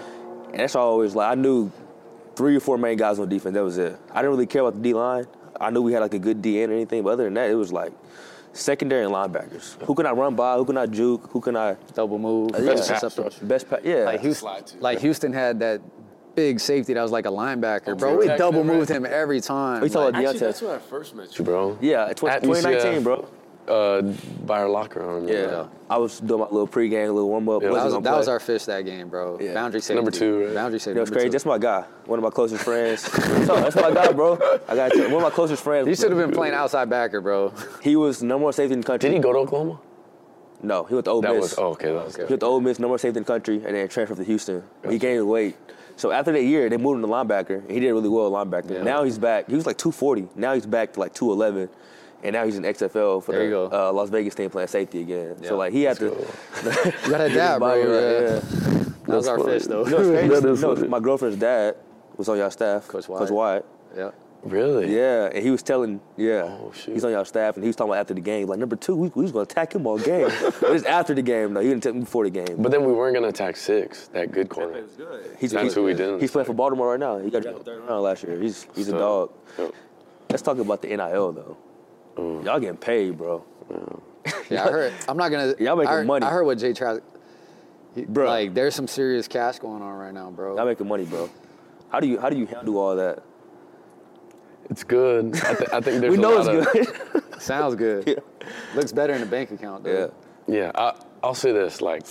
And 0.51 0.61
that's 0.61 0.75
always 0.75 1.15
like 1.15 1.31
I 1.31 1.35
knew 1.41 1.71
three 2.35 2.57
or 2.57 2.61
four 2.61 2.79
main 2.79 2.97
guys 2.97 3.19
on 3.19 3.29
defense. 3.29 3.55
That 3.55 3.65
was 3.65 3.79
it. 3.79 3.99
I 4.11 4.17
didn't 4.17 4.31
really 4.31 4.47
care 4.47 4.63
about 4.63 4.75
the 4.75 4.83
D 4.83 4.95
line. 4.95 5.27
I 5.61 5.71
knew 5.71 5.83
we 5.83 5.93
had 5.93 6.01
like 6.01 6.15
a 6.15 6.19
good 6.19 6.43
D 6.43 6.61
end 6.61 6.73
or 6.73 6.75
anything, 6.75 7.03
but 7.03 7.11
other 7.11 7.25
than 7.25 7.35
that, 7.35 7.51
it 7.51 7.55
was 7.55 7.73
like 7.73 7.93
secondary 8.53 9.05
and 9.05 9.13
linebackers. 9.15 9.81
Who 9.83 9.95
can 9.95 10.07
I 10.07 10.13
run 10.13 10.35
by? 10.35 10.57
Who 10.57 10.65
can 10.65 10.77
I 10.77 10.87
juke? 10.87 11.29
Who 11.31 11.41
can 11.41 11.57
I 11.57 11.77
Double 11.95 12.19
move. 12.19 12.51
yeah. 12.55 12.61
best 12.67 12.89
pass 12.91 13.03
interceptor. 13.03 13.47
best? 13.47 13.69
Pa- 13.71 13.79
yeah. 13.83 14.05
Like 14.05 14.21
Houston, 14.21 14.81
like 14.81 14.99
Houston 15.01 15.33
had 15.33 15.59
that 15.61 15.81
big 16.35 16.61
safety 16.61 16.95
that 16.95 17.03
was 17.03 17.13
like 17.13 17.27
a 17.27 17.31
linebacker, 17.31 17.89
Oh, 17.89 17.95
bro. 17.95 18.17
We 18.17 18.27
double 18.27 18.65
moved 18.65 18.89
him 18.91 19.05
every 19.07 19.41
time. 19.41 19.83
you 19.83 19.89
talking 19.89 20.15
Like, 20.15 20.15
about 20.15 20.25
Actually, 20.35 20.39
that's 20.47 20.63
when 20.63 20.71
I 20.73 20.79
first 20.79 21.15
met 21.15 21.39
you. 21.39 21.45
bro. 21.45 21.79
Yeah, 21.81 22.07
it's 22.09 22.23
At 22.25 22.43
2019, 22.43 22.93
UCF. 23.01 23.05
bro. 23.05 23.29
Uh, 23.69 24.03
by 24.45 24.59
our 24.59 24.69
locker 24.69 25.01
room. 25.01 25.29
Yeah. 25.29 25.69
I 25.89 25.97
was 25.97 26.19
doing 26.19 26.41
my 26.41 26.47
little 26.47 26.67
pregame, 26.67 27.07
little 27.15 27.29
warm 27.29 27.49
up. 27.49 27.63
Yeah, 27.63 27.69
that 27.69 27.85
was, 27.85 28.03
that 28.03 28.17
was 28.17 28.27
our 28.27 28.41
fish 28.41 28.65
that 28.65 28.85
game, 28.85 29.09
bro. 29.09 29.39
Yeah. 29.41 29.55
Boundary 29.55 29.81
safety. 29.81 29.95
Number 29.95 30.11
two, 30.11 30.47
right? 30.47 30.55
Boundary 30.55 30.81
safety. 30.81 30.95
That 30.95 31.01
was 31.01 31.11
crazy. 31.11 31.29
two. 31.29 31.33
That's 31.33 31.47
my 31.47 31.59
guy. 31.59 31.85
One 32.07 32.19
of 32.19 32.25
my 32.25 32.31
closest 32.31 32.65
friends. 32.65 33.03
so, 33.47 33.61
that's 33.61 33.77
my 33.77 33.93
guy, 33.93 34.11
bro. 34.11 34.35
I 34.69 34.75
got 34.75 34.95
you. 34.95 35.05
one 35.05 35.15
of 35.15 35.23
my 35.23 35.31
closest 35.31 35.63
friends. 35.63 35.87
He 35.87 35.95
should 35.95 36.11
have 36.11 36.19
been 36.19 36.33
playing 36.33 36.55
outside 36.55 36.91
backer, 36.91 37.21
bro. 37.21 37.53
He 37.83 37.95
was 37.95 38.23
number 38.23 38.45
one 38.45 38.53
safety 38.53 38.75
in 38.75 38.81
the 38.81 38.87
country. 38.87 39.11
Did 39.11 39.17
he 39.17 39.23
go 39.23 39.33
to 39.33 39.39
Oklahoma? 39.41 39.81
No, 40.63 40.85
he 40.85 40.95
went 40.95 41.05
to 41.05 41.11
Ole 41.11 41.21
That 41.21 41.35
Miss. 41.35 41.43
was 41.43 41.59
oh, 41.59 41.67
okay. 41.73 41.93
That 41.93 42.05
was 42.05 42.17
good. 42.17 42.27
He 42.27 42.33
went 42.33 42.41
to 42.41 42.47
Ole 42.47 42.61
Miss, 42.61 42.79
number 42.79 42.91
one 42.91 42.99
safety 42.99 43.19
in 43.19 43.25
the 43.25 43.33
country, 43.33 43.57
and 43.65 43.77
then 43.77 43.89
transferred 43.89 44.17
to 44.17 44.25
Houston. 44.25 44.63
He 44.89 44.99
gained 44.99 45.29
weight. 45.29 45.57
So 45.97 46.11
after 46.11 46.33
that 46.33 46.43
year, 46.43 46.69
they 46.69 46.79
moved 46.79 46.97
him 46.97 47.03
to 47.03 47.09
linebacker, 47.09 47.61
and 47.61 47.71
he 47.71 47.81
did 47.81 47.93
really 47.93 48.09
well 48.09 48.27
at 48.37 48.47
linebacker. 48.47 48.71
Yeah. 48.73 48.83
Now 48.83 49.05
he's 49.05 49.19
back. 49.19 49.49
He 49.49 49.55
was 49.55 49.67
like 49.67 49.79
240. 49.79 50.29
Now 50.35 50.55
he's 50.55 50.67
back 50.67 50.95
to 50.95 51.01
like 51.01 51.15
211. 51.15 51.69
And 52.25 52.35
now 52.35 52.45
he's 52.45 52.57
in 52.57 52.63
XFL 52.63 53.23
for 53.23 53.33
There 53.33 53.51
the 53.51 53.61
uh, 53.89 53.93
Las 53.93 54.09
Vegas 54.11 54.35
team 54.35 54.49
playing 54.49 54.69
safety 54.69 55.01
again. 55.01 55.37
Yeah. 55.41 55.49
So 55.49 55.57
like 55.57 55.73
he 55.73 55.83
had 55.83 55.97
to. 55.99 56.07
You 57.05 57.11
got 57.11 57.21
a 57.21 57.29
dad, 57.29 57.59
bro. 57.59 57.69
Right, 57.69 57.79
Yeah. 57.89 58.35
yeah. 58.35 58.85
That 59.07 59.17
was 59.17 59.27
our 59.29 59.39
funny. 59.39 59.53
fish, 59.59 59.67
though. 59.67 59.85
You 59.85 59.91
know, 59.91 60.11
crazy? 60.13 60.29
That 60.29 60.45
is 60.49 60.63
You 60.63 60.75
funny. 60.77 60.89
my 60.89 61.01
girlfriend's 61.01 61.39
dad 61.39 61.77
was 62.17 62.29
on 62.29 62.39
y'all 62.39 62.51
staff. 62.51 62.87
Coach 62.87 63.07
Coach 63.07 63.31
Wyatt. 63.31 63.33
Wyatt. 63.33 63.67
yeah. 63.97 64.11
Really? 64.45 64.93
Yeah, 64.93 65.27
and 65.33 65.39
he 65.45 65.51
was 65.53 65.63
telling, 65.63 66.01
yeah, 66.17 66.43
Oh, 66.61 66.73
shoot. 66.75 66.95
he's 66.95 67.05
on 67.05 67.13
y'all 67.13 67.25
staff, 67.25 67.55
and 67.55 67.63
he 67.63 67.69
was 67.69 67.77
talking 67.77 67.91
about 67.93 68.01
after 68.01 68.15
the 68.15 68.21
game, 68.21 68.49
like 68.49 68.59
number 68.59 68.75
two, 68.75 68.97
we, 68.97 69.09
we 69.15 69.23
was 69.23 69.31
gonna 69.31 69.45
attack 69.45 69.73
him 69.73 69.87
all 69.87 69.99
game. 69.99 70.27
but 70.61 70.73
it's 70.73 70.85
after 70.85 71.15
the 71.15 71.23
game, 71.23 71.55
though. 71.55 71.61
He 71.61 71.69
didn't 71.69 71.85
tell 71.85 71.93
me 71.93 72.01
before 72.01 72.25
the 72.25 72.31
game. 72.31 72.57
But 72.61 72.73
then 72.73 72.85
we 72.85 72.93
weren't 72.93 73.15
gonna 73.15 73.29
attack 73.29 73.55
six. 73.57 74.09
That 74.09 74.33
good 74.33 74.49
corner. 74.49 74.83
he's, 75.39 75.53
That's 75.53 75.63
he's, 75.65 75.75
who 75.75 75.85
we 75.85 75.95
didn't. 75.95 76.21
He's 76.21 76.33
playing 76.33 76.47
for 76.47 76.55
Baltimore 76.55 76.91
right 76.91 76.99
now. 76.99 77.19
He 77.19 77.31
got 77.31 77.43
drafted 77.43 77.65
third 77.65 77.83
round 77.89 78.03
last 78.03 78.25
year. 78.25 78.37
He's 78.41 78.67
he's 78.75 78.89
a 78.89 78.99
dog. 78.99 79.31
yep. 79.59 79.73
Let's 80.29 80.43
talk 80.43 80.59
about 80.59 80.83
the 80.83 80.89
NIL 80.89 81.33
though. 81.33 81.57
Mm. 82.17 82.45
Y'all 82.45 82.61
getting 82.61 82.77
paid, 82.77 83.17
bro. 83.19 83.45
Yeah, 84.49 84.67
I 84.67 84.71
heard. 84.71 84.93
I'm 85.09 85.17
not 85.17 85.31
gonna. 85.31 85.55
Y'all 85.59 85.75
making 85.77 85.89
I 85.89 85.93
heard, 85.95 86.07
money. 86.07 86.25
I 86.27 86.31
heard 86.31 86.45
what 86.45 86.59
Jay 86.59 86.73
Trask. 86.73 87.03
he- 87.95 88.05
Bro. 88.05 88.27
Like, 88.29 88.55
there's 88.55 88.75
some 88.75 88.87
serious 88.87 89.27
cash 89.27 89.59
going 89.59 89.83
on 89.83 89.95
right 89.95 90.13
now, 90.15 90.31
bro. 90.31 90.57
Y'all 90.57 90.67
making 90.67 90.87
money, 90.87 91.05
bro. 91.07 91.29
How 91.89 91.99
do 92.01 92.07
you 92.07 92.21
how 92.21 92.29
do 92.31 92.37
you 92.37 92.47
handle 92.47 92.79
all 92.79 92.95
that? 92.97 93.23
It's 94.71 94.85
good. 94.85 95.35
I, 95.43 95.55
th- 95.55 95.71
I 95.73 95.81
think 95.81 96.01
there's 96.01 96.13
we 96.13 96.19
a 96.19 96.21
know 96.21 96.37
lot 96.37 96.55
it's 96.55 96.67
of, 96.67 97.13
good. 97.13 97.23
Sounds 97.43 97.75
good. 97.75 98.07
Yeah. 98.07 98.15
Looks 98.77 98.93
better 98.93 99.13
in 99.15 99.21
the 99.21 99.27
bank 99.27 99.51
account, 99.51 99.85
yeah. 99.85 99.93
though. 99.93 100.15
Yeah, 100.47 100.71
I, 100.75 100.95
I'll 101.23 101.35
say 101.35 101.53
this: 101.53 101.81
like, 101.81 102.07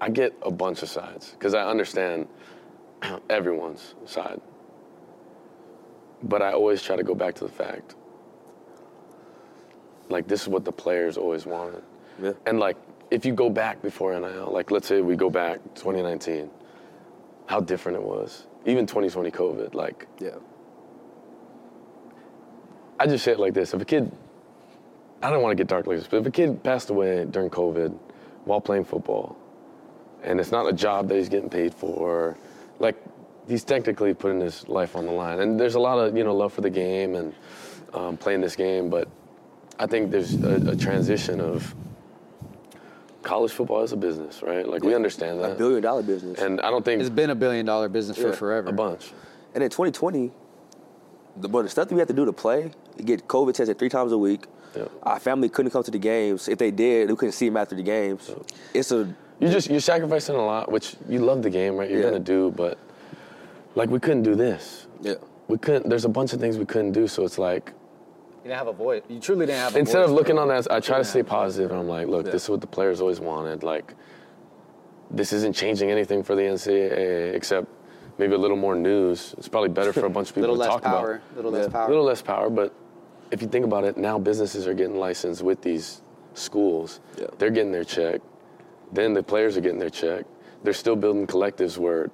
I 0.00 0.10
get 0.10 0.34
a 0.42 0.50
bunch 0.50 0.82
of 0.82 0.88
sides 0.88 1.30
because 1.30 1.54
I 1.54 1.64
understand 1.68 2.28
everyone's 3.30 3.94
side, 4.06 4.40
but 6.22 6.42
I 6.42 6.52
always 6.52 6.82
try 6.82 6.96
to 6.96 7.02
go 7.02 7.14
back 7.14 7.34
to 7.36 7.44
the 7.44 7.50
fact, 7.52 7.94
like, 10.08 10.26
this 10.28 10.42
is 10.42 10.48
what 10.48 10.64
the 10.64 10.72
players 10.72 11.16
always 11.16 11.46
wanted, 11.46 11.82
Yeah. 12.22 12.32
and 12.46 12.58
like, 12.58 12.76
if 13.10 13.24
you 13.24 13.32
go 13.32 13.48
back 13.50 13.80
before 13.82 14.18
NIL, 14.18 14.50
like, 14.52 14.70
let's 14.70 14.86
say 14.86 15.00
we 15.00 15.16
go 15.16 15.30
back 15.30 15.60
2019, 15.74 16.50
how 17.46 17.60
different 17.60 17.96
it 17.98 18.04
was, 18.04 18.46
even 18.66 18.86
2020 18.86 19.30
COVID, 19.30 19.74
like. 19.74 20.06
Yeah. 20.20 20.30
I 23.00 23.06
just 23.06 23.24
say 23.24 23.32
it 23.32 23.38
like 23.38 23.54
this: 23.54 23.74
if 23.74 23.80
a 23.80 23.84
kid, 23.84 24.10
I 25.22 25.30
don't 25.30 25.42
want 25.42 25.52
to 25.52 25.56
get 25.56 25.68
dark 25.68 25.86
like 25.86 25.98
this, 25.98 26.06
but 26.08 26.18
if 26.18 26.26
a 26.26 26.30
kid 26.30 26.62
passed 26.62 26.90
away 26.90 27.24
during 27.24 27.48
COVID 27.50 27.96
while 28.44 28.60
playing 28.60 28.84
football, 28.84 29.36
and 30.22 30.40
it's 30.40 30.50
not 30.50 30.68
a 30.68 30.72
job 30.72 31.08
that 31.08 31.16
he's 31.16 31.28
getting 31.28 31.48
paid 31.50 31.72
for, 31.74 32.36
like 32.80 32.96
he's 33.48 33.64
technically 33.64 34.14
putting 34.14 34.40
his 34.40 34.68
life 34.68 34.96
on 34.96 35.06
the 35.06 35.12
line. 35.12 35.40
And 35.40 35.58
there's 35.58 35.76
a 35.76 35.80
lot 35.80 35.98
of 35.98 36.16
you 36.16 36.24
know 36.24 36.34
love 36.34 36.52
for 36.52 36.60
the 36.60 36.70
game 36.70 37.14
and 37.14 37.34
um, 37.94 38.16
playing 38.16 38.40
this 38.40 38.56
game, 38.56 38.90
but 38.90 39.08
I 39.78 39.86
think 39.86 40.10
there's 40.10 40.34
a, 40.42 40.70
a 40.70 40.76
transition 40.76 41.40
of 41.40 41.74
college 43.22 43.52
football 43.52 43.82
is 43.82 43.92
a 43.92 43.96
business, 43.96 44.42
right? 44.42 44.66
Like 44.66 44.82
we 44.82 44.94
understand 44.94 45.38
A 45.38 45.42
that, 45.48 45.58
billion 45.58 45.82
dollar 45.82 46.02
business. 46.02 46.38
and 46.40 46.60
I 46.60 46.70
don't 46.70 46.84
think 46.84 47.00
It's 47.00 47.10
been 47.10 47.30
a 47.30 47.34
billion 47.34 47.66
dollar 47.66 47.88
business 47.88 48.16
for 48.16 48.28
Yeah, 48.28 48.34
forever. 48.34 48.68
a 48.70 48.72
bunch. 48.72 49.12
And 49.54 49.62
in 49.62 49.70
2020, 49.70 50.30
the, 51.36 51.48
but 51.48 51.62
the 51.62 51.68
stuff 51.68 51.88
that 51.88 51.94
we 51.94 51.98
had 52.00 52.08
to 52.08 52.14
do 52.14 52.24
to 52.24 52.32
play, 52.32 52.70
get 53.04 53.26
COVID 53.28 53.54
tested 53.54 53.78
three 53.78 53.88
times 53.88 54.12
a 54.12 54.18
week. 54.18 54.46
Yeah. 54.76 54.84
Our 55.02 55.18
family 55.20 55.48
couldn't 55.48 55.70
come 55.72 55.82
to 55.82 55.90
the 55.90 55.98
games. 55.98 56.48
If 56.48 56.58
they 56.58 56.70
did, 56.70 57.08
we 57.10 57.16
couldn't 57.16 57.32
see 57.32 57.48
them 57.48 57.56
after 57.56 57.74
the 57.74 57.82
games. 57.82 58.30
It's 58.74 58.92
a 58.92 59.14
You 59.40 59.48
just 59.48 59.70
you're 59.70 59.80
sacrificing 59.80 60.34
a 60.36 60.44
lot, 60.44 60.70
which 60.70 60.96
you 61.08 61.20
love 61.20 61.42
the 61.42 61.50
game, 61.50 61.76
right? 61.76 61.88
You're 61.90 62.00
Yeah. 62.00 62.06
gonna 62.10 62.18
do, 62.20 62.50
but 62.56 62.78
like 63.74 63.88
we 63.90 63.98
couldn't 64.00 64.22
do 64.24 64.34
this. 64.34 64.86
yeah. 65.00 65.14
We 65.48 65.56
couldn't. 65.56 65.88
There's 65.88 66.04
a 66.04 66.10
bunch 66.10 66.34
of 66.34 66.40
things 66.40 66.58
we 66.58 66.66
couldn't 66.66 66.92
do. 66.92 67.06
So 67.08 67.24
it's 67.24 67.38
like 67.38 67.72
You 68.44 68.50
didn't 68.50 68.58
have 68.58 68.68
a 68.68 68.72
voice. 68.72 69.02
You 69.08 69.20
truly 69.20 69.46
didn't 69.46 69.58
have 69.58 69.68
a 69.68 69.72
voice. 69.72 69.80
instead 69.80 69.98
voice, 70.00 70.08
of 70.10 70.14
looking 70.14 70.38
on 70.38 70.48
that, 70.48 70.70
I 70.70 70.80
try 70.80 70.98
to 70.98 71.04
stay 71.04 71.22
positive, 71.22 71.70
and 71.70 71.80
I'm 71.80 71.88
like, 71.88 72.06
look, 72.08 72.26
Yeah. 72.26 72.32
this 72.32 72.44
is 72.44 72.50
what 72.50 72.60
the 72.60 72.66
players 72.66 73.00
always 73.00 73.20
wanted. 73.20 73.62
Like, 73.62 73.94
this 75.10 75.32
isn't 75.32 75.54
changing 75.54 75.90
anything 75.90 76.22
for 76.22 76.34
the 76.34 76.42
NCAA 76.42 77.34
except 77.34 77.66
maybe 78.18 78.34
a 78.34 78.38
little 78.38 78.56
more 78.56 78.74
news. 78.74 79.34
It's 79.38 79.48
probably 79.48 79.70
better 79.70 79.92
for 79.92 80.06
a 80.06 80.10
bunch 80.10 80.28
of 80.30 80.34
people 80.36 80.50
little 80.50 80.56
to 80.56 80.60
less 80.60 80.70
talk 80.70 80.82
power. 80.82 81.14
about. 81.14 81.36
Little 81.36 81.50
less 81.52 81.68
power. 81.68 81.86
A 81.86 81.88
little 81.88 82.04
less 82.04 82.22
power, 82.22 82.50
but 82.50 82.72
if 83.30 83.42
you 83.42 83.48
think 83.48 83.64
about 83.64 83.84
it, 83.84 83.96
now 83.96 84.18
businesses 84.18 84.66
are 84.66 84.74
getting 84.74 84.96
licensed 84.98 85.42
with 85.42 85.60
these 85.62 86.02
schools. 86.34 87.00
Yeah. 87.18 87.26
They're 87.38 87.50
getting 87.50 87.72
their 87.72 87.84
check. 87.84 88.20
Then 88.92 89.12
the 89.14 89.22
players 89.22 89.56
are 89.56 89.60
getting 89.60 89.78
their 89.78 89.90
check. 89.90 90.24
They're 90.62 90.72
still 90.72 90.96
building 90.96 91.26
collectives 91.26 91.76
where 91.78 92.10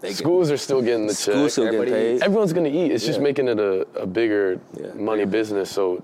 They 0.00 0.08
get- 0.08 0.16
schools 0.16 0.50
are 0.50 0.56
still 0.56 0.82
getting 0.82 1.06
the 1.06 1.12
check. 1.14 1.34
Schools 1.34 1.52
still 1.52 1.64
getting 1.64 1.80
Everybody- 1.80 2.12
paid. 2.18 2.22
Everyone's 2.22 2.52
gonna 2.52 2.68
eat. 2.68 2.90
It's 2.92 3.04
just 3.04 3.20
making 3.20 3.48
it 3.48 3.58
a, 3.58 3.86
a 3.96 4.06
bigger 4.06 4.58
Yeah. 4.80 4.92
money 4.94 5.24
business. 5.26 5.70
So 5.70 6.02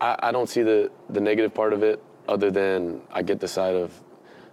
I, 0.00 0.16
I 0.22 0.32
don't 0.32 0.48
see 0.48 0.62
the, 0.62 0.90
the 1.10 1.20
negative 1.20 1.52
part 1.54 1.72
of 1.72 1.82
it 1.82 2.02
other 2.28 2.50
than 2.50 3.00
I 3.12 3.22
get 3.22 3.38
the 3.40 3.48
side 3.48 3.74
of 3.76 3.92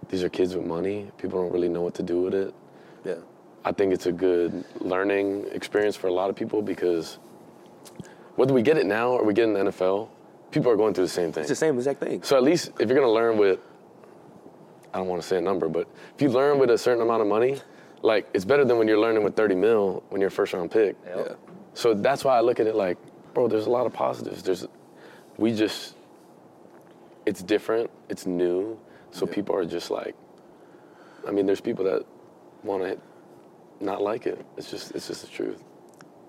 these 0.08 0.22
are 0.22 0.28
kids 0.28 0.54
with 0.54 0.66
money. 0.66 1.10
People 1.18 1.42
don't 1.42 1.52
really 1.52 1.68
know 1.68 1.82
what 1.82 1.94
to 1.94 2.02
do 2.02 2.20
with 2.22 2.34
it. 2.34 2.54
Yeah. 3.04 3.14
I 3.64 3.72
think 3.72 3.92
it's 3.94 4.06
a 4.06 4.12
good 4.12 4.64
learning 4.80 5.46
experience 5.52 5.96
for 5.96 6.08
a 6.08 6.12
lot 6.12 6.28
of 6.28 6.36
people 6.36 6.60
because 6.60 7.18
whether 8.36 8.52
we 8.52 8.60
get 8.62 8.76
it 8.76 8.84
now 8.86 9.10
or 9.10 9.24
we 9.24 9.32
get 9.32 9.44
in 9.44 9.54
the 9.54 9.60
NFL, 9.70 10.08
people 10.50 10.70
are 10.70 10.76
going 10.76 10.92
through 10.92 11.04
the 11.04 11.10
same 11.10 11.32
thing. 11.32 11.42
It's 11.42 11.48
the 11.48 11.56
same 11.56 11.76
exact 11.76 12.00
thing. 12.00 12.22
So 12.22 12.36
at 12.36 12.42
least 12.42 12.70
if 12.78 12.88
you're 12.90 12.98
gonna 12.98 13.10
learn 13.10 13.38
with, 13.38 13.58
I 14.92 14.98
don't 14.98 15.08
want 15.08 15.22
to 15.22 15.26
say 15.26 15.38
a 15.38 15.40
number, 15.40 15.68
but 15.68 15.88
if 16.14 16.20
you 16.22 16.28
learn 16.28 16.58
with 16.58 16.70
a 16.70 16.78
certain 16.78 17.02
amount 17.02 17.22
of 17.22 17.26
money, 17.28 17.60
like 18.02 18.28
it's 18.34 18.44
better 18.44 18.64
than 18.64 18.78
when 18.78 18.88
you're 18.88 18.98
learning 18.98 19.24
with 19.24 19.36
30 19.36 19.54
mil 19.54 20.02
when 20.10 20.20
you're 20.20 20.28
a 20.28 20.30
first 20.30 20.52
round 20.52 20.70
pick. 20.70 20.96
Yep. 21.06 21.16
Yeah. 21.16 21.34
So 21.74 21.94
that's 21.94 22.24
why 22.24 22.36
I 22.36 22.40
look 22.40 22.60
at 22.60 22.66
it 22.66 22.74
like, 22.74 22.98
bro, 23.34 23.48
there's 23.48 23.66
a 23.66 23.70
lot 23.70 23.86
of 23.86 23.92
positives. 23.92 24.42
There's, 24.42 24.66
we 25.36 25.52
just, 25.54 25.94
it's 27.26 27.42
different, 27.42 27.90
it's 28.08 28.26
new, 28.26 28.78
so 29.10 29.26
people 29.26 29.56
are 29.56 29.64
just 29.64 29.90
like, 29.90 30.14
I 31.26 31.30
mean, 31.30 31.46
there's 31.46 31.60
people 31.60 31.84
that 31.86 32.04
want 32.62 32.82
to 32.82 32.98
not 33.84 34.02
like 34.02 34.26
it. 34.26 34.44
It's 34.56 34.70
just, 34.70 34.92
it's 34.92 35.08
just 35.08 35.22
the 35.22 35.28
truth. 35.28 35.62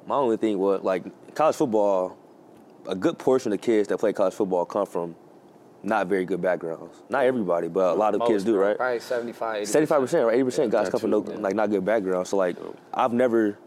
My 0.08 0.15
only 0.15 0.38
thing 0.38 0.58
was 0.58 0.82
like 0.84 1.04
college 1.36 1.56
football. 1.56 2.17
A 2.88 2.95
good 2.95 3.17
portion 3.17 3.51
of 3.51 3.62
kids 3.62 3.88
that 3.89 3.97
play 3.97 4.13
college 4.13 4.34
football 4.34 4.65
come 4.65 4.86
from 4.86 5.15
not 5.86 6.08
very 6.08 6.26
good 6.26 6.41
backgrounds. 6.41 7.04
Not 7.10 7.26
everybody, 7.26 7.67
but 7.67 7.93
a 7.93 7.98
lot 7.98 8.15
of 8.15 8.28
kids 8.28 8.43
do, 8.43 8.58
right? 8.58 8.76
Probably 8.78 9.00
75, 9.00 9.63
80%. 9.63 9.67
Seventy-five 9.67 10.02
percent 10.02 10.24
or 10.26 10.32
eighty 10.32 10.43
percent 10.43 10.71
guys 10.71 10.89
come 10.89 11.00
from 11.00 11.12
no, 11.12 11.19
like 11.19 11.56
not 11.56 11.69
good 11.69 11.86
backgrounds. 11.86 12.30
So 12.30 12.38
like, 12.38 12.58
I've 12.93 13.13
never 13.13 13.58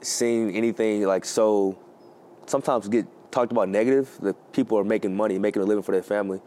seen 0.00 0.50
anything 0.50 1.02
like 1.06 1.24
so. 1.24 1.78
Sometimes 2.46 2.88
get 2.88 3.06
talked 3.30 3.52
about 3.52 3.68
negative. 3.68 4.10
That 4.20 4.52
people 4.52 4.78
are 4.78 4.84
making 4.84 5.16
money, 5.16 5.38
making 5.38 5.62
a 5.62 5.64
living 5.64 5.82
for 5.82 5.92
their 5.92 6.02
family. 6.02 6.40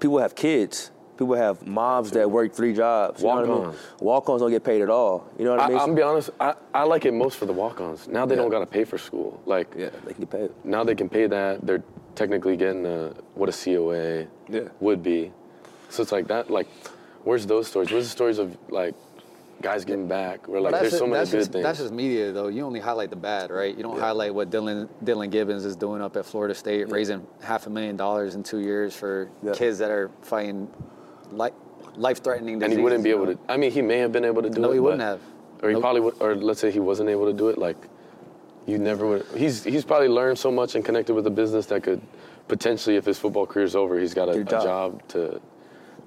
People 0.00 0.18
have 0.18 0.34
kids. 0.34 0.90
People 1.16 1.34
have 1.34 1.66
moms 1.66 2.12
that 2.12 2.30
work 2.30 2.54
three 2.54 2.72
jobs. 2.72 3.22
You 3.22 3.26
know 3.26 3.38
I 3.38 3.42
mean? 3.42 3.50
Walk-ons. 3.50 3.76
Walk-ons 3.98 4.40
don't 4.40 4.50
get 4.52 4.62
paid 4.62 4.82
at 4.82 4.88
all. 4.88 5.28
You 5.36 5.46
know 5.46 5.50
what 5.50 5.60
I 5.60 5.64
I, 5.64 5.68
mean? 5.68 5.78
I'm 5.78 5.86
gonna 5.86 5.96
be 5.96 6.02
honest, 6.02 6.30
I, 6.38 6.54
I 6.72 6.84
like 6.84 7.06
it 7.06 7.12
most 7.12 7.38
for 7.38 7.46
the 7.46 7.52
walk-ons. 7.52 8.06
Now 8.06 8.24
they 8.24 8.36
Yeah. 8.36 8.42
don't 8.42 8.50
gotta 8.52 8.66
pay 8.66 8.84
for 8.84 8.98
school. 8.98 9.40
Like, 9.44 9.66
yeah, 9.76 9.90
they 10.04 10.12
can 10.12 10.20
get 10.20 10.30
paid. 10.30 10.50
now 10.62 10.84
they 10.84 10.94
can 10.94 11.08
pay 11.08 11.26
that. 11.26 11.66
They're 11.66 11.82
technically 12.18 12.56
getting 12.56 12.84
a, 12.84 13.14
what 13.34 13.48
a 13.48 13.52
COA 13.52 14.26
Yeah. 14.48 14.68
would 14.80 15.02
be. 15.04 15.30
So 15.88 16.02
it's 16.02 16.10
like 16.12 16.26
that. 16.26 16.50
Like, 16.50 16.66
where's 17.22 17.46
those 17.46 17.68
stories? 17.68 17.90
Where's 17.92 18.04
the 18.06 18.10
stories 18.10 18.38
of 18.38 18.58
like 18.70 18.94
guys 19.62 19.84
getting 19.84 20.08
back? 20.08 20.48
Where 20.48 20.60
like 20.60 20.72
But 20.72 20.80
there's 20.80 20.98
so 20.98 21.06
many 21.06 21.24
good 21.24 21.30
just, 21.38 21.52
things. 21.52 21.62
That's 21.62 21.78
just 21.78 21.92
media, 21.94 22.32
though. 22.32 22.48
You 22.48 22.64
only 22.66 22.80
highlight 22.80 23.10
the 23.10 23.16
bad, 23.30 23.50
right? 23.50 23.74
You 23.74 23.84
don't 23.84 23.98
highlight 24.00 24.34
what 24.34 24.50
Dillan 24.50 24.88
Dillan 25.04 25.30
Gibbons 25.30 25.64
is 25.64 25.76
doing 25.76 26.02
up 26.02 26.16
at 26.16 26.26
Florida 26.26 26.54
State, 26.56 26.90
raising 26.90 27.24
half 27.40 27.68
a 27.68 27.70
million 27.70 27.96
dollars 27.96 28.34
in 28.34 28.42
two 28.42 28.58
years 28.58 28.96
for 28.96 29.30
Yeah. 29.44 29.52
kids 29.54 29.78
that 29.78 29.90
are 29.92 30.10
fighting 30.22 30.68
li- 31.30 31.50
life-threatening 31.96 32.58
diseases. 32.58 32.72
and 32.72 32.80
he 32.80 32.82
wouldn't 32.82 33.04
be 33.04 33.10
able 33.10 33.26
know? 33.26 33.34
to. 33.34 33.38
I 33.48 33.56
mean, 33.56 33.70
he 33.70 33.80
may 33.82 33.98
have 33.98 34.10
been 34.12 34.24
able 34.24 34.42
to 34.42 34.50
do 34.50 34.60
No, 34.60 34.66
it. 34.66 34.70
No, 34.70 34.72
he 34.74 34.80
wouldn't 34.80 35.00
but- 35.00 35.06
have. 35.06 35.20
Or 35.62 35.68
he 35.68 35.72
Nope. 35.74 35.82
probably 35.82 36.00
would. 36.02 36.14
Or 36.20 36.34
let's 36.36 36.60
say 36.60 36.70
he 36.70 36.78
wasn't 36.80 37.08
able 37.10 37.26
to 37.26 37.32
do 37.32 37.48
it. 37.48 37.58
Like, 37.58 37.76
you 38.68 38.78
never 38.78 39.06
would. 39.06 39.26
He's 39.36 39.64
he's 39.64 39.84
probably 39.84 40.08
learned 40.08 40.38
so 40.38 40.52
much 40.52 40.74
and 40.74 40.84
connected 40.84 41.14
with 41.14 41.26
a 41.26 41.30
business 41.30 41.66
that 41.66 41.82
could 41.82 42.00
potentially, 42.48 42.96
if 42.96 43.04
his 43.06 43.18
football 43.18 43.46
career's 43.46 43.74
over, 43.74 43.98
he's 43.98 44.14
got 44.14 44.28
a, 44.28 44.32
a 44.32 44.44
job. 44.44 45.06
to. 45.08 45.40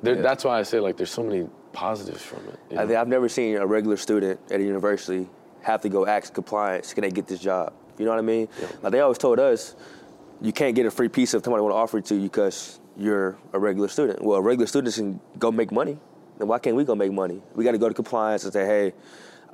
There, 0.03 0.15
Yeah. 0.15 0.21
That's 0.21 0.43
why 0.43 0.59
I 0.59 0.63
say 0.63 0.79
like 0.79 0.95
there's 0.97 1.11
so 1.11 1.23
many 1.23 1.47
positives 1.73 2.21
from 2.21 2.47
it. 2.47 2.59
you 2.69 2.77
I 2.79 2.85
think 2.85 2.97
I've 2.97 3.07
never 3.07 3.29
seen 3.29 3.57
a 3.57 3.65
regular 3.65 3.97
student 3.97 4.39
at 4.51 4.59
a 4.59 4.63
university 4.63 5.27
have 5.61 5.81
to 5.81 5.89
go 5.89 6.07
ask 6.07 6.33
compliance, 6.33 6.93
can 6.93 7.01
they 7.01 7.11
get 7.11 7.27
this 7.27 7.39
job? 7.39 7.73
You 7.97 8.05
know 8.05 8.11
what 8.11 8.19
I 8.19 8.23
mean? 8.23 8.47
Like 8.81 8.91
they 8.91 8.99
always 8.99 9.19
told 9.19 9.39
us, 9.39 9.75
you 10.41 10.51
can't 10.51 10.75
get 10.75 10.87
a 10.87 10.91
free 10.91 11.07
piece 11.07 11.33
if 11.35 11.43
somebody 11.43 11.61
want 11.61 11.73
to 11.73 11.77
offer 11.77 11.99
it 11.99 12.05
to 12.05 12.15
you 12.15 12.23
because 12.23 12.79
you're 12.97 13.37
a 13.53 13.59
regular 13.59 13.87
student. 13.87 14.23
Well, 14.23 14.41
regular 14.41 14.65
students 14.65 14.97
can 14.97 15.19
go 15.37 15.51
make 15.51 15.71
money. 15.71 15.99
Then 16.39 16.47
why 16.47 16.57
can't 16.57 16.75
we 16.75 16.83
go 16.83 16.95
make 16.95 17.11
money? 17.11 17.41
We 17.53 17.63
got 17.63 17.73
to 17.73 17.77
go 17.77 17.87
to 17.87 17.93
compliance 17.93 18.43
and 18.43 18.51
say, 18.51 18.65
hey, 18.65 18.93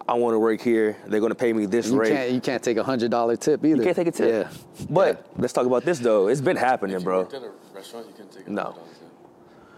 I 0.07 0.13
want 0.13 0.33
to 0.33 0.39
work 0.39 0.61
here. 0.61 0.97
They're 1.07 1.19
going 1.19 1.31
to 1.31 1.35
pay 1.35 1.53
me 1.53 1.65
this 1.65 1.87
You 1.89 1.99
rate. 1.99 2.09
can't 2.11 2.31
you 2.31 2.41
can't 2.41 2.63
take 2.63 2.77
a 2.77 2.83
hundred 2.83 3.11
dollar 3.11 3.35
tip 3.35 3.63
either. 3.65 3.77
You 3.77 3.83
can't 3.83 3.95
take 3.95 4.07
a 4.07 4.11
tip. 4.11 4.47
Yeah. 4.49 4.85
But 4.89 5.25
let's 5.37 5.53
talk 5.53 5.65
about 5.65 5.83
this 5.83 5.99
though. 5.99 6.27
It's 6.27 6.41
been 6.41 6.55
happening, 6.57 6.95
If 6.95 7.01
you 7.01 7.05
bro. 7.05 7.19
worked 7.19 7.33
at 7.33 7.43
a 7.43 7.51
restaurant, 7.73 8.07
you 8.07 8.13
can 8.13 8.27
take 8.29 8.47
a 8.47 8.49
No. 8.51 8.75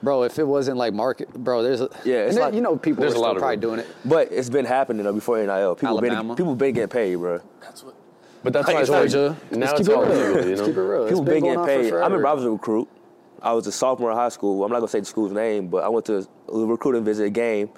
Bro, 0.01 0.23
if 0.23 0.39
it 0.39 0.47
wasn't 0.47 0.77
like 0.77 0.93
market, 0.93 1.33
bro, 1.33 1.61
there's 1.61 1.81
a 1.81 1.89
Yeah, 2.05 2.19
it's 2.23 2.29
and 2.29 2.37
then, 2.37 2.43
like- 2.45 2.53
you 2.53 2.61
know 2.61 2.77
people 2.77 3.01
there's 3.01 3.15
are 3.15 3.17
a 3.17 3.19
lot 3.19 3.27
still 3.31 3.35
of 3.37 3.41
probably 3.41 3.55
room. 3.57 3.75
doing 3.75 3.79
it. 3.81 3.87
But 4.05 4.31
it's 4.31 4.49
been 4.49 4.65
happening 4.65 5.03
though 5.03 5.11
before 5.13 5.37
NIL. 5.43 5.75
People 5.75 5.99
been 5.99 6.11
Alabama. 6.11 6.35
people 6.35 6.55
been 6.55 6.73
getting 6.73 6.87
paid, 6.89 7.15
bro. 7.17 7.41
That's 7.61 7.83
what. 7.83 7.95
but 8.43 8.53
that's 8.53 8.67
Like, 8.67 8.75
why 8.75 8.81
it's 8.81 8.89
it's 8.89 9.13
Georgia. 9.13 9.35
Now 9.51 9.57
Let's 9.59 9.79
it's 9.81 9.89
keep 9.89 9.89
it 9.89 9.93
all 9.97 10.05
real. 10.05 10.15
legal, 10.35 10.49
you 10.49 10.55
know. 10.55 10.65
keep 10.65 10.77
it 10.77 10.81
real. 10.81 11.03
People 11.07 11.23
been 11.23 11.33
been 11.33 11.43
getting 11.43 11.65
paid. 11.65 11.93
I 11.93 12.05
remember 12.05 12.27
I 12.27 12.33
was 12.33 12.45
a 12.45 12.51
recruit. 12.51 12.87
I 13.41 13.53
was 13.53 13.67
a 13.67 13.71
sophomore 13.73 14.11
in 14.11 14.17
high 14.17 14.29
school. 14.29 14.63
I'm 14.63 14.71
not 14.71 14.79
gonna 14.79 14.87
say 14.89 14.99
the 15.01 15.05
school's 15.05 15.31
name, 15.33 15.67
but 15.67 15.83
I 15.83 15.89
went 15.89 16.05
to 16.05 16.25
a 16.47 16.57
recruiting 16.65 17.03
visit 17.03 17.25
a 17.25 17.29
game, 17.29 17.69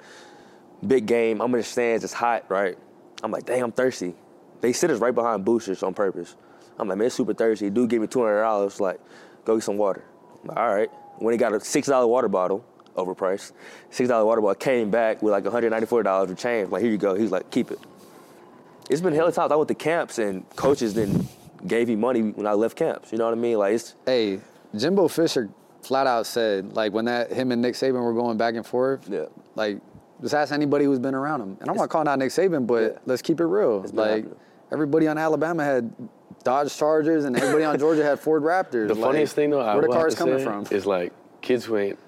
big 0.86 1.06
game. 1.06 1.40
I'm 1.40 1.52
in 1.54 1.60
the 1.60 1.64
stands. 1.64 2.04
It's 2.04 2.12
hot, 2.12 2.44
right? 2.48 2.76
I'm 3.22 3.30
like, 3.30 3.46
dang, 3.46 3.62
I'm 3.62 3.72
thirsty. 3.72 4.14
They 4.60 4.72
sit 4.72 4.90
us 4.90 5.00
right 5.00 5.14
behind 5.14 5.44
boosters 5.44 5.82
on 5.82 5.94
purpose. 5.94 6.36
I'm 6.78 6.88
like, 6.88 6.98
man, 6.98 7.06
it's 7.06 7.16
super 7.16 7.34
thirsty. 7.34 7.70
Dude 7.70 7.90
gave 7.90 8.00
me 8.00 8.06
two 8.06 8.20
hundred 8.20 8.42
dollars. 8.42 8.80
Like, 8.80 9.00
go 9.44 9.56
get 9.56 9.64
some 9.64 9.76
water. 9.76 10.04
I'm 10.42 10.48
like, 10.48 10.58
all 10.58 10.74
right. 10.74 10.90
When 11.18 11.32
he 11.32 11.38
got 11.38 11.52
a 11.52 11.60
six 11.60 11.88
dollar 11.88 12.06
water 12.06 12.28
bottle, 12.28 12.64
overpriced, 12.96 13.52
six 13.90 14.08
dollar 14.08 14.24
water 14.24 14.40
bottle, 14.40 14.54
came 14.56 14.90
back 14.90 15.22
with 15.22 15.32
like 15.32 15.44
194 15.44 16.02
dollars 16.02 16.30
of 16.30 16.38
change. 16.38 16.70
Like, 16.70 16.82
here 16.82 16.90
you 16.90 16.98
go. 16.98 17.14
He's 17.14 17.30
like, 17.30 17.50
keep 17.50 17.70
it. 17.70 17.78
It's 18.90 19.00
been 19.00 19.14
hell 19.14 19.30
times 19.30 19.52
I 19.52 19.56
went 19.56 19.68
to 19.68 19.74
camps 19.74 20.18
and 20.18 20.48
coaches 20.56 20.94
then 20.94 21.28
gave 21.66 21.88
me 21.88 21.96
money 21.96 22.20
when 22.20 22.46
I 22.46 22.52
left 22.52 22.76
camps. 22.76 23.12
You 23.12 23.18
know 23.18 23.24
what 23.24 23.32
I 23.32 23.36
mean? 23.36 23.58
Like 23.58 23.74
it's 23.74 23.94
Hey, 24.04 24.40
Jimbo 24.76 25.08
Fisher 25.08 25.48
flat 25.82 26.06
out 26.06 26.26
said 26.26 26.74
like 26.74 26.92
when 26.92 27.06
that 27.06 27.32
him 27.32 27.52
and 27.52 27.62
Nick 27.62 27.74
Saban 27.74 28.02
were 28.02 28.14
going 28.14 28.36
back 28.36 28.54
and 28.54 28.66
forth. 28.66 29.08
Yeah. 29.08 29.26
Like 29.54 29.80
just 30.22 30.34
ask 30.34 30.52
anybody 30.52 30.84
who's 30.84 30.98
been 30.98 31.14
around 31.14 31.40
him. 31.40 31.56
And 31.60 31.68
I'm 31.68 31.76
not 31.76 31.88
calling 31.88 32.08
out 32.08 32.18
Nick 32.18 32.30
Saban, 32.30 32.66
but 32.66 32.82
Yeah. 32.82 32.98
let's 33.06 33.22
keep 33.22 33.40
it 33.40 33.44
real. 33.44 33.80
been 33.80 33.94
Like 33.96 34.08
happening. 34.10 34.36
everybody 34.72 35.08
on 35.08 35.18
Alabama 35.18 35.64
had 35.64 35.92
Dodge 36.44 36.74
Chargers 36.76 37.24
and 37.24 37.36
everybody 37.36 37.64
on 37.64 37.78
Georgia 37.78 38.02
had 38.04 38.18
Ford 38.20 38.42
Raptors. 38.42 38.88
The 38.88 38.94
Like, 38.94 39.02
funniest 39.04 39.34
thing 39.34 39.50
though, 39.50 39.60
I 39.60 39.74
where 39.74 39.82
the 39.82 39.88
will 39.88 39.94
have 39.94 40.02
cars 40.02 40.14
to 40.14 40.18
coming 40.18 40.38
say 40.38 40.44
from? 40.44 40.66
is 40.70 40.86
like 40.86 41.12
kids 41.40 41.64
who 41.64 41.76
ain't, 41.76 41.98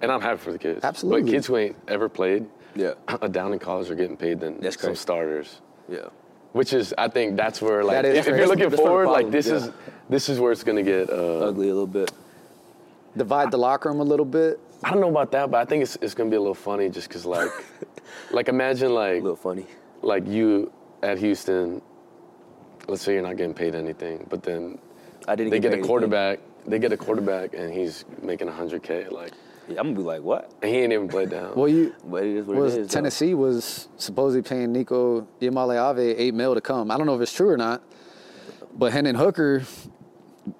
and 0.00 0.10
I'm 0.10 0.20
happy 0.20 0.38
for 0.38 0.52
the 0.52 0.58
kids. 0.58 0.80
Absolutely. 0.84 1.22
But 1.22 1.30
kids 1.30 1.46
who 1.46 1.56
ain't 1.56 1.76
ever 1.88 2.08
played, 2.08 2.46
Yeah. 2.74 2.94
a 3.22 3.28
down 3.28 3.52
in 3.52 3.58
college 3.58 3.90
are 3.90 3.94
getting 3.94 4.16
paid 4.16 4.40
than 4.40 4.60
That's 4.60 4.76
some 4.80 4.88
crazy. 4.90 5.00
starters. 5.00 5.60
yeah. 5.88 6.08
Which 6.52 6.74
is, 6.74 6.92
I 6.98 7.08
think 7.08 7.36
that's 7.38 7.62
where 7.62 7.82
like, 7.82 7.96
That 7.96 8.04
is 8.04 8.18
if, 8.18 8.28
if 8.28 8.36
you're 8.36 8.46
looking 8.46 8.68
That's 8.68 8.80
forward, 8.82 9.08
like 9.08 9.30
this 9.30 9.46
yeah. 9.48 9.54
is 9.54 9.70
this 10.10 10.28
is 10.28 10.38
where 10.38 10.52
it's 10.52 10.62
gonna 10.62 10.82
get. 10.82 11.08
Uh, 11.08 11.38
Ugly 11.38 11.70
a 11.70 11.72
little 11.72 11.86
bit. 11.86 12.12
Divide 13.16 13.50
the 13.50 13.56
locker 13.56 13.88
room 13.88 14.00
a 14.00 14.04
little 14.04 14.26
bit. 14.26 14.60
I 14.84 14.90
don't 14.90 15.00
know 15.00 15.08
about 15.10 15.30
that, 15.32 15.50
but 15.50 15.58
I 15.60 15.64
think 15.64 15.82
it's 15.82 15.96
it's 16.00 16.14
gonna 16.14 16.30
be 16.30 16.36
a 16.36 16.40
little 16.40 16.54
funny 16.54 16.88
just 16.88 17.08
because 17.08 17.24
like, 17.24 17.50
like 18.32 18.48
imagine 18.48 18.92
like 18.94 19.20
A 19.20 19.24
little 19.24 19.36
funny. 19.36 19.66
like 20.02 20.26
you 20.26 20.72
at 21.02 21.18
Houston. 21.18 21.80
Let's 22.88 23.02
say 23.02 23.12
you're 23.14 23.22
not 23.22 23.36
getting 23.36 23.54
paid 23.54 23.74
anything, 23.76 24.26
but 24.28 24.42
then 24.42 24.78
I 25.28 25.36
didn't 25.36 25.50
they 25.50 25.60
get, 25.60 25.70
get 25.70 25.76
paid 25.78 25.84
a 25.84 25.86
quarterback. 25.86 26.40
They 26.66 26.78
get 26.78 26.92
a 26.92 26.96
quarterback, 26.96 27.54
and 27.54 27.72
he's 27.72 28.04
making 28.22 28.48
100k. 28.48 29.10
Like. 29.12 29.32
Yeah, 29.68 29.78
I'm 29.78 29.86
gonna 29.88 29.96
be 29.98 30.02
like, 30.02 30.22
what? 30.22 30.52
and 30.60 30.70
he 30.72 30.78
ain't 30.78 30.92
even 30.92 31.06
played 31.06 31.30
down. 31.30 31.54
Well, 31.54 31.68
you 31.68 31.94
But 32.04 32.24
it 32.24 32.36
is 32.38 32.46
what 32.46 32.56
was 32.56 32.74
it 32.74 32.80
is. 32.80 32.88
though. 32.88 32.94
Tennessee 32.94 33.34
was 33.34 33.86
supposedly 33.96 34.42
paying 34.42 34.72
Nico 34.72 35.20
Iamaleava 35.40 36.14
eight 36.18 36.34
mil 36.34 36.54
to 36.56 36.60
come. 36.60 36.90
I 36.90 36.96
don't 36.96 37.06
know 37.06 37.14
if 37.14 37.20
it's 37.20 37.32
true 37.32 37.48
or 37.48 37.56
not, 37.56 37.80
but 38.74 38.92
Hendon 38.92 39.14
Hooker 39.14 39.62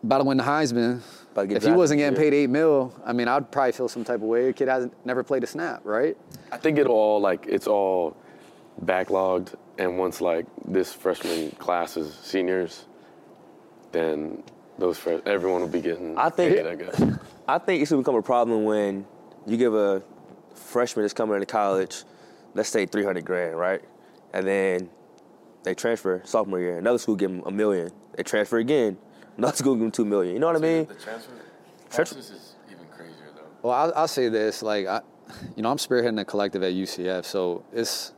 about 0.04 0.18
to 0.18 0.24
win 0.24 0.36
the 0.36 0.44
Heisman. 0.44 1.00
About 1.32 1.50
If 1.50 1.62
he 1.64 1.70
wasn't 1.72 1.98
getting 1.98 2.18
year. 2.20 2.30
paid 2.30 2.34
eight 2.36 2.50
mil, 2.50 2.92
I 3.04 3.12
mean, 3.12 3.26
I'd 3.26 3.50
probably 3.50 3.72
feel 3.72 3.88
some 3.88 4.04
type 4.04 4.16
of 4.16 4.22
way. 4.22 4.46
The 4.46 4.52
kid 4.52 4.68
hasn't 4.68 4.94
never 5.06 5.22
played 5.22 5.42
a 5.42 5.46
snap, 5.46 5.80
right? 5.84 6.16
I 6.52 6.58
think 6.58 6.78
it'll 6.78 6.94
all 6.94 7.20
like 7.20 7.46
it's 7.46 7.66
all 7.66 8.16
backlogged, 8.84 9.54
and 9.78 9.98
once 9.98 10.20
like 10.20 10.46
this 10.66 10.92
freshman 10.92 11.50
class 11.52 11.96
is 11.96 12.12
seniors, 12.14 12.84
then 13.92 14.42
those 14.78 14.98
fre- 14.98 15.20
everyone 15.26 15.62
will 15.62 15.68
be 15.68 15.80
getting. 15.80 16.16
I 16.18 16.28
think- 16.28 16.56
paid, 16.56 16.66
I 16.66 16.74
guess. 16.74 17.02
I 17.48 17.58
think 17.58 17.82
it's 17.82 17.90
gonna 17.90 18.02
become 18.02 18.14
a 18.16 18.22
problem 18.22 18.64
when 18.64 19.06
you 19.46 19.56
give 19.56 19.74
a 19.74 20.02
freshman 20.54 21.02
that's 21.04 21.14
coming 21.14 21.34
into 21.34 21.46
college, 21.46 22.04
let's 22.54 22.68
say 22.68 22.86
300 22.86 23.24
grand, 23.24 23.58
right? 23.58 23.80
And 24.34 24.46
then 24.46 24.90
they 25.64 25.74
transfer 25.74 26.20
sophomore 26.24 26.60
year. 26.60 26.78
Another 26.78 26.98
school 26.98 27.16
give 27.16 27.30
them 27.30 27.42
a 27.46 27.50
million. 27.50 27.90
They 28.16 28.22
transfer 28.22 28.58
again. 28.58 28.96
Another 29.38 29.56
school 29.56 29.74
give 29.74 29.80
them 29.82 29.90
two 29.90 30.04
million. 30.04 30.34
You 30.34 30.40
know 30.40 30.46
what 30.46 30.56
I 30.56 30.60
mean? 30.60 30.86
The 30.86 30.94
transfer 30.94 31.32
Transfer- 31.90 32.14
process 32.16 32.30
is 32.30 32.54
even 32.70 32.86
crazier 32.86 33.30
though. 33.34 33.42
Well, 33.68 33.72
I'll, 33.76 33.92
I'll 33.96 34.08
say 34.08 34.28
this: 34.28 34.62
like, 34.62 34.86
I, 34.86 35.00
you 35.56 35.62
know, 35.62 35.70
I'm 35.70 35.76
spearheading 35.78 36.20
a 36.20 36.24
collective 36.24 36.62
at 36.62 36.72
UCF, 36.72 37.24
so 37.24 37.64
it's 37.72 38.12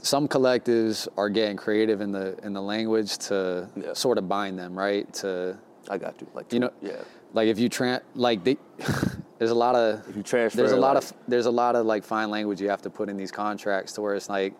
some 0.00 0.26
collectives 0.28 1.08
are 1.16 1.28
getting 1.28 1.56
creative 1.56 2.00
in 2.00 2.10
the 2.12 2.36
in 2.42 2.52
the 2.52 2.62
language 2.62 3.18
to 3.28 3.68
Yeah. 3.76 3.92
sort 3.92 4.18
of 4.18 4.28
bind 4.28 4.58
them, 4.58 4.76
right? 4.78 5.12
To 5.14 5.58
I 5.88 5.98
got 5.98 6.20
you. 6.20 6.26
Like 6.34 6.52
you 6.52 6.60
know, 6.60 6.70
yeah. 6.80 6.92
like 7.34 7.48
if 7.48 7.58
you 7.58 7.68
tran 7.68 8.00
like 8.14 8.42
they, 8.44 8.56
there's 9.38 9.50
a 9.50 9.54
lot 9.54 9.74
of 9.74 10.08
If 10.08 10.16
you 10.16 10.22
transfer, 10.22 10.56
there's 10.56 10.72
a 10.72 10.76
lot 10.76 10.94
like- 10.94 11.04
of 11.04 11.12
there's 11.28 11.46
a 11.46 11.50
lot 11.50 11.76
of 11.76 11.84
like 11.86 12.02
fine 12.04 12.30
language 12.30 12.60
you 12.60 12.70
have 12.70 12.82
to 12.82 12.90
put 12.90 13.08
in 13.10 13.16
these 13.16 13.30
contracts 13.30 13.92
to 13.94 14.00
where 14.02 14.14
it's 14.14 14.28
like 14.30 14.54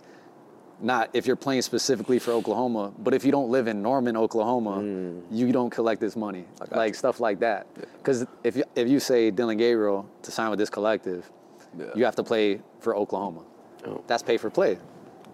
not 0.80 1.10
if 1.12 1.26
you're 1.26 1.36
playing 1.36 1.62
specifically 1.62 2.18
for 2.18 2.32
Oklahoma, 2.32 2.92
but 2.98 3.14
if 3.14 3.24
you 3.24 3.32
don't 3.32 3.50
live 3.50 3.68
in 3.68 3.82
Norman, 3.82 4.16
Oklahoma, 4.16 4.82
you 5.30 5.52
don't 5.52 5.70
collect 5.70 6.00
this 6.00 6.16
money, 6.16 6.44
Mm. 6.60 6.76
like 6.76 6.88
you. 6.90 6.94
stuff 6.94 7.20
like 7.20 7.40
that. 7.40 7.66
Because 7.98 8.26
if 8.42 8.56
you, 8.56 8.64
if 8.74 8.88
you 8.88 9.00
say 9.00 9.30
Dillon 9.30 9.56
Gabriel 9.58 10.06
to 10.22 10.30
sign 10.30 10.50
with 10.50 10.58
this 10.58 10.70
collective, 10.70 11.30
Yeah. 11.78 11.86
you 11.94 12.04
have 12.04 12.16
to 12.16 12.22
play 12.22 12.60
for 12.80 12.94
Oklahoma. 12.96 13.40
Oh. 13.86 14.00
That's 14.06 14.22
pay 14.22 14.36
for 14.36 14.50
play. 14.50 14.78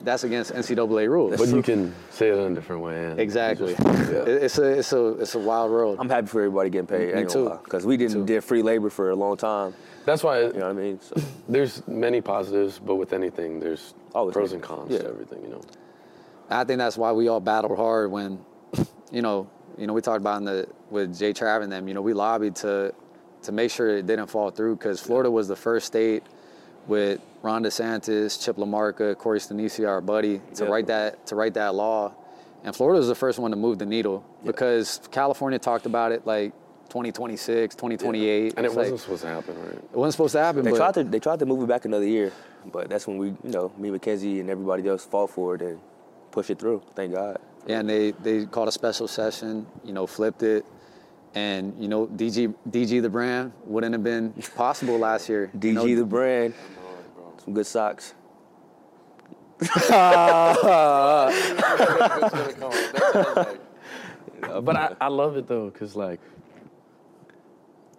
That's 0.03 0.25
against 0.25 0.53
NCAA 0.53 1.09
rules. 1.09 1.37
But 1.37 1.49
you 1.49 1.63
can 1.63 1.95
say 2.11 2.31
it 2.31 2.39
in 2.39 2.53
a 2.53 2.55
different 2.55 2.83
way. 2.83 3.07
And 3.07 3.21
exactly. 3.21 3.73
Yeah. 3.79 4.25
It's 4.27 4.59
a 4.59 4.79
it's 4.79 4.93
a 4.93 5.07
it's 5.21 5.35
a 5.35 5.39
wild 5.39 5.71
road. 5.71 5.99
I'm 6.01 6.09
happy 6.09 6.27
for 6.27 6.41
everybody 6.41 6.71
getting 6.71 6.87
paid. 6.87 7.15
Me 7.15 7.25
too. 7.27 7.59
Because 7.65 7.85
we 7.85 7.97
didn't 7.97 8.15
too. 8.15 8.27
did 8.27 8.43
free 8.45 8.63
labor 8.63 8.91
for 8.91 9.11
a 9.11 9.17
long 9.17 9.37
time. 9.37 9.75
That's 10.07 10.23
why 10.23 10.41
You 10.41 10.53
know 10.55 10.61
what 10.61 10.71
I 10.71 10.73
mean? 10.73 11.01
So 11.01 11.15
there's 11.49 11.87
many 11.87 12.21
positives, 12.21 12.79
but 12.79 12.97
with 12.97 13.13
anything, 13.13 13.61
there's 13.61 13.95
Always 14.15 14.33
pros 14.33 14.53
and 14.53 14.63
negatives. 14.63 14.89
cons 14.89 15.01
to 15.03 15.09
everything. 15.09 15.43
You 15.43 15.51
know. 15.51 15.61
I 16.49 16.65
think 16.65 16.79
that's 16.79 16.97
why 16.97 17.13
we 17.13 17.29
all 17.29 17.41
battled 17.41 17.77
hard 17.77 18.11
when, 18.11 18.41
you 19.13 19.23
know, 19.23 19.49
you 19.79 19.87
know, 19.87 19.93
we 19.93 20.01
talked 20.01 20.21
about 20.21 20.39
in 20.39 20.45
the 20.45 20.69
with 20.91 21.17
Jay 21.17 21.33
Trav 21.33 21.63
and 21.63 21.71
them. 21.71 21.87
You 21.87 21.95
know, 21.95 22.03
we 22.03 22.13
lobbied 22.13 22.57
to 22.57 22.93
to 23.43 23.53
make 23.53 23.71
sure 23.71 23.97
it 23.97 24.07
didn't 24.07 24.27
fall 24.27 24.51
through 24.51 24.77
because 24.77 25.01
Florida 25.01 25.31
was 25.31 25.49
the 25.49 25.57
first 25.57 25.87
state 25.87 26.23
with 26.91 27.21
Ron 27.43 27.63
DeSantis, 27.63 28.43
Chip 28.45 28.57
LaMarca, 28.57 29.17
Corey 29.17 29.39
Stanisi, 29.39 29.89
our 29.89 30.01
buddy, 30.01 30.43
to 30.57 30.65
Yeah. 30.65 30.71
write 30.71 30.87
that 30.89 31.25
to 31.29 31.37
write 31.37 31.55
that 31.55 31.75
law, 31.75 32.13
and 32.65 32.75
Florida 32.77 32.99
was 32.99 33.07
the 33.09 33.15
first 33.15 33.39
one 33.39 33.53
to 33.53 33.57
move 33.57 33.79
the 33.79 33.87
needle 33.87 34.25
because 34.45 35.01
California 35.13 35.59
talked 35.59 35.87
about 35.87 36.11
it 36.13 36.27
like 36.27 36.53
2026, 36.91 37.77
2028. 37.77 38.55
And 38.57 38.67
it 38.67 38.69
It's 38.69 38.77
like- 38.77 38.85
wasn't 38.87 39.01
supposed 39.01 39.23
to 39.23 39.29
happen, 39.29 39.55
right? 39.65 39.75
it 39.77 39.97
wasn't 39.97 40.13
supposed 40.15 40.33
to 40.33 40.41
happen. 40.41 40.65
they 40.65 40.73
but 40.73 40.77
tried 40.77 40.95
to 40.95 41.05
they 41.05 41.21
tried 41.21 41.39
to 41.39 41.47
move 41.47 41.63
it 41.63 41.69
back 41.69 41.85
another 41.85 42.05
year, 42.07 42.33
but 42.73 42.91
that's 42.91 43.07
when 43.07 43.17
we 43.19 43.29
you 43.29 43.51
know 43.57 43.71
me 43.79 43.91
McKenzie 43.91 44.41
and 44.41 44.51
everybody 44.51 44.87
else 44.89 45.05
fought 45.05 45.31
for 45.31 45.55
it 45.55 45.63
and 45.63 45.79
pushed 46.33 46.51
it 46.51 46.59
through. 46.59 46.83
Thank 46.97 47.15
God. 47.15 47.39
Yeah, 47.67 47.79
and 47.81 47.89
they 47.89 48.11
they 48.23 48.47
called 48.47 48.69
a 48.69 48.73
special 48.73 49.07
session, 49.07 49.67
you 49.85 49.93
know, 49.93 50.07
flipped 50.09 50.43
it, 50.43 50.65
and 51.37 51.73
you 51.79 51.87
know, 51.89 52.07
DG 52.09 52.53
DG 52.69 53.01
the 53.01 53.09
brand 53.09 53.53
wouldn't 53.65 53.93
have 53.93 54.03
been 54.03 54.35
possible 54.57 54.99
last 54.99 55.29
year. 55.29 55.51
You 55.55 55.61
DG 55.61 55.75
know, 55.75 55.87
the 55.95 56.05
brand, 56.05 56.55
Lord, 56.55 56.75
bro. 56.75 56.80
Some 57.45 57.55
good 57.55 57.67
socks. 57.67 58.15
It's 59.61 59.89
gonna 59.91 61.35
come. 62.59 62.71
That's 62.71 63.37
like, 63.37 63.61
but 64.65 64.77
I, 64.77 64.95
I 65.01 65.09
love 65.09 65.37
it 65.37 65.47
though, 65.47 65.71
cause 65.71 65.95
like 65.97 66.21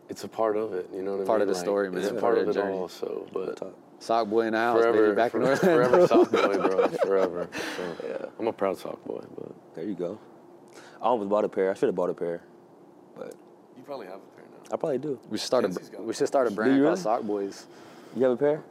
it's 0.09 0.23
a 0.23 0.27
part 0.27 0.57
of 0.57 0.73
it. 0.73 0.89
You 0.93 1.01
know 1.03 1.11
what 1.11 1.15
I 1.15 1.19
mean? 1.19 1.27
Part 1.27 1.41
of 1.41 1.47
the 1.47 1.53
Like, 1.53 1.63
story, 1.63 1.89
man. 1.91 1.99
It's 2.01 2.07
a 2.09 2.11
Part 2.13 2.21
part 2.21 2.37
of 2.39 2.47
of 2.47 2.53
the 2.53 2.59
it 2.59 2.63
journey. 2.63 2.77
all. 2.77 2.87
So, 2.87 3.27
but 3.33 3.75
sock 3.99 4.27
boy 4.27 4.41
in 4.47 4.53
the 4.53 4.59
house, 4.59 4.79
forever, 4.81 5.03
baby, 5.03 5.15
back 5.15 5.33
in 5.33 5.41
forever, 5.41 6.01
Orlando. 6.01 6.07
forever 6.07 6.07
sock 6.07 6.31
boy, 6.31 6.57
bro. 6.57 6.87
Forever. 7.05 7.49
So, 7.77 8.31
I'm 8.39 8.47
a 8.47 8.53
proud 8.53 8.77
sock 8.77 9.03
boy, 9.05 9.23
but 9.37 9.51
There 9.75 9.85
you 9.85 9.95
go. 9.95 10.19
I 11.01 11.05
almost 11.05 11.29
bought 11.29 11.45
a 11.45 11.49
pair. 11.49 11.69
I 11.71 11.73
should 11.75 11.87
have 11.87 11.95
bought 11.95 12.09
a 12.09 12.13
pair, 12.13 12.41
but 13.15 13.33
you 13.77 13.83
probably 13.83 14.07
have 14.07 14.15
a 14.15 14.35
pair 14.35 14.45
now. 14.51 14.73
I 14.73 14.77
probably 14.77 14.97
do. 14.97 15.19
We 15.29 15.37
should 15.37 15.47
start 15.47 15.65
a 15.65 16.01
we 16.01 16.13
should 16.13 16.27
start 16.27 16.47
a 16.47 16.51
brand 16.51 16.75
you 16.75 16.83
called 16.83 16.91
really? 16.93 17.01
Sock 17.01 17.21
Boys. 17.23 17.65
You 18.15 18.23
have 18.23 18.31
a 18.33 18.37
pair? 18.37 18.61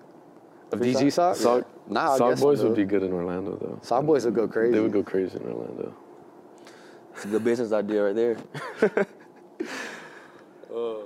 Of 0.72 0.80
DG 0.80 1.12
socks? 1.12 1.40
sock, 1.40 1.66
Nah, 1.88 2.12
I 2.14 2.18
sock 2.18 2.30
guess 2.30 2.40
boys 2.40 2.62
would 2.62 2.76
be 2.76 2.84
good 2.84 3.02
in 3.02 3.12
Orlando 3.12 3.56
though. 3.56 3.78
Sock 3.82 4.04
Boys 4.06 4.24
would 4.24 4.34
go 4.34 4.46
crazy. 4.46 4.72
They 4.72 4.80
would 4.80 4.92
go 4.92 5.02
crazy 5.02 5.36
in 5.36 5.42
Orlando. 5.42 5.94
It's 7.14 7.24
a 7.24 7.28
good 7.28 7.44
business 7.44 7.72
idea 7.72 8.04
right 8.04 8.14
there. 8.14 8.36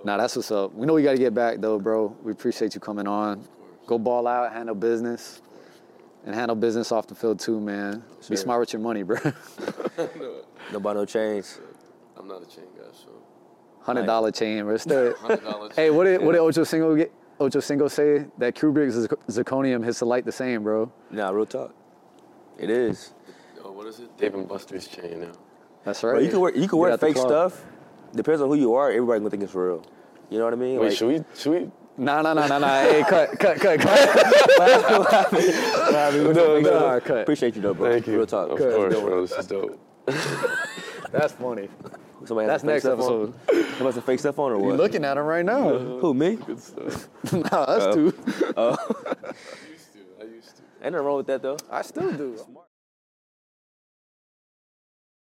Nah, 0.04 0.18
that's 0.18 0.36
what's 0.36 0.50
up. 0.50 0.74
We 0.74 0.86
know 0.86 0.92
we 0.92 1.02
got 1.02 1.12
to 1.12 1.18
get 1.18 1.32
back 1.32 1.58
though, 1.58 1.78
bro. 1.78 2.14
We 2.22 2.32
appreciate 2.32 2.74
you 2.74 2.80
coming 2.80 3.08
on. 3.08 3.42
go 3.86 3.98
ball 3.98 4.26
out, 4.26 4.52
handle 4.52 4.74
business, 4.74 5.40
and 6.26 6.34
handle 6.34 6.54
business 6.54 6.92
off 6.92 7.06
the 7.06 7.14
field 7.14 7.40
too, 7.40 7.58
man. 7.60 8.04
Be 8.28 8.36
smart 8.36 8.60
with 8.60 8.72
your 8.74 8.82
money, 8.82 9.02
bro. 9.02 9.16
No 10.72 10.80
buy 10.80 10.94
no 10.94 11.04
chains. 11.04 11.60
I'm 12.16 12.26
not 12.26 12.42
a 12.42 12.46
chain 12.46 12.64
guy, 12.76 12.84
so 12.92 13.08
Hundred 13.80 14.06
dollar 14.06 14.30
chain, 14.30 14.64
bro. 14.64 14.76
Still, 14.78 15.12
$100 15.22 15.74
hey, 15.74 15.90
what 15.90 16.04
did 16.04 16.22
what 16.22 16.32
did 16.32 16.38
yeah. 16.38 16.44
Ocho 16.44 16.64
Cinco 16.64 16.96
get? 16.96 17.12
Ocho 17.40 17.60
Cinco 17.60 17.88
say 17.88 18.26
that 18.38 18.54
Kubrick's 18.54 18.94
zirc- 18.94 19.18
zirconium 19.28 19.84
hits 19.84 19.98
the 19.98 20.06
light 20.06 20.24
the 20.24 20.32
same, 20.32 20.62
bro. 20.62 20.90
Nah, 21.10 21.30
real 21.30 21.46
talk. 21.46 21.74
It 22.58 22.70
is. 22.70 23.12
Oh, 23.64 23.72
what 23.72 23.86
is 23.86 23.98
it? 23.98 24.16
Dave 24.16 24.34
and 24.34 24.46
Buster's 24.48 24.86
chain 24.86 25.20
now. 25.20 25.32
That's 25.84 26.02
right. 26.04 26.12
Bro, 26.12 26.20
you 26.20 26.30
can 26.30 26.40
wear 26.40 26.56
you 26.56 26.68
can 26.68 26.78
wear 26.78 26.96
fake 26.96 27.16
stuff. 27.16 27.64
Depends 28.14 28.40
on 28.40 28.48
who 28.48 28.54
you 28.54 28.74
are. 28.74 28.90
Everybody 28.90 29.18
gonna 29.20 29.30
think 29.30 29.42
it's 29.42 29.54
real. 29.54 29.84
You 30.30 30.38
know 30.38 30.44
what 30.44 30.52
I 30.52 30.56
mean? 30.56 30.78
Wait, 30.78 30.88
Like- 30.88 30.96
should 30.96 31.08
we? 31.08 31.24
Should 31.34 31.52
we? 31.52 31.70
Nah, 31.96 32.22
nah, 32.22 32.34
nah, 32.34 32.46
nah, 32.48 32.58
nah. 32.58 32.80
Hey, 32.82 33.04
cut, 33.08 33.38
cut, 33.38 33.56
cut, 33.60 33.78
cut. 33.78 35.32
no, 35.92 36.60
no. 36.60 37.00
cut. 37.00 37.18
Appreciate 37.20 37.54
you 37.54 37.62
though, 37.62 37.74
bro. 37.74 37.90
Thank 37.92 38.06
you. 38.08 38.16
Real 38.16 38.26
talk. 38.26 38.50
Of 38.50 38.58
Good. 38.58 38.74
course, 38.74 39.00
bro. 39.00 39.20
This 39.26 39.38
is 39.38 39.46
dope. 39.46 39.78
That's 41.12 41.32
funny. 41.34 41.68
Somebody 42.26 42.46
That's 42.46 42.62
has 42.62 42.62
some 42.62 42.68
fake 42.68 42.74
next 42.74 42.82
stuff 42.84 43.00
on? 43.00 43.34
episode. 43.34 43.34
Somebody 43.48 43.84
has 43.84 43.94
some 43.94 44.02
fake 44.04 44.20
stuff 44.20 44.38
on 44.38 44.52
or 44.52 44.56
what? 44.56 44.62
You 44.62 44.68
what? 44.70 44.78
looking 44.78 45.04
at 45.04 45.16
him 45.16 45.24
right 45.24 45.44
now? 45.44 45.78
Who 45.78 46.14
me? 46.14 46.36
Good 46.36 46.60
stuff. 46.60 47.08
nah, 47.32 47.58
us 47.62 47.82
uh, 47.82 47.92
two. 47.92 48.14
Uh, 48.56 48.76
I 48.90 49.70
used 49.70 49.92
to. 49.92 49.98
I 50.20 50.24
used 50.24 50.56
to. 50.56 50.62
Ain't 50.82 50.92
nothing 50.92 51.06
wrong 51.06 51.16
with 51.18 51.26
that 51.26 51.42
though. 51.42 51.56
I 51.70 51.82
still 51.82 52.12
do. 52.12 52.38